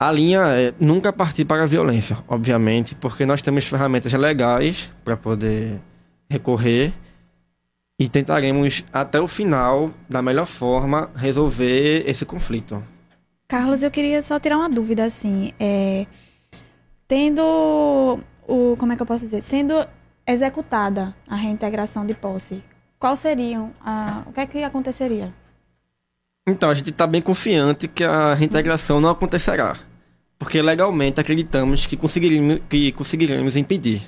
a 0.00 0.10
linha 0.10 0.40
é 0.46 0.72
nunca 0.80 1.12
partir 1.12 1.44
para 1.44 1.64
a 1.64 1.66
violência, 1.66 2.16
obviamente, 2.26 2.94
porque 2.94 3.26
nós 3.26 3.42
temos 3.42 3.66
ferramentas 3.66 4.10
legais 4.14 4.90
para 5.04 5.14
poder 5.14 5.78
recorrer 6.30 6.94
e 8.00 8.08
tentaremos 8.08 8.82
até 8.90 9.20
o 9.20 9.28
final, 9.28 9.90
da 10.08 10.22
melhor 10.22 10.46
forma, 10.46 11.10
resolver 11.14 12.04
esse 12.08 12.24
conflito. 12.24 12.82
Carlos, 13.48 13.82
eu 13.82 13.90
queria 13.90 14.22
só 14.22 14.38
tirar 14.38 14.58
uma 14.58 14.68
dúvida, 14.68 15.04
assim. 15.04 15.52
É, 15.58 16.06
tendo 17.08 17.42
o. 18.46 18.76
Como 18.76 18.92
é 18.92 18.96
que 18.96 19.00
eu 19.00 19.06
posso 19.06 19.24
dizer? 19.24 19.42
Sendo 19.42 19.74
executada 20.26 21.16
a 21.26 21.34
reintegração 21.34 22.04
de 22.04 22.12
posse, 22.12 22.62
qual 22.98 23.16
seriam. 23.16 23.72
A, 23.80 24.22
o 24.26 24.32
que 24.32 24.40
é 24.40 24.46
que 24.46 24.62
aconteceria? 24.62 25.32
Então, 26.46 26.68
a 26.68 26.74
gente 26.74 26.90
está 26.90 27.06
bem 27.06 27.22
confiante 27.22 27.88
que 27.88 28.04
a 28.04 28.34
reintegração 28.34 29.00
não 29.00 29.08
acontecerá. 29.08 29.78
Porque 30.38 30.60
legalmente 30.60 31.18
acreditamos 31.18 31.86
que 31.86 31.96
conseguiremos, 31.96 32.60
que 32.68 32.92
conseguiremos 32.92 33.56
impedir. 33.56 34.02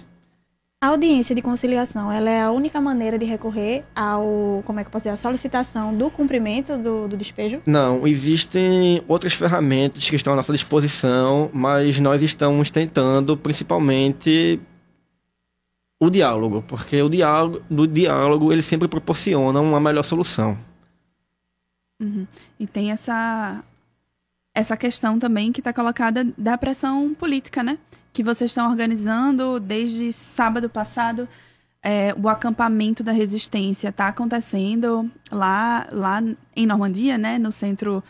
A 0.82 0.86
audiência 0.86 1.34
de 1.34 1.42
conciliação, 1.42 2.10
ela 2.10 2.30
é 2.30 2.40
a 2.40 2.50
única 2.50 2.80
maneira 2.80 3.18
de 3.18 3.26
recorrer 3.26 3.84
ao, 3.94 4.62
como 4.64 4.80
é 4.80 4.82
que 4.82 4.88
eu 4.88 4.90
posso 4.90 5.02
dizer, 5.02 5.10
a 5.10 5.16
solicitação 5.16 5.94
do 5.94 6.10
cumprimento 6.10 6.78
do, 6.78 7.06
do 7.06 7.18
despejo? 7.18 7.60
Não, 7.66 8.06
existem 8.06 9.04
outras 9.06 9.34
ferramentas 9.34 10.08
que 10.08 10.16
estão 10.16 10.32
à 10.32 10.36
nossa 10.36 10.54
disposição, 10.54 11.50
mas 11.52 12.00
nós 12.00 12.22
estamos 12.22 12.70
tentando 12.70 13.36
principalmente 13.36 14.58
o 16.00 16.08
diálogo, 16.08 16.64
porque 16.66 17.02
o 17.02 17.10
diálogo, 17.10 17.62
do 17.68 17.86
diálogo 17.86 18.50
ele 18.50 18.62
sempre 18.62 18.88
proporciona 18.88 19.60
uma 19.60 19.78
melhor 19.78 20.02
solução. 20.02 20.58
Uhum. 22.00 22.26
E 22.58 22.66
tem 22.66 22.90
essa 22.90 23.62
essa 24.54 24.78
questão 24.78 25.18
também 25.18 25.52
que 25.52 25.60
está 25.60 25.74
colocada 25.74 26.26
da 26.38 26.56
pressão 26.56 27.14
política, 27.14 27.62
né? 27.62 27.78
Que 28.12 28.22
vocês 28.22 28.50
estão 28.50 28.68
organizando 28.68 29.60
desde 29.60 30.12
sábado 30.12 30.68
passado. 30.68 31.28
é, 31.82 32.14
o 32.22 32.28
acampamento 32.28 33.02
da 33.02 33.10
resistência 33.10 33.88
está 33.88 34.08
acontecendo 34.08 35.10
lá, 35.32 35.86
lá 35.90 36.22
em 36.54 36.66
Normandia, 36.66 37.16
né? 37.16 37.38
No 37.38 37.50
centro 37.50 38.04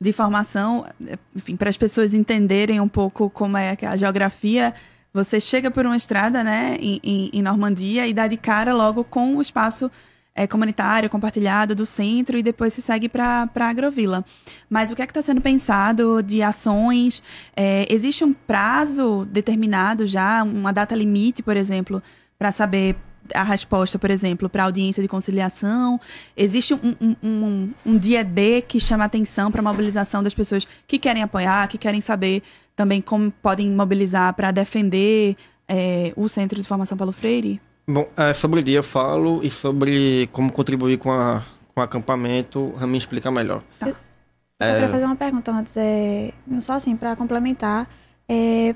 de 0.00 0.10
formação, 0.10 0.86
é, 1.06 1.18
enfim, 1.36 1.54
para 1.54 1.68
as 1.68 1.76
pessoas 1.76 2.14
entenderem 2.14 2.80
um 2.80 2.88
pouco 2.88 3.28
como 3.28 3.58
é 3.58 3.76
que 3.76 3.84
a 3.84 3.94
geografia. 3.94 4.72
Você 5.12 5.38
chega 5.38 5.70
por 5.70 5.84
uma 5.84 5.96
estrada, 5.98 6.42
né, 6.42 6.78
em- 6.80 7.28
em 7.34 7.42
Normandia 7.42 8.06
e 8.06 8.14
dá 8.14 8.26
de 8.26 8.38
cara 8.38 8.72
logo 8.72 9.04
com 9.04 9.36
o 9.36 9.42
espaço 9.42 9.90
é, 10.34 10.46
comunitário, 10.46 11.10
compartilhado 11.10 11.74
do 11.74 11.84
centro 11.84 12.38
e 12.38 12.42
depois 12.42 12.72
se 12.72 12.82
segue 12.82 13.08
para 13.08 13.48
a 13.54 13.68
Agrovila. 13.68 14.24
Mas 14.68 14.90
o 14.90 14.96
que 14.96 15.02
é 15.02 15.06
que 15.06 15.10
está 15.10 15.22
sendo 15.22 15.40
pensado 15.40 16.22
de 16.22 16.42
ações? 16.42 17.22
É, 17.56 17.86
existe 17.92 18.24
um 18.24 18.32
prazo 18.32 19.26
determinado 19.30 20.06
já, 20.06 20.42
uma 20.42 20.72
data 20.72 20.94
limite, 20.94 21.42
por 21.42 21.56
exemplo, 21.56 22.02
para 22.38 22.52
saber 22.52 22.96
a 23.34 23.42
resposta, 23.42 23.98
por 23.98 24.10
exemplo, 24.10 24.48
para 24.48 24.64
audiência 24.64 25.02
de 25.02 25.08
conciliação? 25.08 26.00
Existe 26.36 26.74
um, 26.74 26.96
um, 27.00 27.16
um, 27.22 27.70
um 27.86 27.98
dia 27.98 28.24
D 28.24 28.62
que 28.62 28.80
chama 28.80 29.04
atenção 29.04 29.50
para 29.50 29.60
a 29.60 29.64
mobilização 29.64 30.22
das 30.22 30.34
pessoas 30.34 30.66
que 30.86 30.98
querem 30.98 31.22
apoiar, 31.22 31.68
que 31.68 31.78
querem 31.78 32.00
saber 32.00 32.42
também 32.74 33.02
como 33.02 33.30
podem 33.30 33.68
mobilizar 33.70 34.32
para 34.34 34.50
defender 34.50 35.36
é, 35.68 36.12
o 36.16 36.28
Centro 36.28 36.60
de 36.60 36.66
Formação 36.66 36.96
Paulo 36.96 37.12
Freire? 37.12 37.60
Bom, 37.90 38.08
é, 38.16 38.32
sobre 38.32 38.60
o 38.60 38.62
dia 38.62 38.78
eu 38.78 38.82
falo 38.84 39.40
e 39.42 39.50
sobre 39.50 40.28
como 40.32 40.52
contribuir 40.52 40.96
com, 40.96 41.10
a, 41.10 41.42
com 41.74 41.80
o 41.80 41.84
acampamento, 41.84 42.72
me 42.82 42.96
explica 42.96 43.30
melhor. 43.30 43.62
Tá. 43.78 43.88
Eu 43.88 43.96
só 44.62 44.70
é... 44.70 44.74
queria 44.74 44.88
fazer 44.88 45.04
uma 45.04 45.16
pergunta 45.16 45.50
antes, 45.50 45.76
é, 45.76 46.32
só 46.58 46.74
assim, 46.74 46.96
para 46.96 47.16
complementar. 47.16 47.88
É, 48.28 48.74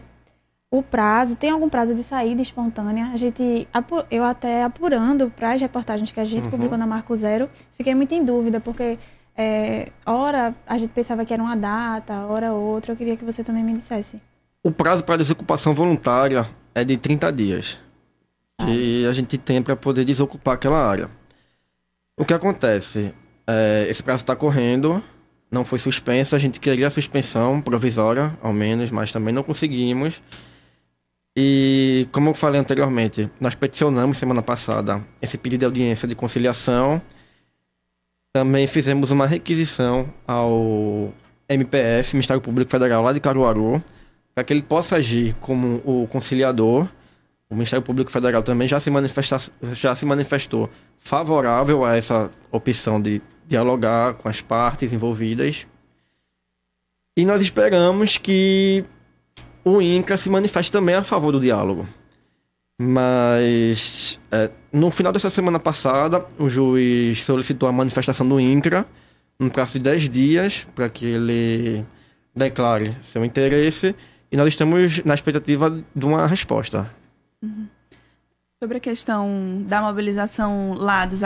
o 0.68 0.82
prazo, 0.82 1.36
tem 1.36 1.50
algum 1.50 1.68
prazo 1.68 1.94
de 1.94 2.02
saída 2.02 2.42
espontânea? 2.42 3.10
A 3.12 3.16
gente, 3.16 3.68
eu 4.10 4.24
até 4.24 4.64
apurando 4.64 5.30
para 5.30 5.52
as 5.52 5.60
reportagens 5.60 6.10
que 6.10 6.18
a 6.18 6.24
gente 6.24 6.46
uhum. 6.46 6.50
publicou 6.50 6.76
na 6.76 6.86
Marco 6.86 7.16
Zero, 7.16 7.48
fiquei 7.76 7.94
muito 7.94 8.12
em 8.12 8.24
dúvida, 8.24 8.58
porque 8.58 8.98
é, 9.36 9.92
hora 10.04 10.52
a 10.66 10.76
gente 10.76 10.90
pensava 10.90 11.24
que 11.24 11.32
era 11.32 11.40
uma 11.40 11.56
data, 11.56 12.26
hora 12.26 12.52
outra, 12.52 12.92
eu 12.92 12.96
queria 12.96 13.16
que 13.16 13.24
você 13.24 13.44
também 13.44 13.62
me 13.62 13.74
dissesse. 13.74 14.20
O 14.64 14.72
prazo 14.72 15.04
para 15.04 15.18
desocupação 15.18 15.72
voluntária 15.72 16.44
é 16.74 16.82
de 16.82 16.96
30 16.96 17.32
dias. 17.32 17.83
Que 18.60 19.06
a 19.06 19.12
gente 19.12 19.38
tem 19.38 19.62
para 19.62 19.76
poder 19.76 20.04
desocupar 20.04 20.54
aquela 20.54 20.78
área. 20.78 21.10
O 22.16 22.24
que 22.24 22.32
acontece? 22.32 23.12
É, 23.46 23.86
esse 23.88 24.02
prazo 24.02 24.22
está 24.22 24.36
correndo, 24.36 25.02
não 25.50 25.64
foi 25.64 25.78
suspenso, 25.78 26.34
a 26.34 26.38
gente 26.38 26.60
queria 26.60 26.88
a 26.88 26.90
suspensão 26.90 27.60
provisória, 27.60 28.36
ao 28.42 28.52
menos, 28.52 28.90
mas 28.90 29.12
também 29.12 29.34
não 29.34 29.42
conseguimos. 29.42 30.20
E, 31.36 32.08
como 32.12 32.30
eu 32.30 32.34
falei 32.34 32.60
anteriormente, 32.60 33.28
nós 33.40 33.54
peticionamos 33.54 34.18
semana 34.18 34.42
passada 34.42 35.02
esse 35.20 35.36
pedido 35.36 35.60
de 35.60 35.66
audiência 35.66 36.06
de 36.06 36.14
conciliação. 36.14 37.02
Também 38.32 38.66
fizemos 38.66 39.10
uma 39.10 39.26
requisição 39.26 40.12
ao 40.26 41.12
MPF, 41.48 42.14
Ministério 42.14 42.40
Público 42.40 42.70
Federal, 42.70 43.02
lá 43.02 43.12
de 43.12 43.20
Caruaru, 43.20 43.82
para 44.34 44.44
que 44.44 44.52
ele 44.52 44.62
possa 44.62 44.96
agir 44.96 45.34
como 45.40 45.82
o 45.84 46.06
conciliador. 46.08 46.88
O 47.54 47.56
Ministério 47.56 47.84
Público 47.84 48.10
Federal 48.10 48.42
também 48.42 48.66
já 48.66 48.80
se, 48.80 48.90
manifesta, 48.90 49.38
já 49.74 49.94
se 49.94 50.04
manifestou 50.04 50.68
favorável 50.98 51.84
a 51.84 51.96
essa 51.96 52.28
opção 52.50 53.00
de 53.00 53.22
dialogar 53.46 54.14
com 54.14 54.28
as 54.28 54.40
partes 54.40 54.92
envolvidas. 54.92 55.64
E 57.16 57.24
nós 57.24 57.40
esperamos 57.40 58.18
que 58.18 58.84
o 59.64 59.80
INCRA 59.80 60.16
se 60.16 60.28
manifesta 60.28 60.78
também 60.78 60.96
a 60.96 61.04
favor 61.04 61.30
do 61.30 61.38
diálogo. 61.38 61.86
Mas 62.76 64.18
é, 64.32 64.50
no 64.72 64.90
final 64.90 65.12
dessa 65.12 65.30
semana 65.30 65.60
passada, 65.60 66.26
o 66.40 66.50
juiz 66.50 67.22
solicitou 67.22 67.68
a 67.68 67.72
manifestação 67.72 68.28
do 68.28 68.40
INCRA 68.40 68.84
no 69.38 69.48
prazo 69.48 69.74
de 69.74 69.78
10 69.78 70.08
dias 70.08 70.66
para 70.74 70.88
que 70.88 71.06
ele 71.06 71.86
declare 72.34 72.96
seu 73.00 73.24
interesse 73.24 73.94
e 74.32 74.36
nós 74.36 74.48
estamos 74.48 75.04
na 75.04 75.14
expectativa 75.14 75.70
de 75.94 76.04
uma 76.04 76.26
resposta. 76.26 77.03
Uhum. 77.44 77.66
Sobre 78.62 78.78
a 78.78 78.80
questão 78.80 79.62
da 79.66 79.82
mobilização 79.82 80.74
lá 80.74 81.04
dos 81.04 81.20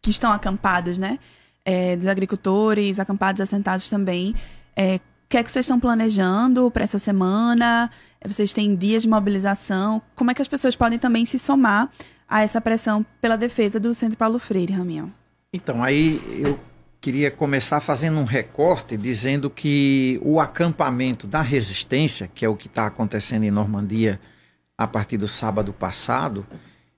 que 0.00 0.10
estão 0.10 0.32
acampados, 0.32 0.98
né? 0.98 1.18
É, 1.64 1.96
dos 1.96 2.06
agricultores, 2.06 2.98
acampados 2.98 3.40
assentados 3.40 3.88
também. 3.88 4.34
É, 4.76 5.00
que 5.32 5.38
é 5.38 5.42
que 5.42 5.50
vocês 5.50 5.64
estão 5.64 5.80
planejando 5.80 6.70
para 6.70 6.84
essa 6.84 6.98
semana? 6.98 7.90
Vocês 8.22 8.52
têm 8.52 8.76
dias 8.76 9.00
de 9.00 9.08
mobilização? 9.08 10.02
Como 10.14 10.30
é 10.30 10.34
que 10.34 10.42
as 10.42 10.48
pessoas 10.48 10.76
podem 10.76 10.98
também 10.98 11.24
se 11.24 11.38
somar 11.38 11.88
a 12.28 12.42
essa 12.42 12.60
pressão 12.60 13.04
pela 13.18 13.34
defesa 13.34 13.80
do 13.80 13.94
Centro 13.94 14.18
Paulo 14.18 14.38
Freire, 14.38 14.74
Ramião? 14.74 15.10
Então, 15.50 15.82
aí 15.82 16.20
eu 16.38 16.60
queria 17.00 17.30
começar 17.30 17.80
fazendo 17.80 18.18
um 18.18 18.24
recorte 18.24 18.94
dizendo 18.94 19.48
que 19.48 20.20
o 20.22 20.38
acampamento 20.38 21.26
da 21.26 21.40
resistência, 21.40 22.28
que 22.34 22.44
é 22.44 22.48
o 22.48 22.54
que 22.54 22.66
está 22.66 22.84
acontecendo 22.86 23.44
em 23.44 23.50
Normandia 23.50 24.20
a 24.82 24.86
partir 24.86 25.16
do 25.16 25.28
sábado 25.28 25.72
passado, 25.72 26.46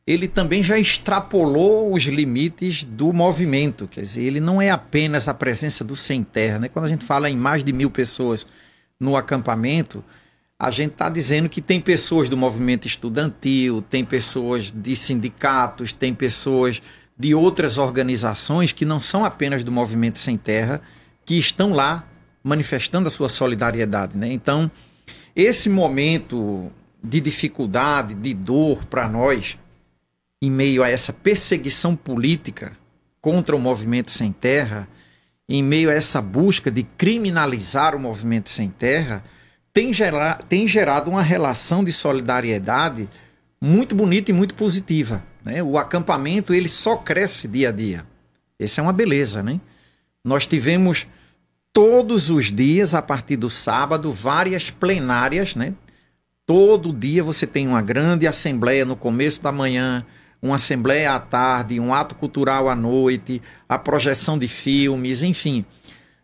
ele 0.07 0.29
também 0.29 0.63
já 0.63 0.79
extrapolou 0.79 1.93
os 1.93 2.03
limites 2.05 2.85
do 2.85 3.13
movimento. 3.13 3.89
Quer 3.89 4.03
dizer, 4.03 4.23
ele 4.23 4.41
não 4.41 4.61
é 4.61 4.71
apenas 4.71 5.29
a 5.29 5.35
presença 5.35 5.83
do 5.83 5.97
sem 5.97 6.23
terra. 6.23 6.59
Né? 6.59 6.69
Quando 6.69 6.85
a 6.85 6.89
gente 6.89 7.05
fala 7.05 7.31
em 7.31 7.37
mais 7.37 7.65
de 7.65 7.73
mil 7.73 7.91
pessoas 7.91 8.47
no 9.01 9.17
acampamento, 9.17 10.05
a 10.59 10.71
gente 10.71 10.93
está 10.93 11.09
dizendo 11.09 11.49
que 11.49 11.61
tem 11.61 11.81
pessoas 11.81 12.29
do 12.29 12.37
movimento 12.37 12.87
estudantil, 12.87 13.83
tem 13.83 14.05
pessoas 14.05 14.71
de 14.71 14.95
sindicatos, 14.95 15.93
tem 15.93 16.15
pessoas 16.15 16.83
de 17.19 17.35
outras 17.35 17.79
organizações 17.79 18.73
que 18.73 18.85
não 18.85 19.01
são 19.01 19.25
apenas 19.25 19.65
do 19.65 19.73
movimento 19.73 20.19
sem 20.19 20.37
terra, 20.37 20.83
que 21.25 21.39
estão 21.39 21.73
lá 21.73 22.07
manifestando 22.43 23.09
a 23.09 23.11
sua 23.11 23.29
solidariedade. 23.29 24.17
Né? 24.19 24.33
Então, 24.33 24.71
esse 25.35 25.71
momento 25.71 26.71
de 27.05 27.21
dificuldade, 27.21 28.15
de 28.15 28.33
dor 28.33 28.87
para 28.87 29.07
nós, 29.07 29.59
em 30.41 30.51
meio 30.51 30.83
a 30.83 30.89
essa 30.89 31.13
perseguição 31.13 31.95
política 31.95 32.77
contra 33.21 33.55
o 33.55 33.61
movimento 33.61 34.11
sem 34.11 34.33
terra, 34.33 34.89
em 35.47 35.63
meio 35.63 35.91
a 35.91 35.93
essa 35.93 36.23
busca 36.23 36.71
de 36.71 36.83
criminalizar 36.83 37.95
o 37.95 38.01
movimento 38.01 38.49
sem 38.49 38.71
terra, 38.71 39.23
tem, 39.73 39.93
gera, 39.93 40.35
tem 40.49 40.67
gerado 40.67 41.11
uma 41.11 41.23
relação 41.23 41.85
de 41.85 41.93
solidariedade 41.93 43.09
muito 43.61 43.95
bonita 43.95 44.31
e 44.31 44.35
muito 44.35 44.55
positiva. 44.55 45.23
Né? 45.45 45.63
O 45.63 45.77
acampamento 45.77 46.55
ele 46.55 46.69
só 46.69 46.97
cresce 46.97 47.47
dia 47.47 47.69
a 47.69 47.73
dia. 47.73 48.07
Essa 48.59 48.81
é 48.81 48.83
uma 48.83 48.93
beleza, 48.93 49.43
né? 49.43 49.61
Nós 50.25 50.47
tivemos 50.47 51.07
todos 51.73 52.31
os 52.31 52.53
dias, 52.53 52.95
a 52.95 53.03
partir 53.03 53.37
do 53.37 53.51
sábado, 53.51 54.13
várias 54.13 54.71
plenárias, 54.71 55.57
né? 55.57 55.75
Todo 56.47 56.93
dia 56.93 57.23
você 57.25 57.47
tem 57.47 57.67
uma 57.67 57.81
grande 57.81 58.27
assembleia 58.27 58.85
no 58.85 58.97
começo 58.97 59.43
da 59.43 59.51
manhã, 59.51 60.05
uma 60.43 60.57
assembleia 60.57 61.15
à 61.15 61.19
tarde, 61.19 61.81
um 61.81 61.95
ato 61.95 62.15
cultural 62.15 62.69
à 62.69 62.75
noite, 62.75 63.41
a 63.67 63.79
projeção 63.79 64.39
de 64.39 64.47
filmes, 64.47 65.23
enfim. 65.23 65.65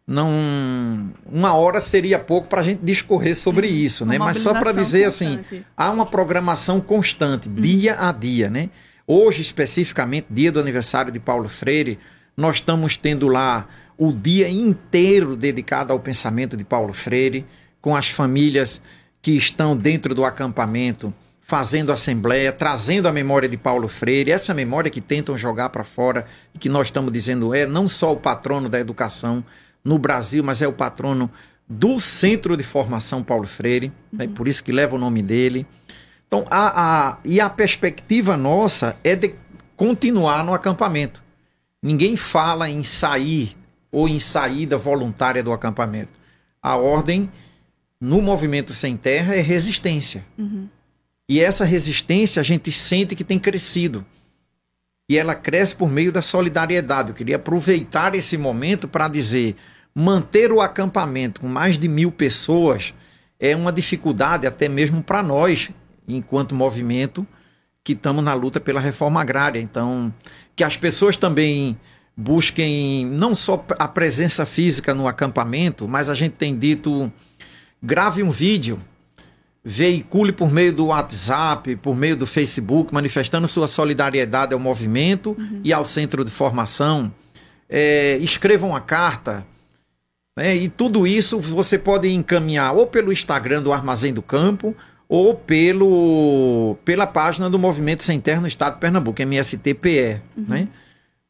Não, 0.06 1.10
uma 1.24 1.54
hora 1.54 1.80
seria 1.80 2.18
pouco 2.18 2.48
para 2.48 2.60
a 2.60 2.64
gente 2.64 2.80
discorrer 2.82 3.34
sobre 3.34 3.68
uhum. 3.68 3.72
isso, 3.72 4.04
né? 4.04 4.18
Mas 4.18 4.38
só 4.38 4.52
para 4.52 4.72
dizer 4.72 5.04
assim, 5.04 5.36
constante. 5.36 5.54
assim, 5.54 5.64
há 5.76 5.90
uma 5.90 6.04
programação 6.04 6.80
constante, 6.80 7.48
uhum. 7.48 7.54
dia 7.54 7.96
a 7.98 8.12
dia, 8.12 8.50
né? 8.50 8.68
Hoje 9.06 9.40
especificamente, 9.40 10.26
dia 10.28 10.52
do 10.52 10.60
aniversário 10.60 11.10
de 11.10 11.18
Paulo 11.18 11.48
Freire, 11.48 11.98
nós 12.36 12.56
estamos 12.56 12.96
tendo 12.96 13.26
lá 13.26 13.66
o 13.96 14.12
dia 14.12 14.48
inteiro 14.48 15.34
dedicado 15.34 15.92
ao 15.92 16.00
pensamento 16.00 16.56
de 16.56 16.64
Paulo 16.64 16.92
Freire, 16.92 17.46
com 17.80 17.96
as 17.96 18.10
famílias 18.10 18.82
que 19.22 19.32
estão 19.32 19.76
dentro 19.76 20.14
do 20.14 20.24
acampamento 20.24 21.12
fazendo 21.42 21.90
assembleia, 21.90 22.52
trazendo 22.52 23.08
a 23.08 23.12
memória 23.12 23.48
de 23.48 23.56
Paulo 23.56 23.88
Freire, 23.88 24.30
essa 24.30 24.54
memória 24.54 24.88
que 24.88 25.00
tentam 25.00 25.36
jogar 25.36 25.70
para 25.70 25.82
fora 25.82 26.24
e 26.54 26.58
que 26.58 26.68
nós 26.68 26.86
estamos 26.86 27.12
dizendo 27.12 27.52
é 27.52 27.66
não 27.66 27.88
só 27.88 28.12
o 28.12 28.16
patrono 28.16 28.68
da 28.68 28.78
educação 28.78 29.44
no 29.84 29.98
Brasil, 29.98 30.44
mas 30.44 30.62
é 30.62 30.68
o 30.68 30.72
patrono 30.72 31.28
do 31.68 31.98
Centro 31.98 32.56
de 32.56 32.62
Formação 32.62 33.22
Paulo 33.22 33.46
Freire, 33.46 33.92
né? 34.12 34.26
uhum. 34.26 34.32
por 34.32 34.46
isso 34.46 34.62
que 34.62 34.70
leva 34.70 34.94
o 34.94 34.98
nome 34.98 35.22
dele. 35.22 35.66
Então, 36.28 36.44
a, 36.48 37.08
a, 37.08 37.18
e 37.24 37.40
a 37.40 37.50
perspectiva 37.50 38.36
nossa 38.36 38.96
é 39.02 39.16
de 39.16 39.34
continuar 39.76 40.44
no 40.44 40.54
acampamento. 40.54 41.20
Ninguém 41.82 42.14
fala 42.14 42.70
em 42.70 42.84
sair 42.84 43.56
ou 43.90 44.08
em 44.08 44.20
saída 44.20 44.76
voluntária 44.76 45.42
do 45.42 45.52
acampamento. 45.52 46.12
A 46.62 46.76
ordem 46.76 47.28
no 48.00 48.22
movimento 48.22 48.72
sem 48.72 48.96
terra 48.96 49.34
é 49.34 49.40
resistência. 49.40 50.24
Uhum. 50.38 50.68
E 51.28 51.40
essa 51.40 51.64
resistência 51.64 52.40
a 52.40 52.42
gente 52.42 52.72
sente 52.72 53.14
que 53.14 53.22
tem 53.22 53.38
crescido. 53.38 54.04
E 55.08 55.18
ela 55.18 55.34
cresce 55.34 55.76
por 55.76 55.90
meio 55.90 56.10
da 56.10 56.22
solidariedade. 56.22 57.10
Eu 57.10 57.14
queria 57.14 57.36
aproveitar 57.36 58.14
esse 58.14 58.38
momento 58.38 58.88
para 58.88 59.08
dizer: 59.08 59.56
manter 59.94 60.52
o 60.52 60.60
acampamento 60.60 61.40
com 61.40 61.48
mais 61.48 61.78
de 61.78 61.88
mil 61.88 62.10
pessoas 62.10 62.94
é 63.38 63.54
uma 63.54 63.72
dificuldade 63.72 64.46
até 64.46 64.68
mesmo 64.68 65.02
para 65.02 65.22
nós, 65.22 65.70
enquanto 66.06 66.54
movimento, 66.54 67.26
que 67.82 67.92
estamos 67.92 68.22
na 68.22 68.34
luta 68.34 68.60
pela 68.60 68.80
reforma 68.80 69.20
agrária. 69.20 69.60
Então, 69.60 70.14
que 70.54 70.62
as 70.62 70.76
pessoas 70.76 71.16
também 71.16 71.78
busquem 72.16 73.06
não 73.06 73.34
só 73.34 73.64
a 73.78 73.88
presença 73.88 74.44
física 74.44 74.94
no 74.94 75.08
acampamento, 75.08 75.88
mas 75.88 76.08
a 76.08 76.14
gente 76.14 76.32
tem 76.32 76.56
dito: 76.56 77.10
grave 77.82 78.22
um 78.22 78.30
vídeo 78.30 78.80
veicule 79.64 80.32
por 80.32 80.50
meio 80.50 80.72
do 80.72 80.86
WhatsApp, 80.86 81.76
por 81.76 81.94
meio 81.94 82.16
do 82.16 82.26
Facebook, 82.26 82.92
manifestando 82.92 83.46
sua 83.46 83.66
solidariedade 83.66 84.54
ao 84.54 84.58
movimento 84.58 85.36
uhum. 85.38 85.60
e 85.62 85.72
ao 85.72 85.84
centro 85.84 86.24
de 86.24 86.30
formação. 86.30 87.12
É, 87.68 88.16
escreva 88.18 88.66
uma 88.66 88.80
carta. 88.80 89.46
Né? 90.36 90.56
E 90.56 90.68
tudo 90.68 91.06
isso 91.06 91.38
você 91.38 91.78
pode 91.78 92.08
encaminhar 92.08 92.74
ou 92.74 92.86
pelo 92.86 93.12
Instagram 93.12 93.62
do 93.62 93.72
Armazém 93.72 94.12
do 94.12 94.22
Campo 94.22 94.74
ou 95.08 95.34
pelo, 95.34 96.76
pela 96.84 97.06
página 97.06 97.50
do 97.50 97.58
Movimento 97.58 98.02
Sem 98.02 98.20
Terra 98.20 98.40
no 98.40 98.46
Estado 98.46 98.74
de 98.74 98.80
Pernambuco, 98.80 99.20
MSTPE. 99.20 100.20
Uhum. 100.36 100.44
Né? 100.48 100.68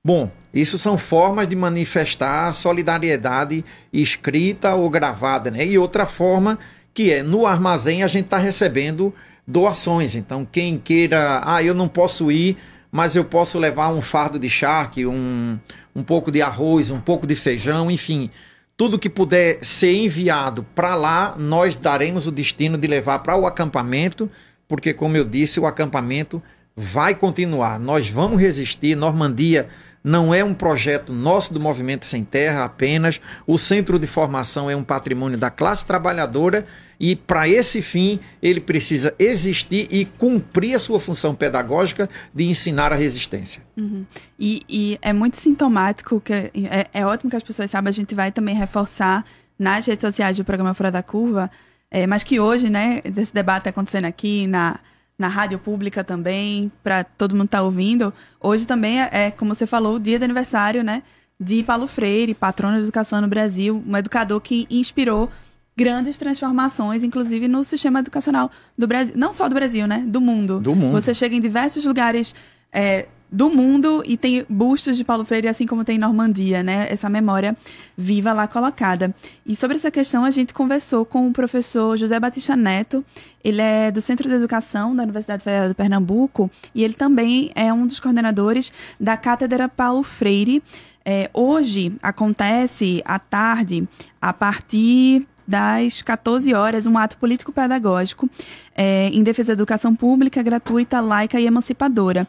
Bom, 0.03 0.31
isso 0.53 0.79
são 0.79 0.97
formas 0.97 1.47
de 1.47 1.55
manifestar 1.55 2.53
solidariedade 2.53 3.63
escrita 3.93 4.75
ou 4.75 4.89
gravada. 4.89 5.51
Né? 5.51 5.67
E 5.67 5.79
outra 5.79 6.07
forma 6.07 6.59
que 6.95 7.13
é 7.13 7.23
no 7.23 7.47
armazém 7.47 8.03
a 8.03 8.07
gente 8.07 8.25
está 8.25 8.39
recebendo 8.39 9.15
doações. 9.47 10.15
Então, 10.15 10.47
quem 10.51 10.79
queira, 10.79 11.43
ah, 11.45 11.63
eu 11.63 11.75
não 11.75 11.87
posso 11.87 12.33
ir, 12.33 12.57
mas 12.91 13.15
eu 13.15 13.25
posso 13.25 13.59
levar 13.59 13.91
um 13.91 14.01
fardo 14.01 14.39
de 14.39 14.49
charque, 14.49 15.05
um, 15.05 15.59
um 15.95 16.03
pouco 16.03 16.33
de 16.33 16.41
arroz, 16.41 16.91
um 16.91 17.01
pouco 17.01 17.27
de 17.27 17.35
feijão, 17.35 17.91
enfim. 17.91 18.31
Tudo 18.79 18.99
que 18.99 19.11
puder 19.11 19.63
ser 19.63 19.95
enviado 19.95 20.63
para 20.75 20.95
lá, 20.95 21.37
nós 21.39 21.77
daremos 21.77 22.27
o 22.27 22.33
destino 22.33 22.79
de 22.79 22.89
levar 22.89 23.19
para 23.19 23.37
o 23.37 23.47
acampamento, 23.47 24.31
porque, 24.67 24.95
como 24.95 25.17
eu 25.17 25.27
disse, 25.27 25.61
o 25.61 25.67
acampamento 25.67 26.43
vai 26.75 27.15
continuar. 27.15 27.79
Nós 27.79 28.09
vamos 28.09 28.41
resistir. 28.41 28.97
Normandia 28.97 29.69
não 30.03 30.33
é 30.35 30.43
um 30.43 30.55
projeto 30.55 31.13
nosso 31.13 31.53
do 31.53 31.61
Movimento 31.61 32.07
Sem 32.07 32.25
Terra 32.25 32.65
apenas. 32.65 33.21
O 33.47 33.59
centro 33.59 33.99
de 33.99 34.07
formação 34.07 34.71
é 34.71 34.75
um 34.75 34.83
patrimônio 34.83 35.39
da 35.39 35.51
classe 35.51 35.85
trabalhadora 35.85 36.67
e, 36.99 37.15
para 37.17 37.49
esse 37.49 37.81
fim, 37.81 38.19
ele 38.43 38.61
precisa 38.61 39.15
existir 39.19 39.89
e 39.91 40.05
cumprir 40.05 40.75
a 40.75 40.79
sua 40.79 41.01
função 41.01 41.35
pedagógica 41.35 42.09
de 42.35 42.45
ensinar 42.45 42.93
a 42.93 42.97
resistência. 42.97 43.63
Uhum. 43.77 44.05
E, 44.39 44.63
e, 44.69 44.99
é 45.01 45.13
muito 45.13 45.37
sintomático, 45.37 46.21
que 46.21 46.33
é, 46.33 46.53
é, 46.93 47.07
ótimo 47.07 47.31
que 47.31 47.37
as 47.37 47.43
pessoas 47.43 47.71
saibam, 47.71 47.89
a 47.89 47.93
gente 47.93 48.15
vai 48.15 48.33
também 48.33 48.55
reforçar 48.55 49.25
nas 49.59 49.87
redes 49.87 50.03
sociais 50.03 50.37
do 50.37 50.45
programa 50.45 50.75
Fora 50.75 50.91
da 50.91 51.03
Curva, 51.03 51.51
é, 51.91 52.07
mas 52.07 52.23
que 52.23 52.41
hoje, 52.41 52.71
né, 52.71 53.01
desse 53.03 53.35
debate 53.35 53.69
acontecendo 53.69 54.05
aqui 54.07 54.47
na 54.47 54.79
na 55.21 55.29
rádio 55.29 55.59
pública 55.59 56.03
também, 56.03 56.73
para 56.83 57.05
todo 57.05 57.33
mundo 57.33 57.45
estar 57.45 57.59
tá 57.59 57.65
ouvindo. 57.65 58.13
Hoje 58.41 58.67
também 58.67 59.03
é, 59.03 59.09
é, 59.13 59.31
como 59.31 59.55
você 59.55 59.67
falou, 59.67 59.97
o 59.97 60.01
dia 60.01 60.19
de 60.19 60.25
aniversário, 60.25 60.83
né? 60.83 61.03
De 61.39 61.63
Paulo 61.63 61.87
Freire, 61.87 62.33
patrono 62.33 62.77
da 62.77 62.83
educação 62.83 63.21
no 63.21 63.29
Brasil, 63.29 63.85
um 63.87 63.97
educador 63.99 64.41
que 64.41 64.67
inspirou 64.71 65.31
grandes 65.77 66.17
transformações, 66.17 67.03
inclusive 67.03 67.49
no 67.49 67.63
sistema 67.65 68.01
educacional 68.01 68.51
do 68.77 68.87
Brasil, 68.87 69.15
não 69.15 69.35
só 69.35 69.47
do 69.47 69.55
Brasil, 69.55 69.87
né? 69.87 70.03
Do 70.07 70.23
mundo. 70.23 70.59
Do 70.59 70.75
mundo. 70.75 70.93
Você 70.93 71.13
chega 71.13 71.35
em 71.35 71.41
diversos 71.41 71.85
lugares 71.85 72.35
é, 72.73 73.07
do 73.31 73.49
mundo 73.49 74.03
e 74.07 74.17
tem 74.17 74.45
bustos 74.49 74.97
de 74.97 75.05
Paulo 75.05 75.25
Freire, 75.25 75.49
assim 75.49 75.67
como 75.67 75.85
tem 75.85 75.99
Normandia, 75.99 76.63
né? 76.63 76.87
Essa 76.91 77.09
memória 77.09 77.57
viva 77.97 78.33
lá 78.33 78.49
colocada. 78.49 79.15
E 79.47 79.55
sobre 79.55 79.77
essa 79.77 79.91
questão, 79.91 80.25
a 80.25 80.31
gente 80.31 80.53
conversou 80.53 81.05
com 81.05 81.29
o 81.29 81.33
professor 81.33 81.97
José 81.97 82.19
Batista 82.19 82.57
Neto. 82.57 83.05
Ele 83.43 83.61
é 83.61 83.91
do 83.91 84.03
Centro 84.03 84.29
de 84.29 84.35
Educação 84.35 84.95
da 84.95 85.03
Universidade 85.03 85.45
Federal 85.45 85.69
de 85.69 85.75
Pernambuco 85.75 86.51
e 86.75 86.83
ele 86.83 86.95
também 86.95 87.51
é 87.55 87.73
um 87.73 87.87
dos 87.87 88.01
coordenadores 88.01 88.73
da 88.99 89.17
Cátedra 89.17 89.69
Paulo 89.69 90.03
Freire. 90.03 90.63
É, 91.05 91.31
hoje 91.33 91.93
acontece 92.03 93.03
à 93.05 93.19
tarde, 93.19 93.89
a 94.21 94.33
partir 94.33 95.27
das 95.47 96.03
14 96.03 96.55
horas, 96.55 96.87
um 96.87 96.97
ato 96.97 97.17
político-pedagógico 97.17 98.31
é, 98.75 99.09
em 99.09 99.23
defesa 99.23 99.49
da 99.49 99.55
educação 99.55 99.97
pública, 99.97 100.41
gratuita, 100.43 101.01
laica 101.01 101.41
e 101.41 101.47
emancipadora. 101.47 102.27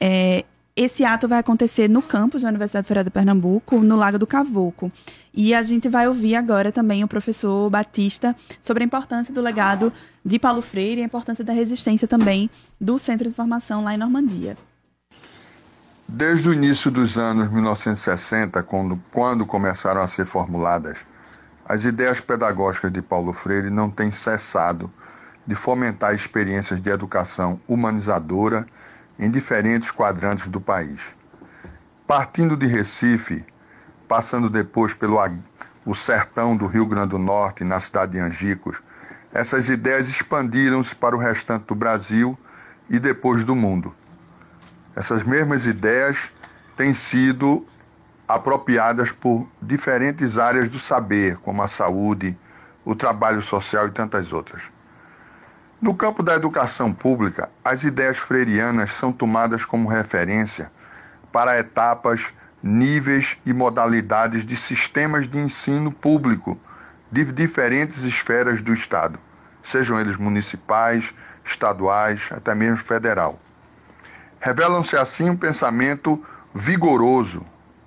É, 0.00 0.44
esse 0.76 1.04
ato 1.04 1.28
vai 1.28 1.38
acontecer 1.38 1.88
no 1.88 2.02
campus 2.02 2.42
da 2.42 2.48
Universidade 2.48 2.86
Federal 2.86 3.04
de 3.04 3.10
Pernambuco, 3.10 3.78
no 3.78 3.94
Lago 3.94 4.18
do 4.18 4.26
Cavoco. 4.26 4.90
E 5.32 5.54
a 5.54 5.62
gente 5.62 5.88
vai 5.88 6.08
ouvir 6.08 6.34
agora 6.34 6.72
também 6.72 7.04
o 7.04 7.08
professor 7.08 7.70
Batista 7.70 8.34
sobre 8.60 8.82
a 8.82 8.86
importância 8.86 9.32
do 9.32 9.40
legado 9.40 9.92
de 10.24 10.36
Paulo 10.36 10.60
Freire 10.60 11.00
e 11.00 11.04
a 11.04 11.06
importância 11.06 11.44
da 11.44 11.52
resistência 11.52 12.08
também 12.08 12.50
do 12.80 12.98
Centro 12.98 13.28
de 13.28 13.34
Formação 13.34 13.84
lá 13.84 13.94
em 13.94 13.98
Normandia. 13.98 14.56
Desde 16.08 16.48
o 16.48 16.52
início 16.52 16.90
dos 16.90 17.16
anos 17.16 17.50
1960, 17.52 18.62
quando, 18.64 19.00
quando 19.12 19.46
começaram 19.46 20.02
a 20.02 20.08
ser 20.08 20.26
formuladas, 20.26 20.98
as 21.64 21.84
ideias 21.84 22.20
pedagógicas 22.20 22.92
de 22.92 23.00
Paulo 23.00 23.32
Freire 23.32 23.70
não 23.70 23.90
têm 23.90 24.10
cessado 24.10 24.92
de 25.46 25.54
fomentar 25.54 26.14
experiências 26.14 26.80
de 26.80 26.90
educação 26.90 27.60
humanizadora 27.66 28.66
em 29.18 29.30
diferentes 29.30 29.90
quadrantes 29.90 30.48
do 30.48 30.60
país. 30.60 31.14
Partindo 32.06 32.56
de 32.56 32.66
Recife, 32.66 33.44
passando 34.08 34.50
depois 34.50 34.94
pelo 34.94 35.18
o 35.84 35.94
sertão 35.94 36.56
do 36.56 36.66
Rio 36.66 36.86
Grande 36.86 37.10
do 37.10 37.18
Norte, 37.18 37.64
na 37.64 37.78
cidade 37.80 38.12
de 38.12 38.18
Angicos, 38.18 38.82
essas 39.32 39.68
ideias 39.68 40.08
expandiram-se 40.08 40.94
para 40.94 41.16
o 41.16 41.18
restante 41.18 41.66
do 41.66 41.74
Brasil 41.74 42.38
e 42.88 42.98
depois 42.98 43.44
do 43.44 43.54
mundo. 43.54 43.94
Essas 44.94 45.22
mesmas 45.22 45.66
ideias 45.66 46.30
têm 46.76 46.94
sido 46.94 47.66
apropriadas 48.28 49.12
por 49.12 49.46
diferentes 49.60 50.38
áreas 50.38 50.70
do 50.70 50.78
saber, 50.78 51.36
como 51.38 51.62
a 51.62 51.68
saúde, 51.68 52.38
o 52.84 52.94
trabalho 52.94 53.42
social 53.42 53.88
e 53.88 53.90
tantas 53.90 54.32
outras. 54.32 54.73
No 55.84 55.94
campo 55.94 56.22
da 56.22 56.34
educação 56.34 56.94
pública, 56.94 57.50
as 57.62 57.84
ideias 57.84 58.16
freirianas 58.16 58.92
são 58.92 59.12
tomadas 59.12 59.66
como 59.66 59.86
referência 59.86 60.72
para 61.30 61.58
etapas, 61.58 62.32
níveis 62.62 63.36
e 63.44 63.52
modalidades 63.52 64.46
de 64.46 64.56
sistemas 64.56 65.28
de 65.28 65.36
ensino 65.36 65.92
público 65.92 66.58
de 67.12 67.30
diferentes 67.30 68.02
esferas 68.02 68.62
do 68.62 68.72
Estado, 68.72 69.18
sejam 69.62 70.00
eles 70.00 70.16
municipais, 70.16 71.12
estaduais, 71.44 72.30
até 72.30 72.54
mesmo 72.54 72.78
federal. 72.78 73.38
Revelam-se 74.40 74.96
assim 74.96 75.28
um 75.28 75.36
pensamento 75.36 76.24
vigoroso, 76.54 77.44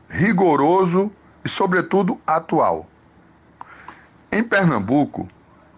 rigoroso 0.07 1.11
e, 1.43 1.49
sobretudo, 1.49 2.21
atual. 2.27 2.87
Em 4.31 4.43
Pernambuco, 4.43 5.27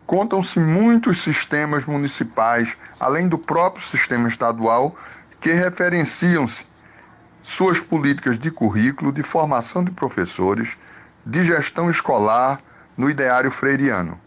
contam-se 0.09 0.59
muitos 0.59 1.21
sistemas 1.21 1.85
municipais, 1.85 2.75
além 2.99 3.27
do 3.27 3.37
próprio 3.37 3.85
sistema 3.85 4.27
estadual, 4.27 4.97
que 5.39 5.51
referenciam-se 5.51 6.65
suas 7.43 7.79
políticas 7.79 8.39
de 8.39 8.49
currículo, 8.49 9.11
de 9.11 9.21
formação 9.21 9.83
de 9.83 9.91
professores, 9.91 10.75
de 11.23 11.45
gestão 11.45 11.91
escolar 11.91 12.59
no 12.97 13.07
ideário 13.07 13.51
freiriano. 13.51 14.19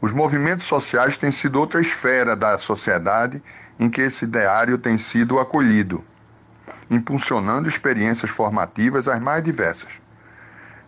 Os 0.00 0.10
movimentos 0.10 0.64
sociais 0.64 1.18
têm 1.18 1.30
sido 1.30 1.60
outra 1.60 1.82
esfera 1.82 2.34
da 2.34 2.56
sociedade 2.56 3.42
em 3.78 3.90
que 3.90 4.00
esse 4.00 4.24
ideário 4.24 4.78
tem 4.78 4.96
sido 4.96 5.38
acolhido, 5.38 6.02
impulsionando 6.90 7.68
experiências 7.68 8.30
formativas 8.30 9.06
as 9.06 9.20
mais 9.20 9.44
diversas. 9.44 9.92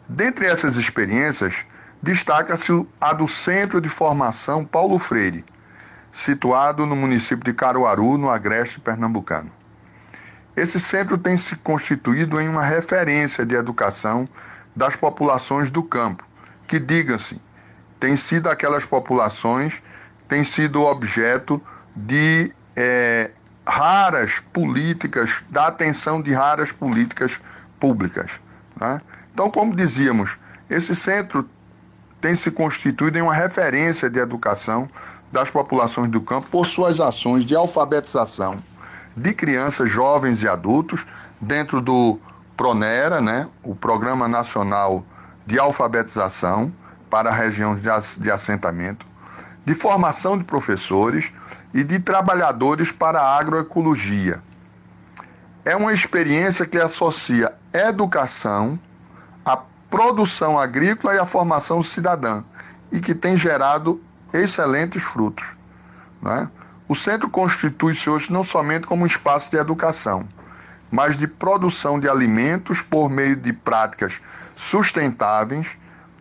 Dentre 0.09 0.47
essas 0.47 0.77
experiências, 0.77 1.67
destaca-se 2.03 2.87
a 3.01 3.13
do 3.13 3.29
Centro 3.29 3.81
de 3.81 3.89
Formação 3.89 4.65
Paulo 4.65 4.99
Freire, 4.99 5.45
situado 6.13 6.87
no 6.87 6.97
município 6.97 7.45
de 7.45 7.53
Caruaru, 7.53 8.17
no 8.17 8.31
agreste 8.31 8.81
pernambucano. 8.81 9.51
Esse 10.57 10.81
centro 10.81 11.17
tem 11.17 11.37
se 11.37 11.57
constituído 11.57 12.41
em 12.41 12.49
uma 12.49 12.65
referência 12.65 13.47
de 13.47 13.55
educação 13.55 14.29
das 14.75 14.97
populações 14.97 15.71
do 15.71 15.83
campo, 15.83 16.25
que, 16.67 16.79
diga-se, 16.79 17.41
têm 17.99 18.17
sido 18.17 18.49
aquelas 18.49 18.85
populações, 18.85 19.83
têm 20.29 20.43
sido 20.43 20.83
objeto 20.83 21.63
de 21.95 22.53
é, 22.75 23.31
raras 23.67 24.41
políticas, 24.53 25.43
da 25.49 25.69
atenção 25.69 26.21
de 26.21 26.33
raras 26.33 26.73
políticas 26.73 27.41
públicas. 27.79 28.33
Né? 28.79 29.01
Então, 29.33 29.51
como 29.51 29.75
dizíamos, 29.75 30.39
esse 30.69 30.95
centro 30.95 31.49
tem 32.21 32.35
se 32.35 32.51
constituído 32.51 33.19
em 33.19 33.23
uma 33.23 33.35
referência 33.35 34.11
de 34.11 34.19
educação 34.19 34.89
das 35.33 35.51
populações 35.51 36.11
do 36.11 36.21
campo 36.21 36.49
por 36.51 36.67
suas 36.67 37.01
ações 37.01 37.45
de 37.45 37.55
alfabetização 37.55 38.63
de 39.17 39.33
crianças, 39.35 39.91
jovens 39.91 40.43
e 40.43 40.49
adultos 40.49 41.07
dentro 41.41 41.81
do 41.81 42.19
PRONERA, 42.57 43.21
né, 43.21 43.49
o 43.63 43.75
Programa 43.75 44.29
Nacional 44.29 45.05
de 45.47 45.59
Alfabetização 45.59 46.73
para 47.09 47.31
região 47.31 47.77
de 48.19 48.31
assentamento, 48.31 49.07
de 49.65 49.75
formação 49.75 50.39
de 50.39 50.45
professores 50.45 51.33
e 51.75 51.83
de 51.83 51.99
trabalhadores 51.99 52.93
para 52.93 53.21
a 53.21 53.39
agroecologia. 53.39 54.41
É 55.65 55.75
uma 55.75 55.93
experiência 55.93 56.65
que 56.65 56.79
associa 56.79 57.53
educação 57.73 58.79
produção 59.91 60.59
agrícola 60.59 61.15
e 61.15 61.19
a 61.19 61.27
formação 61.27 61.83
cidadã, 61.83 62.45
e 62.93 63.01
que 63.01 63.15
tem 63.15 63.37
gerado 63.37 64.01
excelentes 64.33 65.03
frutos. 65.03 65.45
Né? 66.23 66.49
O 66.89 66.95
centro 66.95 67.29
constitui-se 67.29 68.09
hoje 68.09 68.33
não 68.33 68.45
somente 68.45 68.87
como 68.87 69.03
um 69.03 69.07
espaço 69.07 69.51
de 69.51 69.57
educação, 69.57 70.27
mas 70.91 71.17
de 71.17 71.27
produção 71.27 71.99
de 71.99 72.09
alimentos 72.09 72.83
por 72.83 73.11
meio 73.11 73.37
de 73.37 73.53
práticas 73.53 74.21
sustentáveis, 74.57 75.69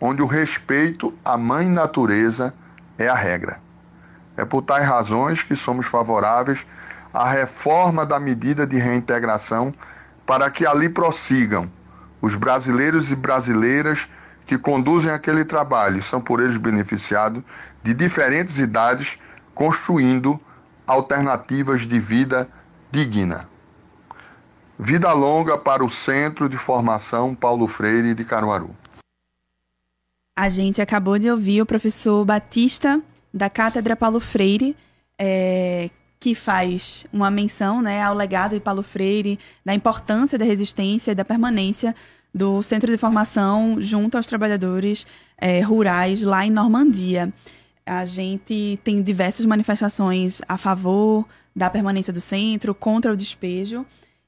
onde 0.01 0.21
o 0.21 0.25
respeito 0.25 1.13
à 1.23 1.37
mãe 1.37 1.67
natureza 1.67 2.53
é 2.97 3.07
a 3.07 3.15
regra. 3.15 3.59
É 4.37 4.45
por 4.45 4.61
tais 4.61 4.87
razões 4.87 5.43
que 5.43 5.55
somos 5.55 5.85
favoráveis 5.85 6.65
à 7.13 7.29
reforma 7.29 8.05
da 8.05 8.19
medida 8.19 8.65
de 8.65 8.77
reintegração 8.77 9.73
para 10.25 10.49
que 10.49 10.65
ali 10.65 10.87
prossigam 10.87 11.69
os 12.21 12.35
brasileiros 12.35 13.11
e 13.11 13.15
brasileiras 13.15 14.07
que 14.45 14.57
conduzem 14.57 15.11
aquele 15.11 15.45
trabalho 15.45 16.01
são 16.01 16.19
por 16.19 16.39
eles 16.39 16.57
beneficiados 16.57 17.43
de 17.83 17.93
diferentes 17.93 18.57
idades, 18.57 19.17
construindo 19.53 20.39
alternativas 20.87 21.81
de 21.81 21.99
vida 21.99 22.49
digna. 22.91 23.47
Vida 24.77 25.11
longa 25.11 25.57
para 25.57 25.83
o 25.83 25.89
Centro 25.89 26.49
de 26.49 26.57
Formação 26.57 27.35
Paulo 27.35 27.67
Freire 27.67 28.15
de 28.15 28.25
Caruaru. 28.25 28.75
A 30.35 30.47
gente 30.49 30.81
acabou 30.81 31.19
de 31.19 31.29
ouvir 31.29 31.61
o 31.61 31.65
professor 31.65 32.23
Batista, 32.23 33.01
da 33.33 33.49
Cátedra 33.49 33.95
Paulo 33.95 34.19
Freire, 34.19 34.75
é, 35.17 35.89
que 36.19 36.35
faz 36.35 37.05
uma 37.13 37.31
menção 37.31 37.81
né, 37.81 38.01
ao 38.01 38.13
legado 38.13 38.53
de 38.55 38.59
Paulo 38.59 38.83
Freire, 38.83 39.39
da 39.63 39.73
importância 39.73 40.37
da 40.37 40.45
resistência 40.45 41.11
e 41.11 41.15
da 41.15 41.23
permanência 41.23 41.95
do 42.33 42.61
Centro 42.61 42.91
de 42.91 42.97
Formação 42.97 43.77
junto 43.79 44.17
aos 44.17 44.27
trabalhadores 44.27 45.07
é, 45.37 45.61
rurais 45.61 46.21
lá 46.21 46.45
em 46.45 46.51
Normandia. 46.51 47.33
A 47.85 48.05
gente 48.05 48.79
tem 48.83 49.01
diversas 49.01 49.45
manifestações 49.45 50.41
a 50.47 50.57
favor 50.57 51.25
da 51.55 51.69
permanência 51.69 52.13
do 52.13 52.21
centro, 52.21 52.75
contra 52.75 53.11
o 53.11 53.17
despejo. 53.17 53.85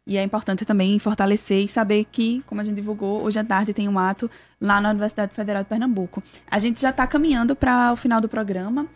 E 0.08 0.18
é 0.18 0.24
importante 0.24 0.66
também 0.66 0.98
fortalecer 0.98 1.64
e 1.64 1.68
saber 1.68 2.06
que, 2.06 2.42
como 2.48 2.60
a 2.60 2.64
gente 2.64 2.76
divulgou, 2.76 3.22
hoje 3.24 3.38
à 3.38 3.44
tarde 3.44 3.74
tem 3.74 3.88
um 3.88 4.00
ato 4.00 4.30
lá 4.60 4.82
na 4.82 4.90
Universidade 4.90 5.34
Federal 5.34 5.62
de 5.62 5.70
Pernambuco. 5.70 6.24
A 6.50 6.58
gente 6.58 6.82
já 6.82 6.90
está 6.90 7.06
caminhando 7.06 7.56
para 7.56 7.94
o 7.94 7.96
final 7.96 8.20
do 8.20 8.28
programa, 8.28 8.88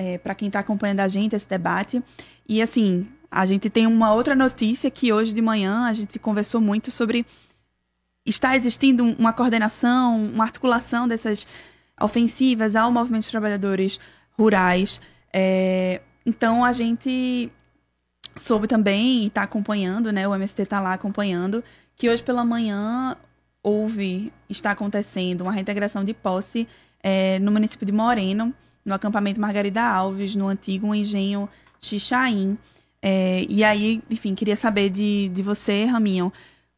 é, 0.00 0.16
para 0.16 0.34
quem 0.34 0.48
está 0.48 0.60
acompanhando 0.60 1.00
a 1.00 1.08
gente, 1.08 1.36
esse 1.36 1.46
debate. 1.46 2.02
E, 2.48 2.62
assim, 2.62 3.06
a 3.30 3.44
gente 3.44 3.68
tem 3.68 3.86
uma 3.86 4.14
outra 4.14 4.34
notícia 4.34 4.90
que 4.90 5.12
hoje 5.12 5.30
de 5.34 5.42
manhã 5.42 5.84
a 5.84 5.92
gente 5.92 6.18
conversou 6.18 6.58
muito 6.58 6.90
sobre. 6.90 7.26
Está 8.24 8.56
existindo 8.56 9.04
uma 9.04 9.32
coordenação, 9.32 10.24
uma 10.24 10.44
articulação 10.44 11.06
dessas 11.06 11.46
ofensivas 12.00 12.74
ao 12.74 12.90
movimento 12.90 13.24
de 13.24 13.30
trabalhadores 13.30 14.00
rurais. 14.38 15.00
É, 15.32 16.00
então, 16.24 16.64
a 16.64 16.72
gente 16.72 17.52
soube 18.38 18.66
também 18.66 19.24
e 19.24 19.26
está 19.26 19.42
acompanhando, 19.42 20.10
né? 20.12 20.26
O 20.26 20.34
MST 20.34 20.62
está 20.62 20.80
lá 20.80 20.94
acompanhando, 20.94 21.62
que 21.94 22.08
hoje 22.08 22.22
pela 22.22 22.42
manhã 22.42 23.16
houve, 23.62 24.32
está 24.48 24.70
acontecendo 24.70 25.42
uma 25.42 25.52
reintegração 25.52 26.02
de 26.02 26.14
posse 26.14 26.66
é, 27.02 27.38
no 27.38 27.52
município 27.52 27.84
de 27.84 27.92
Moreno, 27.92 28.54
no 28.84 28.94
acampamento 28.94 29.40
Margarida 29.40 29.82
Alves, 29.82 30.34
no 30.34 30.48
antigo 30.48 30.94
engenho 30.94 31.48
Xixaim. 31.80 32.58
É, 33.02 33.44
e 33.48 33.64
aí, 33.64 34.02
enfim, 34.10 34.34
queria 34.34 34.56
saber 34.56 34.90
de, 34.90 35.28
de 35.30 35.42
você, 35.42 35.84
Raminho, 35.84 36.32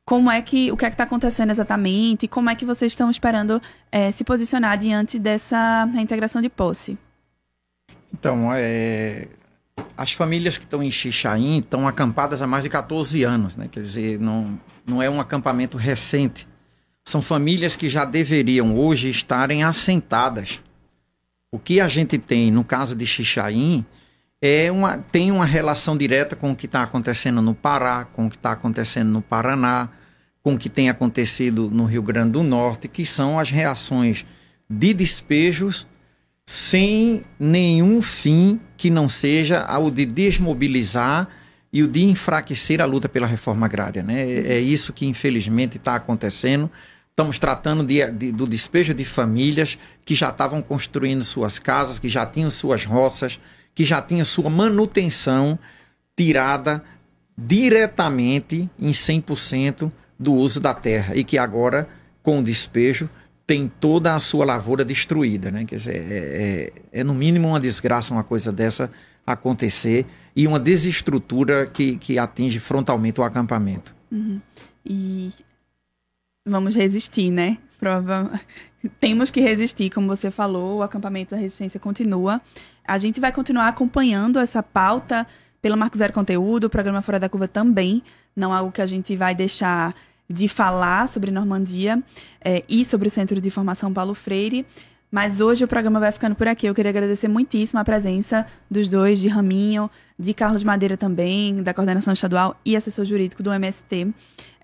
como 0.05 0.31
é 0.31 0.43
que 0.43 0.71
o 0.73 0.77
que 0.77 0.85
é 0.85 0.89
que 0.89 0.95
está 0.95 1.05
acontecendo 1.05 1.51
exatamente? 1.51 2.27
Como 2.27 2.51
é 2.51 2.55
que 2.55 2.65
vocês 2.65 2.93
estão 2.93 3.11
esperando 3.11 3.63
é, 3.91 4.11
se 4.11 4.25
posicionar 4.25 4.77
diante 4.79 5.19
dessa 5.19 5.85
reintegração 5.87 6.43
de 6.43 6.49
posse? 6.49 6.99
Então, 8.13 8.51
é, 8.53 9.29
as 9.97 10.13
famílias 10.13 10.59
que 10.59 10.65
estão 10.65 10.83
em 10.83 10.91
Xixaim 10.91 11.59
estão 11.59 11.87
acampadas 11.87 12.43
há 12.43 12.47
mais 12.47 12.65
de 12.65 12.71
14 12.71 13.23
anos, 13.23 13.57
né? 13.57 13.69
Quer 13.71 13.81
dizer, 13.81 14.19
não, 14.19 14.59
não 14.87 15.03
é 15.03 15.09
um 15.09 15.21
acampamento 15.21 15.77
recente. 15.77 16.49
São 17.05 17.23
famílias 17.23 17.75
que 17.75 17.89
já 17.89 18.05
deveriam 18.05 18.77
hoje 18.77 19.09
estarem 19.09 19.65
assentadas. 19.65 20.61
O 21.55 21.59
que 21.59 21.81
a 21.81 21.87
gente 21.87 22.17
tem 22.17 22.51
no 22.51 22.65
caso 22.65 22.97
de 22.97 23.07
Xixaim 23.07 23.85
é 24.41 24.73
uma, 24.73 24.97
tem 24.97 25.31
uma 25.31 25.45
relação 25.45 25.95
direta 25.99 26.35
com 26.35 26.51
o 26.51 26.57
que 26.57 26.65
está 26.65 26.83
acontecendo 26.83 27.43
no 27.43 27.55
Pará, 27.55 28.07
com 28.07 28.27
o 28.27 28.31
que 28.31 28.37
está 28.37 28.53
acontecendo 28.53 29.11
no 29.11 29.21
Paraná, 29.21 29.91
com 30.43 30.55
o 30.55 30.59
que 30.59 30.71
tem 30.71 30.89
acontecido 30.89 31.71
no 31.71 31.85
Rio 31.85 32.03
Grande 32.03 32.33
do 32.33 32.43
Norte, 32.43 32.89
que 32.89 33.05
são 33.05 33.39
as 33.39 33.51
reações 33.51 34.25
de 34.69 34.95
despejos 34.95 35.87
sem 36.47 37.23
nenhum 37.39 38.01
fim 38.01 38.59
que 38.77 38.89
não 38.89 39.07
seja 39.07 39.65
o 39.79 39.91
de 39.91 40.07
desmobilizar 40.07 41.29
e 41.71 41.83
o 41.83 41.87
de 41.87 42.03
enfraquecer 42.03 42.81
a 42.81 42.87
luta 42.87 43.11
pela 43.11 43.27
reforma 43.27 43.67
agrária. 43.67 44.03
Né? 44.03 44.23
É, 44.23 44.55
é 44.55 44.59
isso 44.59 44.93
que, 44.93 45.07
infelizmente, 45.07 45.77
está 45.77 45.97
acontecendo. 45.97 46.71
Estamos 47.13 47.39
tratando 47.39 47.85
de, 47.85 48.11
de, 48.11 48.33
do 48.33 48.47
despejo 48.47 48.95
de 48.95 49.05
famílias 49.05 49.79
que 50.03 50.15
já 50.15 50.31
estavam 50.31 50.63
construindo 50.63 51.23
suas 51.23 51.59
casas, 51.59 52.01
que 52.01 52.09
já 52.09 52.25
tinham 52.25 52.51
suas 52.51 52.87
roças, 52.87 53.39
que 53.75 53.85
já 53.85 54.01
tinham 54.01 54.25
sua 54.25 54.49
manutenção 54.49 55.59
tirada 56.17 56.83
diretamente 57.37 58.69
em 58.79 58.93
100% 58.93 59.93
do 60.19 60.33
uso 60.33 60.59
da 60.59 60.73
terra 60.73 61.15
e 61.15 61.23
que 61.23 61.37
agora, 61.37 61.87
com 62.23 62.39
o 62.39 62.43
despejo, 62.43 63.11
tem 63.47 63.71
toda 63.81 64.15
a 64.15 64.19
sua 64.19 64.47
lavoura 64.47 64.83
destruída, 64.83 65.51
né? 65.51 65.67
Quer 65.67 65.77
dizer, 65.77 65.97
é, 65.97 66.73
é, 66.93 67.01
é, 67.01 67.05
no 67.05 67.13
mínimo 67.13 67.49
uma 67.49 67.61
desgraça 67.61 68.15
uma 68.15 68.25
coisa 68.25 68.51
dessa 68.51 68.91
acontecer 69.27 70.07
e 70.35 70.47
uma 70.47 70.59
desestrutura 70.59 71.67
que, 71.67 71.97
que 71.97 72.19
atinge 72.19 72.59
frontalmente 72.59 73.21
o 73.21 73.25
acampamento. 73.25 73.95
Uhum. 74.11 74.41
E 74.83 75.31
vamos 76.47 76.75
resistir, 76.75 77.31
né? 77.31 77.59
Prova... 77.79 78.31
Temos 78.99 79.31
que 79.31 79.41
resistir, 79.41 79.91
como 79.91 80.09
você 80.09 80.29
falou, 80.29 80.79
o 80.79 80.83
acampamento 80.83 81.31
da 81.33 81.37
resistência 81.37 81.79
continua. 81.79 82.41
A 82.85 82.99
gente 82.99 83.21
vai 83.21 83.31
continuar 83.31 83.69
acompanhando 83.69 84.41
essa 84.41 84.61
pauta 84.61 85.25
pelo 85.61 85.77
Marco 85.77 85.97
Zero 85.97 86.13
Conteúdo, 86.13 86.65
o 86.65 86.71
programa 86.71 87.01
Fora 87.01 87.21
da 87.21 87.29
Curva 87.29 87.47
também. 87.47 88.03
Não 88.35 88.53
é 88.53 88.59
algo 88.59 88.73
que 88.73 88.83
a 88.83 88.87
gente 88.87 89.15
vai 89.15 89.37
deixar 89.37 89.95
de 90.29 90.49
falar 90.49 91.09
sobre 91.09 91.31
Normandia 91.31 92.03
é, 92.45 92.65
e 92.69 92.85
sobre 92.85 93.07
o 93.07 93.11
Centro 93.11 93.41
de 93.41 93.51
Formação 93.51 93.93
Paulo 93.93 94.15
Freire. 94.15 94.67
Mas 95.13 95.43
hoje 95.43 95.63
o 95.63 95.69
programa 95.69 96.01
vai 96.01 96.11
ficando 96.11 96.35
por 96.35 96.49
aqui. 96.49 96.67
Eu 96.67 96.75
queria 96.75 96.91
agradecer 96.91 97.29
muitíssimo 97.29 97.79
a 97.79 97.85
presença 97.85 98.47
dos 98.71 98.89
dois, 98.89 99.21
de 99.21 99.29
Raminho, 99.29 99.91
de 100.19 100.33
Carlos 100.33 100.65
Madeira 100.65 100.97
também, 100.97 101.63
da 101.63 101.75
coordenação 101.75 102.15
estadual 102.15 102.59
e 102.65 102.75
assessor 102.75 103.05
jurídico 103.05 103.43
do 103.43 103.53
MST. 103.53 104.09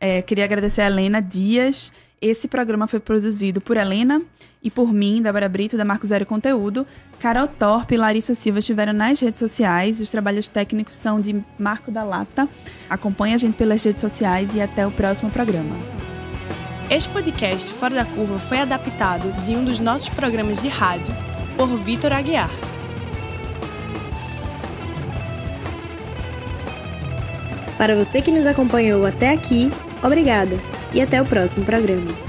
É, 0.01 0.23
queria 0.23 0.45
agradecer 0.45 0.81
a 0.81 0.87
Helena 0.87 1.21
Dias 1.21 1.93
esse 2.21 2.49
programa 2.49 2.87
foi 2.87 2.99
produzido 2.99 3.61
por 3.61 3.77
Helena 3.77 4.21
e 4.63 4.71
por 4.71 4.93
mim, 4.93 5.23
Débora 5.23 5.49
Brito, 5.49 5.77
da 5.77 5.85
Marco 5.85 6.07
Zero 6.07 6.27
Conteúdo. 6.27 6.87
Carol 7.21 7.47
Torpe 7.47 7.95
e 7.95 7.99
Larissa 7.99 8.35
Silva 8.35 8.59
estiveram 8.59 8.93
nas 8.93 9.21
redes 9.21 9.39
sociais. 9.39 10.01
Os 10.01 10.11
trabalhos 10.11 10.49
técnicos 10.49 10.97
são 10.97 11.21
de 11.21 11.43
Marco 11.59 11.93
da 11.93 12.03
Lata. 12.03 12.49
Acompanhe 12.91 13.35
a 13.35 13.39
gente 13.39 13.57
pelas 13.57 13.83
redes 13.85 14.01
sociais 14.01 14.55
e 14.55 14.61
até 14.61 14.85
o 14.87 14.91
próximo 14.91 15.31
programa. 15.31 15.77
Este 16.91 17.11
podcast 17.11 17.71
Fora 17.71 17.97
da 17.97 18.05
Curva 18.07 18.39
foi 18.39 18.61
adaptado 18.61 19.31
de 19.43 19.55
um 19.55 19.63
dos 19.63 19.79
nossos 19.79 20.09
programas 20.09 20.63
de 20.63 20.69
rádio 20.69 21.15
por 21.55 21.69
Vitor 21.77 22.15
Aguiar. 22.15 22.49
Para 27.77 27.95
você 27.95 28.23
que 28.23 28.31
nos 28.31 28.47
acompanhou 28.47 29.05
até 29.05 29.35
aqui, 29.35 29.71
obrigada 30.03 30.59
e 30.95 31.03
até 31.03 31.21
o 31.21 31.27
próximo 31.27 31.63
programa. 31.63 32.28